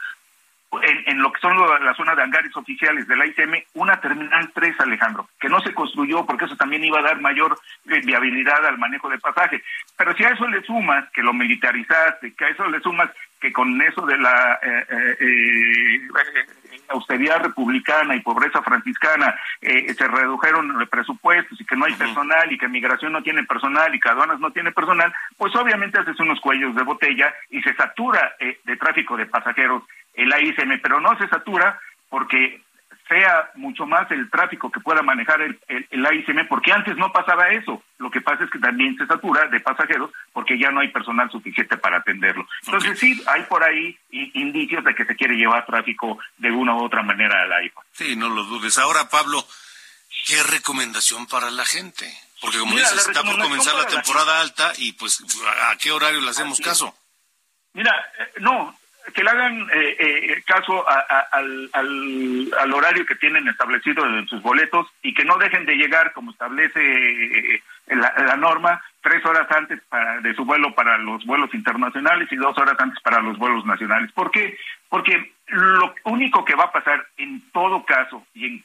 en, 0.71 1.03
en, 1.07 1.19
lo 1.19 1.31
que 1.31 1.41
son 1.41 1.57
la 1.83 1.95
zona 1.95 2.13
de 2.13 2.21
hangares 2.21 2.55
oficiales 2.55 3.07
de 3.07 3.15
la 3.15 3.25
ICM, 3.25 3.63
una 3.73 3.99
Terminal 3.99 4.51
3, 4.53 4.79
Alejandro, 4.79 5.27
que 5.39 5.49
no 5.49 5.59
se 5.61 5.73
construyó 5.73 6.27
porque 6.27 6.45
eso 6.45 6.55
también 6.57 6.83
iba 6.83 6.99
a 6.99 7.03
dar 7.03 7.19
mayor 7.19 7.57
eh, 7.87 8.01
viabilidad 8.05 8.63
al 8.65 8.77
manejo 8.77 9.09
de 9.09 9.17
pasaje. 9.17 9.63
Pero 9.97 10.15
si 10.15 10.23
a 10.23 10.29
eso 10.29 10.47
le 10.47 10.61
sumas 10.61 11.09
que 11.11 11.23
lo 11.23 11.33
militarizaste, 11.33 12.35
que 12.35 12.45
a 12.45 12.49
eso 12.49 12.67
le 12.67 12.79
sumas 12.81 13.09
que 13.39 13.53
con 13.53 13.81
eso 13.81 14.05
de 14.05 14.17
la 14.17 14.59
eh, 14.61 14.85
eh, 14.89 15.17
eh, 15.19 16.09
austeridad 16.89 17.41
republicana 17.41 18.15
y 18.15 18.21
pobreza 18.21 18.61
franciscana 18.61 19.35
se 19.61 20.07
redujeron 20.07 20.79
los 20.79 20.89
presupuestos 20.89 21.59
y 21.61 21.65
que 21.65 21.75
no 21.75 21.85
hay 21.85 21.93
personal 21.93 22.51
y 22.51 22.57
que 22.57 22.67
migración 22.67 23.13
no 23.13 23.21
tiene 23.21 23.43
personal 23.43 23.93
y 23.93 23.99
que 23.99 24.09
aduanas 24.09 24.39
no 24.39 24.51
tiene 24.51 24.71
personal, 24.71 25.13
pues 25.37 25.55
obviamente 25.55 25.99
haces 25.99 26.19
unos 26.19 26.39
cuellos 26.41 26.75
de 26.75 26.83
botella 26.83 27.33
y 27.49 27.61
se 27.61 27.75
satura 27.75 28.35
de 28.39 28.75
tráfico 28.77 29.17
de 29.17 29.27
pasajeros 29.27 29.83
el 30.15 30.33
AICM, 30.33 30.79
pero 30.81 30.99
no 30.99 31.15
se 31.17 31.27
satura 31.27 31.79
porque 32.09 32.61
sea 33.09 33.49
mucho 33.55 33.87
más 33.87 34.09
el 34.11 34.29
tráfico 34.29 34.71
que 34.71 34.79
pueda 34.79 35.01
manejar 35.01 35.41
el, 35.41 35.59
el, 35.67 36.05
AICM, 36.05 36.47
porque 36.47 36.71
antes 36.71 36.95
no 36.95 37.11
pasaba 37.11 37.49
eso. 37.49 37.83
Lo 37.97 38.11
que 38.11 38.21
pasa 38.21 38.43
es 38.43 38.51
que 38.51 38.59
también 38.59 38.95
se 38.97 39.07
satura 39.07 39.47
de 39.47 39.59
pasajeros 39.59 40.11
porque 40.31 40.57
ya 40.57 40.69
no 40.69 40.79
hay 40.79 40.89
personal 40.89 41.29
suficiente 41.31 41.75
para 41.75 41.97
atenderlo. 41.97 42.47
Entonces 42.65 42.97
sí, 42.99 43.21
hay 43.27 43.43
por 43.43 43.63
ahí 43.63 43.97
indicios 44.11 44.83
de 44.83 44.93
que 44.93 45.05
se 45.05 45.15
quiere 45.15 45.35
llevar 45.35 45.65
tráfico 45.65 46.19
de 46.37 46.51
una 46.51 46.75
u 46.75 46.83
otra 46.83 47.01
manera 47.01 47.41
al 47.41 47.51
AIFA. 47.51 47.81
Sí, 47.91 48.15
no 48.15 48.29
lo 48.29 48.43
dudes. 48.43 48.77
Ahora, 48.77 49.09
Pablo, 49.09 49.43
¿qué 50.27 50.41
recomendación 50.43 51.25
para 51.25 51.49
la 51.49 51.65
gente? 51.65 52.07
Porque 52.39 52.59
como 52.59 52.77
dices, 52.77 53.07
está 53.07 53.23
por 53.23 53.41
comenzar 53.41 53.75
la 53.75 53.87
temporada 53.87 54.39
alta 54.39 54.71
y 54.77 54.93
pues 54.93 55.21
¿a 55.71 55.75
qué 55.77 55.91
horario 55.91 56.21
le 56.21 56.29
hacemos 56.29 56.59
caso? 56.61 56.95
Mira, 57.73 57.91
eh, 58.19 58.33
no, 58.39 58.78
que 59.13 59.23
le 59.23 59.29
hagan 59.29 59.61
eh, 59.71 59.95
eh, 59.99 60.43
caso 60.45 60.85
al, 60.87 61.69
al, 61.73 62.73
horario 62.73 63.05
que 63.05 63.15
tienen 63.15 63.47
establecido 63.47 64.05
en 64.05 64.27
sus 64.27 64.41
boletos 64.41 64.87
y 65.01 65.13
que 65.13 65.25
no 65.25 65.37
dejen 65.37 65.65
de 65.65 65.75
llegar, 65.75 66.13
como 66.13 66.31
establece 66.31 66.79
eh, 66.79 67.61
la, 67.87 68.35
norma, 68.37 68.81
tres 69.01 69.25
horas 69.25 69.47
antes 69.51 69.81
para, 69.89 70.21
de 70.21 70.33
su 70.33 70.45
vuelo 70.45 70.73
para 70.75 70.97
los 70.97 71.25
vuelos 71.25 71.53
internacionales 71.53 72.27
y 72.31 72.35
dos 72.35 72.57
horas 72.57 72.75
antes 72.79 72.99
para 73.01 73.21
los 73.21 73.37
vuelos 73.37 73.65
nacionales. 73.65 74.11
¿Por 74.11 74.31
qué? 74.31 74.57
Porque 74.89 75.33
lo 75.47 75.95
único 76.05 76.45
que 76.45 76.55
va 76.55 76.65
a 76.65 76.71
pasar 76.71 77.05
en 77.17 77.41
todo 77.51 77.83
caso, 77.85 78.25
y 78.33 78.63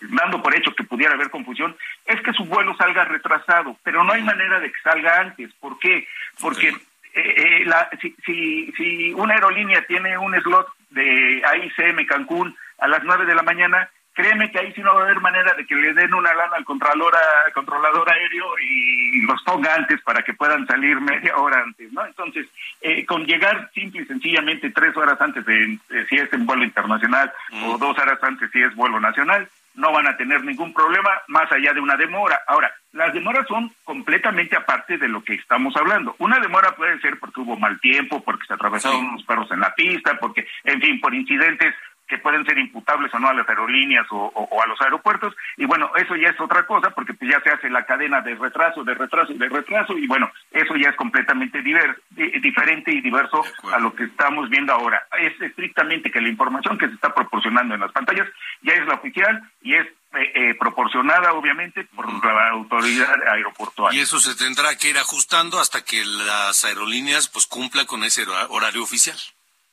dando 0.00 0.42
por 0.42 0.54
hecho 0.54 0.74
que 0.74 0.84
pudiera 0.84 1.14
haber 1.14 1.30
confusión, 1.30 1.76
es 2.06 2.20
que 2.22 2.32
su 2.32 2.44
vuelo 2.44 2.74
salga 2.76 3.04
retrasado, 3.04 3.76
pero 3.82 4.04
no 4.04 4.12
hay 4.12 4.22
manera 4.22 4.60
de 4.60 4.70
que 4.70 4.80
salga 4.82 5.20
antes. 5.20 5.52
¿Por 5.54 5.78
qué? 5.78 6.06
Porque 6.40 6.74
eh, 7.14 7.34
eh, 7.36 7.64
la, 7.66 7.88
si, 8.00 8.14
si, 8.24 8.72
si 8.76 9.12
una 9.12 9.34
aerolínea 9.34 9.84
tiene 9.86 10.16
un 10.18 10.34
slot 10.40 10.68
de 10.90 11.42
AICM 11.44 12.06
Cancún 12.06 12.56
a 12.78 12.88
las 12.88 13.02
9 13.04 13.26
de 13.26 13.34
la 13.34 13.42
mañana, 13.42 13.88
créeme 14.12 14.50
que 14.50 14.58
ahí 14.58 14.72
sí 14.72 14.80
no 14.80 14.94
va 14.94 15.02
a 15.02 15.04
haber 15.04 15.20
manera 15.20 15.54
de 15.54 15.66
que 15.66 15.74
le 15.74 15.94
den 15.94 16.14
una 16.14 16.34
lana 16.34 16.56
al 16.56 16.64
controlador, 16.64 18.10
aéreo 18.10 18.58
y 18.58 19.22
los 19.22 19.42
ponga 19.42 19.74
antes 19.74 20.00
para 20.02 20.22
que 20.22 20.34
puedan 20.34 20.66
salir 20.66 21.00
media 21.00 21.36
hora 21.36 21.62
antes, 21.62 21.92
¿no? 21.92 22.04
Entonces, 22.04 22.46
eh, 22.80 23.04
con 23.06 23.24
llegar 23.24 23.70
simple 23.74 24.02
y 24.02 24.06
sencillamente 24.06 24.70
tres 24.70 24.96
horas 24.96 25.20
antes 25.20 25.44
de 25.46 25.78
si 26.08 26.16
es 26.16 26.32
en 26.32 26.46
vuelo 26.46 26.64
internacional 26.64 27.32
o 27.64 27.78
dos 27.78 27.98
horas 27.98 28.18
antes 28.22 28.50
si 28.50 28.60
es 28.62 28.74
vuelo 28.74 29.00
nacional, 29.00 29.48
no 29.74 29.92
van 29.92 30.06
a 30.06 30.16
tener 30.16 30.44
ningún 30.44 30.72
problema 30.72 31.10
más 31.28 31.50
allá 31.52 31.72
de 31.72 31.80
una 31.80 31.96
demora. 31.96 32.40
Ahora, 32.46 32.72
las 32.92 33.12
demoras 33.14 33.46
son 33.46 33.72
completamente 33.84 34.56
aparte 34.56 34.98
de 34.98 35.08
lo 35.08 35.22
que 35.22 35.34
estamos 35.34 35.74
hablando. 35.76 36.16
Una 36.18 36.40
demora 36.40 36.74
puede 36.74 36.98
ser 37.00 37.18
porque 37.18 37.40
hubo 37.40 37.56
mal 37.56 37.78
tiempo, 37.80 38.22
porque 38.22 38.46
se 38.46 38.54
atravesaron 38.54 39.06
unos 39.06 39.24
perros 39.24 39.50
en 39.52 39.60
la 39.60 39.74
pista, 39.74 40.18
porque, 40.18 40.46
en 40.64 40.80
fin, 40.80 41.00
por 41.00 41.14
incidentes 41.14 41.74
que 42.10 42.18
pueden 42.18 42.44
ser 42.44 42.58
imputables 42.58 43.14
o 43.14 43.18
no 43.20 43.28
a 43.28 43.34
las 43.34 43.48
aerolíneas 43.48 44.04
o, 44.10 44.60
a 44.60 44.66
los 44.66 44.80
aeropuertos. 44.80 45.34
Y 45.56 45.64
bueno, 45.64 45.92
eso 45.96 46.16
ya 46.16 46.28
es 46.28 46.40
otra 46.40 46.66
cosa 46.66 46.90
porque 46.90 47.14
pues 47.14 47.30
ya 47.30 47.40
se 47.40 47.50
hace 47.50 47.70
la 47.70 47.86
cadena 47.86 48.20
de 48.20 48.34
retraso, 48.34 48.82
de 48.82 48.94
retraso, 48.94 49.32
de 49.32 49.48
retraso 49.48 49.96
y 49.96 50.08
bueno, 50.08 50.28
eso 50.50 50.74
ya 50.74 50.90
es 50.90 50.96
completamente 50.96 51.62
diferente 51.62 52.92
y 52.92 53.00
diverso 53.00 53.44
a 53.72 53.78
lo 53.78 53.94
que 53.94 54.04
estamos 54.04 54.50
viendo 54.50 54.72
ahora. 54.72 55.00
Es 55.20 55.40
estrictamente 55.40 56.10
que 56.10 56.20
la 56.20 56.28
información 56.28 56.76
que 56.76 56.88
se 56.88 56.94
está 56.94 57.14
proporcionando 57.14 57.74
en 57.74 57.80
las 57.80 57.92
pantallas 57.92 58.28
ya 58.62 58.72
es 58.72 58.84
la 58.86 58.94
oficial 58.94 59.40
y 59.62 59.74
es 59.74 59.86
eh, 59.86 60.32
eh, 60.34 60.54
proporcionada 60.58 61.32
obviamente 61.34 61.84
por 61.84 62.12
la 62.24 62.48
autoridad 62.48 63.22
aeroportuaria. 63.28 63.96
Y 63.96 64.02
eso 64.02 64.18
se 64.18 64.34
tendrá 64.34 64.76
que 64.76 64.90
ir 64.90 64.98
ajustando 64.98 65.60
hasta 65.60 65.84
que 65.84 66.04
las 66.04 66.64
aerolíneas 66.64 67.28
pues 67.28 67.46
cumplan 67.46 67.86
con 67.86 68.02
ese 68.02 68.24
horario 68.48 68.82
oficial. 68.82 69.16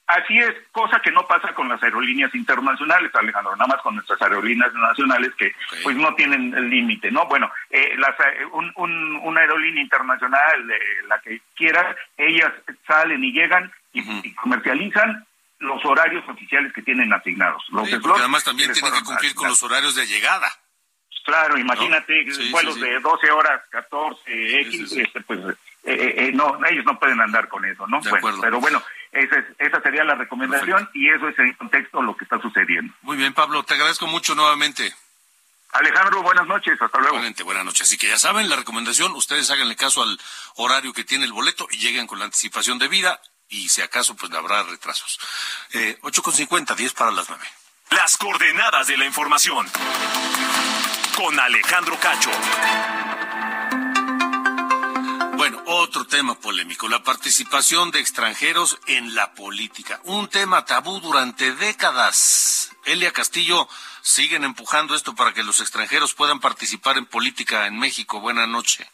Así 0.08 0.38
es, 0.38 0.56
cosa 0.72 1.02
que 1.02 1.12
no 1.12 1.28
pasa 1.28 1.54
con 1.54 1.68
las 1.68 1.84
aerolíneas 1.84 2.34
internacionales, 2.34 3.12
Alejandro, 3.14 3.58
nada 3.58 3.68
más 3.68 3.82
con 3.82 3.96
nuestras 3.96 4.22
aerolíneas 4.22 4.74
nacionales 4.74 5.34
que 5.38 5.54
pues 5.84 5.98
no 5.98 6.16
tienen 6.16 6.54
el 6.54 6.70
límite, 6.70 7.12
¿no? 7.12 7.26
Bueno, 7.26 7.52
eh, 7.70 7.94
las, 7.98 8.18
eh, 8.22 8.46
un, 8.54 9.20
una 9.24 9.42
aerolínea 9.42 9.84
internacional, 9.84 10.72
eh, 10.72 10.80
la 11.10 11.20
que 11.20 11.42
quiera, 11.54 11.94
ellas 12.16 12.54
salen 12.88 13.22
y 13.22 13.34
llegan 13.34 13.70
y, 13.92 14.34
comercializan 14.36 15.26
los 15.60 15.84
horarios 15.84 16.24
oficiales 16.30 16.72
que 16.72 16.84
tienen 16.84 17.12
asignados. 17.12 17.66
Los 17.70 17.92
además 17.92 18.46
también 18.46 18.72
tienen 18.72 18.94
que 18.94 19.04
cumplir 19.04 19.36
con 19.36 19.50
los 19.50 19.62
horarios 19.62 19.94
de 19.96 20.08
llegada. 20.08 20.50
Claro, 21.26 21.58
imagínate, 21.58 22.26
vuelos 22.52 22.80
de 22.80 22.98
12 23.02 23.32
horas, 23.32 23.62
14, 23.72 24.62
X, 24.62 24.92
este, 24.94 25.20
pues 25.20 25.40
no, 26.34 26.66
ellos 26.70 26.86
no 26.86 26.98
pueden 26.98 27.20
andar 27.20 27.50
con 27.50 27.66
eso, 27.66 27.86
¿no? 27.88 28.00
pero 28.42 28.62
bueno, 28.62 28.82
esa, 29.18 29.44
esa 29.58 29.82
sería 29.82 30.04
la 30.04 30.16
recomendación 30.16 30.90
y 30.94 31.10
eso 31.10 31.28
es 31.28 31.40
en 31.40 31.54
contexto 31.54 32.02
lo 32.02 32.16
que 32.16 32.26
está 32.26 32.40
sucediendo. 32.40 32.94
Muy 33.02 33.18
bien, 33.18 33.34
Pablo, 33.34 33.64
te 33.64 33.74
agradezco 33.74 34.08
mucho 34.08 34.36
nuevamente. 34.36 34.94
Alejandro, 35.74 36.24
buenas 36.24 36.48
noches, 36.48 36.82
hasta 36.82 37.00
luego. 37.00 37.20
buenas 37.44 37.66
noches. 37.66 37.82
Así 37.84 37.98
que 37.98 38.08
ya 38.08 38.18
saben, 38.18 38.50
la 38.50 38.56
recomendación, 38.56 39.12
ustedes 39.14 39.50
háganle 39.52 39.76
caso 39.76 40.02
al 40.02 40.20
horario 40.56 40.94
que 40.94 41.04
tiene 41.04 41.26
el 41.26 41.34
boleto 41.34 41.68
y 41.72 41.78
lleguen 41.78 42.08
con 42.08 42.20
la 42.20 42.26
anticipación 42.26 42.80
de 42.80 42.88
vida 42.88 43.20
y 43.50 43.70
si 43.70 43.82
acaso 43.82 44.16
pues 44.16 44.32
habrá 44.34 44.64
retrasos. 44.64 45.20
Eh, 45.74 45.98
8.50, 46.02 46.76
10 46.76 46.94
para 46.94 47.12
las 47.12 47.30
9. 47.30 47.44
Las 47.92 48.18
coordenadas 48.18 48.88
de 48.88 48.98
la 48.98 49.06
información. 49.06 49.68
Con 51.16 51.40
Alejandro 51.40 51.98
Cacho. 52.00 52.32
Bueno, 55.50 55.64
otro 55.68 56.06
tema 56.06 56.38
polémico, 56.38 56.90
la 56.90 57.04
participación 57.04 57.90
de 57.92 58.02
extranjeros 58.02 58.78
en 58.86 59.16
la 59.16 59.34
política, 59.34 60.02
un 60.04 60.28
tema 60.28 60.66
tabú 60.66 61.00
durante 61.00 61.56
décadas. 61.56 62.72
Elia 62.84 63.14
Castillo, 63.14 63.70
siguen 64.02 64.44
empujando 64.44 64.94
esto 64.94 65.16
para 65.16 65.34
que 65.34 65.44
los 65.44 65.62
extranjeros 65.62 66.14
puedan 66.14 66.42
participar 66.42 66.98
en 66.98 67.06
política 67.06 67.66
en 67.66 67.80
México. 67.80 68.20
Buenas 68.20 68.50
noches. 68.50 68.86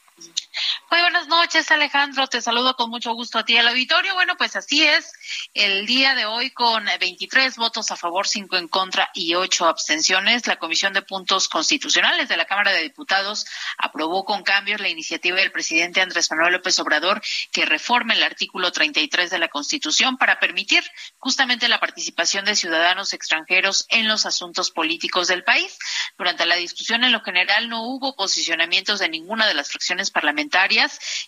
Muy 0.92 1.02
buenas 1.02 1.28
noches, 1.28 1.72
Alejandro. 1.72 2.28
Te 2.28 2.40
saludo 2.40 2.76
con 2.76 2.92
mucho 2.92 3.14
gusto 3.14 3.40
a 3.40 3.46
ti 3.46 3.58
al 3.58 3.68
auditorio. 3.68 4.14
Bueno, 4.14 4.38
pues 4.38 4.56
así 4.56 4.84
es. 4.84 5.12
El 5.56 5.88
día 5.88 6.14
de 6.14 6.28
hoy, 6.28 6.52
con 6.52 6.86
23 6.86 7.56
votos 7.58 7.90
a 7.90 7.96
favor, 7.96 8.28
5 8.28 8.58
en 8.58 8.68
contra 8.68 9.10
y 9.16 9.34
8 9.34 9.68
abstenciones, 9.68 10.46
la 10.46 10.58
Comisión 10.58 10.94
de 10.94 11.02
Puntos 11.02 11.50
Constitucionales 11.50 12.30
de 12.30 12.38
la 12.38 12.46
Cámara 12.46 12.72
de 12.72 12.84
Diputados 12.84 13.48
aprobó 13.80 14.24
con 14.26 14.44
cambios 14.44 14.80
la 14.82 14.90
iniciativa 14.90 15.38
del 15.38 15.52
presidente 15.52 16.02
Andrés 16.02 16.30
Manuel 16.30 16.54
López 16.54 16.78
Obrador 16.78 17.22
que 17.52 17.66
reforme 17.66 18.14
el 18.14 18.22
artículo 18.22 18.72
33 18.72 19.32
de 19.32 19.40
la 19.40 19.48
Constitución 19.48 20.18
para 20.18 20.40
permitir 20.40 20.84
justamente 21.18 21.68
la 21.68 21.80
participación 21.80 22.46
de 22.46 22.56
ciudadanos 22.56 23.14
extranjeros 23.14 23.88
en 23.90 24.08
los 24.08 24.28
asuntos 24.28 24.70
políticos 24.70 25.28
del 25.28 25.44
país. 25.44 25.80
Durante 26.18 26.46
la 26.46 26.56
discusión, 26.56 27.04
en 27.04 27.12
lo 27.12 27.22
general, 27.22 27.70
no 27.70 27.84
hubo 27.84 28.16
posicionamientos 28.16 29.00
de 29.00 29.10
ninguna 29.10 29.48
de 29.48 29.56
las 29.56 29.70
fracciones 29.70 30.12
parlamentarias. 30.12 30.43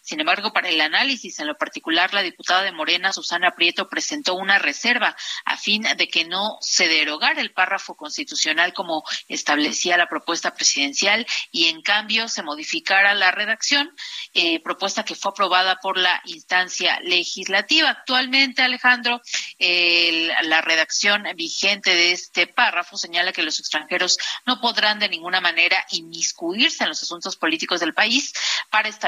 Sin 0.02 0.20
embargo, 0.20 0.54
para 0.54 0.70
el 0.70 0.80
análisis, 0.82 1.40
en 1.40 1.48
lo 1.48 1.58
particular, 1.58 2.14
la 2.14 2.22
diputada 2.22 2.64
de 2.64 2.72
Morena, 2.72 3.14
Susana 3.14 3.52
Prieto, 3.52 3.88
presentó 3.88 4.36
una 4.36 4.60
reserva 4.60 5.16
a 5.46 5.58
fin 5.58 5.84
de 5.98 6.08
que 6.08 6.26
no 6.26 6.58
se 6.62 6.88
derogara 6.88 7.42
el 7.42 7.52
párrafo 7.52 7.96
constitucional 7.96 8.74
como 8.74 9.04
establecía 9.28 9.98
la 9.98 10.08
propuesta 10.08 10.54
presidencial 10.54 11.26
y 11.52 11.68
en 11.68 11.82
cambio 11.82 12.28
se 12.28 12.44
modificara 12.44 13.14
la 13.14 13.32
redacción, 13.32 13.94
eh, 14.34 14.62
propuesta 14.62 15.04
que 15.04 15.16
fue 15.16 15.32
aprobada 15.32 15.78
por 15.82 15.98
la 15.98 16.22
instancia 16.26 17.00
legislativa. 17.02 17.90
Actualmente, 17.90 18.62
Alejandro, 18.62 19.22
la 19.60 20.62
redacción 20.62 21.24
vigente 21.36 21.96
de 21.96 22.12
este 22.12 22.48
párrafo 22.48 22.98
señala 22.98 23.32
que 23.32 23.44
los 23.44 23.60
extranjeros 23.60 24.18
no 24.46 24.60
podrán 24.60 25.00
de 25.00 25.10
ninguna 25.10 25.42
manera 25.42 25.86
inmiscuirse 25.92 26.84
en 26.84 26.90
los 26.90 27.02
asuntos 27.02 27.36
políticos 27.36 27.80
del 27.80 27.94
país 27.94 28.34
para 28.70 28.90
establecer 28.90 29.05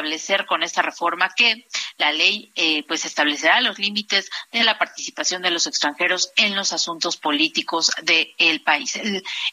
con 0.47 0.63
esta 0.63 0.81
reforma 0.81 1.33
que 1.35 1.67
la 1.97 2.11
ley 2.11 2.51
eh, 2.55 2.83
pues 2.87 3.05
establecerá 3.05 3.61
los 3.61 3.79
límites 3.79 4.29
de 4.51 4.63
la 4.63 4.77
participación 4.77 5.41
de 5.41 5.51
los 5.51 5.67
extranjeros 5.67 6.31
en 6.35 6.55
los 6.55 6.73
asuntos 6.73 7.17
políticos 7.17 7.91
del 8.03 8.61
país. 8.61 8.99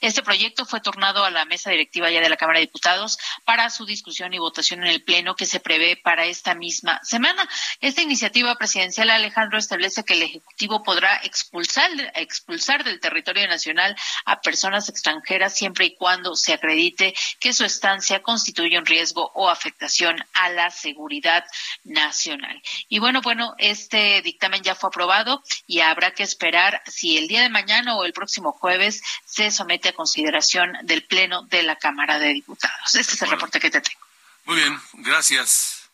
este 0.01 0.23
proyecto 0.23 0.67
fue 0.67 0.81
tornado 0.81 1.25
a 1.25 1.31
la 1.31 1.45
mesa 1.45 1.71
directiva 1.71 2.11
ya 2.11 2.21
de 2.21 2.29
la 2.29 2.37
Cámara 2.37 2.59
de 2.59 2.67
Diputados 2.67 3.19
para 3.45 3.71
su 3.71 3.87
discusión 3.87 4.35
y 4.35 4.39
votación 4.39 4.83
en 4.83 4.89
el 4.89 5.03
Pleno 5.03 5.35
que 5.35 5.47
se 5.47 5.61
prevé 5.61 5.97
para 5.97 6.27
esta 6.27 6.55
misma 6.55 7.01
semana. 7.03 7.49
Esta 7.81 8.03
iniciativa 8.03 8.55
presidencial, 8.57 9.11
Alejandro, 9.11 9.59
establece 9.59 10.05
que 10.05 10.15
el 10.15 10.23
Ejecutivo 10.23 10.83
podrá 10.83 11.21
expulsar, 11.25 11.91
expulsar 12.15 12.85
del 12.85 13.01
territorio 13.01 13.47
nacional 13.49 13.97
a 14.25 14.41
personas 14.41 14.89
extranjeras 14.89 15.55
siempre 15.55 15.87
y 15.87 15.95
cuando 15.95 16.37
se 16.37 16.53
acredite 16.53 17.15
que 17.41 17.53
su 17.53 17.65
estancia 17.65 18.23
constituye 18.23 18.79
un 18.79 18.87
riesgo 18.87 19.31
o 19.35 19.49
afectación 19.49 20.25
a 20.35 20.51
la 20.51 20.71
seguridad 20.71 21.45
nacional. 21.85 22.63
Y 22.89 22.99
bueno, 22.99 23.23
bueno, 23.23 23.55
este 23.59 24.21
dictamen 24.23 24.63
ya 24.63 24.75
fue 24.75 24.89
aprobado 24.89 25.43
y 25.67 25.81
habrá 25.81 26.13
que 26.13 26.23
esperar 26.23 26.83
si 26.87 27.17
el 27.17 27.29
día 27.29 27.43
de 27.43 27.49
mañana 27.49 27.97
o 27.97 28.05
el 28.05 28.13
próximo 28.13 28.53
jueves 28.53 29.03
se 29.25 29.51
somete 29.51 29.91
a 29.91 29.95
consideración 29.95 30.73
del 30.83 31.05
Pleno 31.05 31.43
de 31.43 31.63
la 31.63 31.77
Cámara 31.77 32.19
de 32.19 32.33
Diputados. 32.33 32.95
Este 32.95 33.15
es 33.15 33.23
el 33.23 33.31
reporte 33.31 33.61
que 33.61 33.71
te 33.71 33.81
tengo. 33.81 34.01
Muy 34.45 34.57
bien, 34.57 34.79
gracias. 34.95 35.89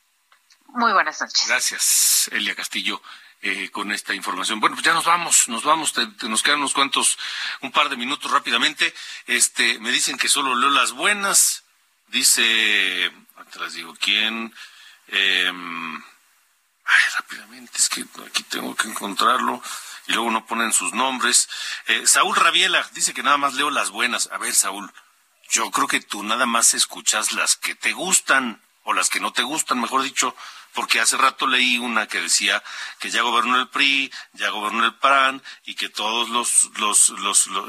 Muy 0.69 0.93
buenas 0.93 1.21
noches. 1.21 1.47
Gracias, 1.49 2.31
Elia 2.33 2.55
Castillo. 2.55 3.01
Eh, 3.43 3.71
con 3.71 3.91
esta 3.91 4.13
información. 4.13 4.61
Bueno, 4.61 4.77
pues 4.77 4.85
ya 4.85 4.93
nos 4.93 5.07
vamos, 5.07 5.49
nos 5.49 5.65
vamos, 5.65 5.95
nos 5.97 6.43
quedan 6.43 6.59
unos 6.59 6.75
cuantos, 6.75 7.19
un 7.63 7.73
par 7.73 7.89
de 7.89 7.97
minutos 7.97 8.31
rápidamente. 8.31 8.93
Este, 9.27 9.79
me 9.79 9.91
dicen 9.91 10.19
que 10.19 10.29
solo 10.29 10.55
leo 10.55 10.69
las 10.69 10.93
buenas. 10.93 11.65
Dice, 12.09 13.11
las 13.59 13.73
digo, 13.73 13.95
¿quién? 14.01 14.55
Eh, 15.09 15.53
Ay, 16.91 17.05
rápidamente, 17.17 17.79
es 17.79 17.89
que 17.89 18.05
aquí 18.27 18.43
tengo 18.45 18.75
que 18.75 18.89
encontrarlo 18.89 19.63
y 20.09 20.13
luego 20.13 20.31
no 20.33 20.45
ponen 20.45 20.73
sus 20.73 20.93
nombres. 20.93 21.49
Eh, 21.87 22.05
Saúl 22.05 22.35
Rabiela 22.35 22.85
dice 22.95 23.15
que 23.15 23.23
nada 23.23 23.37
más 23.37 23.55
leo 23.55 23.71
las 23.71 23.91
buenas. 23.91 24.29
A 24.33 24.39
ver, 24.39 24.53
Saúl, 24.57 24.93
yo 25.51 25.71
creo 25.71 25.87
que 25.87 26.01
tú 26.01 26.25
nada 26.25 26.47
más 26.47 26.75
escuchas 26.75 27.33
las 27.33 27.55
que 27.55 27.77
te 27.77 27.93
gustan 27.93 28.61
o 28.83 28.93
las 28.93 29.09
que 29.09 29.21
no 29.21 29.33
te 29.33 29.45
gustan, 29.45 29.81
mejor 29.81 30.03
dicho, 30.03 30.35
porque 30.75 31.01
hace 31.01 31.17
rato 31.17 31.47
leí 31.47 31.79
una 31.79 32.07
que 32.07 32.21
decía 32.21 32.63
que 32.99 33.11
ya 33.11 33.23
gobernó 33.23 33.59
el 33.59 33.69
PRI, 33.69 34.13
ya 34.33 34.51
gobernó 34.51 34.85
el 34.85 34.95
PRAN 34.95 35.43
y 35.65 35.75
que 35.75 35.89
todos 35.89 36.29
los, 36.29 36.71
los, 36.79 37.13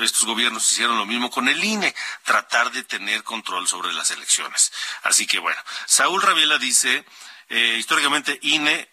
estos 0.02 0.26
gobiernos 0.26 0.72
hicieron 0.72 0.97
lo 0.97 1.06
mismo 1.06 1.30
con 1.30 1.47
el 1.47 1.64
INE, 1.64 1.95
tratar 2.24 2.72
de 2.72 2.84
tener 2.84 3.24
control 3.24 3.68
sobre 3.68 3.93
las 3.93 4.12
elecciones. 4.12 4.72
Así 5.04 5.28
que 5.28 5.39
bueno, 5.39 5.60
Saúl 5.86 6.22
Rabiela 6.22 6.58
dice, 6.58 7.06
eh, 7.49 7.76
históricamente 7.78 8.39
INE 8.41 8.89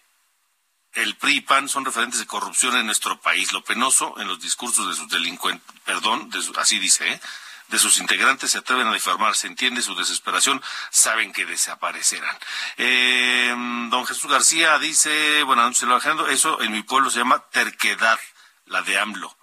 el 0.93 1.15
PRI 1.17 1.37
y 1.37 1.41
PAN 1.41 1.69
son 1.69 1.85
referentes 1.85 2.19
de 2.19 2.25
corrupción 2.25 2.75
en 2.75 2.85
nuestro 2.85 3.19
país. 3.21 3.51
Lo 3.53 3.63
penoso 3.63 4.15
en 4.19 4.27
los 4.27 4.39
discursos 4.39 4.87
de 4.87 4.95
sus 4.95 5.07
delincuentes, 5.09 5.67
perdón, 5.85 6.31
así 6.57 6.79
dice, 6.79 7.07
¿eh? 7.07 7.21
De 7.69 7.79
sus 7.79 7.99
integrantes 7.99 8.51
se 8.51 8.57
atreven 8.57 8.87
a 8.87 8.93
difamar, 8.93 9.35
se 9.35 9.47
entiende 9.47 9.81
su 9.81 9.95
desesperación, 9.95 10.61
saben 10.89 11.31
que 11.31 11.45
desaparecerán. 11.45 12.37
Eh, 12.77 13.53
don 13.89 14.05
Jesús 14.05 14.29
García 14.29 14.77
dice, 14.79 15.43
bueno, 15.43 15.63
lo 15.85 16.27
eso 16.27 16.61
en 16.61 16.71
mi 16.71 16.83
pueblo 16.83 17.09
se 17.09 17.19
llama 17.19 17.43
terquedad, 17.51 18.19
la 18.65 18.81
de 18.81 18.99
AMLO. 18.99 19.38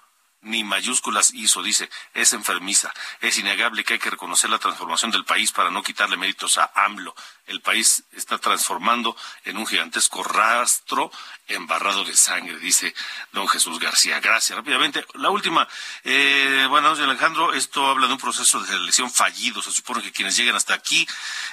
Ni 0.46 0.64
mayúsculas 0.64 1.32
hizo, 1.34 1.62
dice, 1.62 1.90
es 2.14 2.32
enfermiza. 2.32 2.92
Es 3.20 3.38
innegable 3.38 3.84
que 3.84 3.94
hay 3.94 3.98
que 3.98 4.10
reconocer 4.10 4.48
la 4.48 4.58
transformación 4.58 5.10
del 5.10 5.24
país 5.24 5.52
para 5.52 5.70
no 5.70 5.82
quitarle 5.82 6.16
méritos 6.16 6.56
a 6.58 6.70
AMLO. 6.74 7.14
El 7.46 7.60
país 7.60 8.04
está 8.12 8.38
transformando 8.38 9.16
en 9.44 9.56
un 9.56 9.66
gigantesco 9.66 10.22
rastro 10.22 11.10
embarrado 11.48 12.04
de 12.04 12.16
sangre, 12.16 12.58
dice 12.58 12.94
don 13.32 13.48
Jesús 13.48 13.78
García. 13.78 14.20
Gracias. 14.20 14.56
Rápidamente, 14.56 15.04
la 15.14 15.30
última. 15.30 15.68
Eh, 16.04 16.66
bueno, 16.68 16.90
Alejandro, 16.90 17.52
esto 17.52 17.86
habla 17.86 18.06
de 18.06 18.14
un 18.14 18.18
proceso 18.18 18.60
de 18.60 18.68
selección 18.68 19.10
fallido. 19.10 19.62
Se 19.62 19.70
supone 19.70 20.02
que 20.02 20.12
quienes 20.12 20.36
lleguen 20.36 20.56
hasta 20.56 20.74
aquí, 20.74 21.06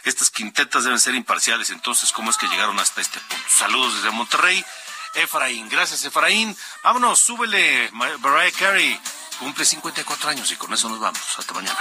estas 0.03 0.29
quintetas 0.29 0.83
deben 0.83 0.99
ser 0.99 1.15
imparciales. 1.15 1.69
Entonces, 1.69 2.11
¿cómo 2.11 2.29
es 2.29 2.37
que 2.37 2.47
llegaron 2.47 2.79
hasta 2.79 3.01
este 3.01 3.19
punto? 3.19 3.45
Saludos 3.47 3.95
desde 3.95 4.11
Monterrey. 4.11 4.63
Efraín. 5.15 5.69
Gracias, 5.69 6.03
Efraín. 6.05 6.55
Vámonos, 6.83 7.19
súbele. 7.19 7.89
Mariah 7.91 8.51
Carey 8.57 8.99
cumple 9.39 9.65
54 9.65 10.29
años 10.29 10.51
y 10.51 10.55
con 10.55 10.73
eso 10.73 10.89
nos 10.89 10.99
vamos. 10.99 11.21
Hasta 11.37 11.53
mañana. 11.53 11.77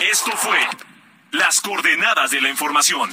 Esto 0.00 0.30
fue 0.36 0.58
Las 1.32 1.60
coordenadas 1.60 2.30
de 2.30 2.40
la 2.40 2.48
información 2.48 3.12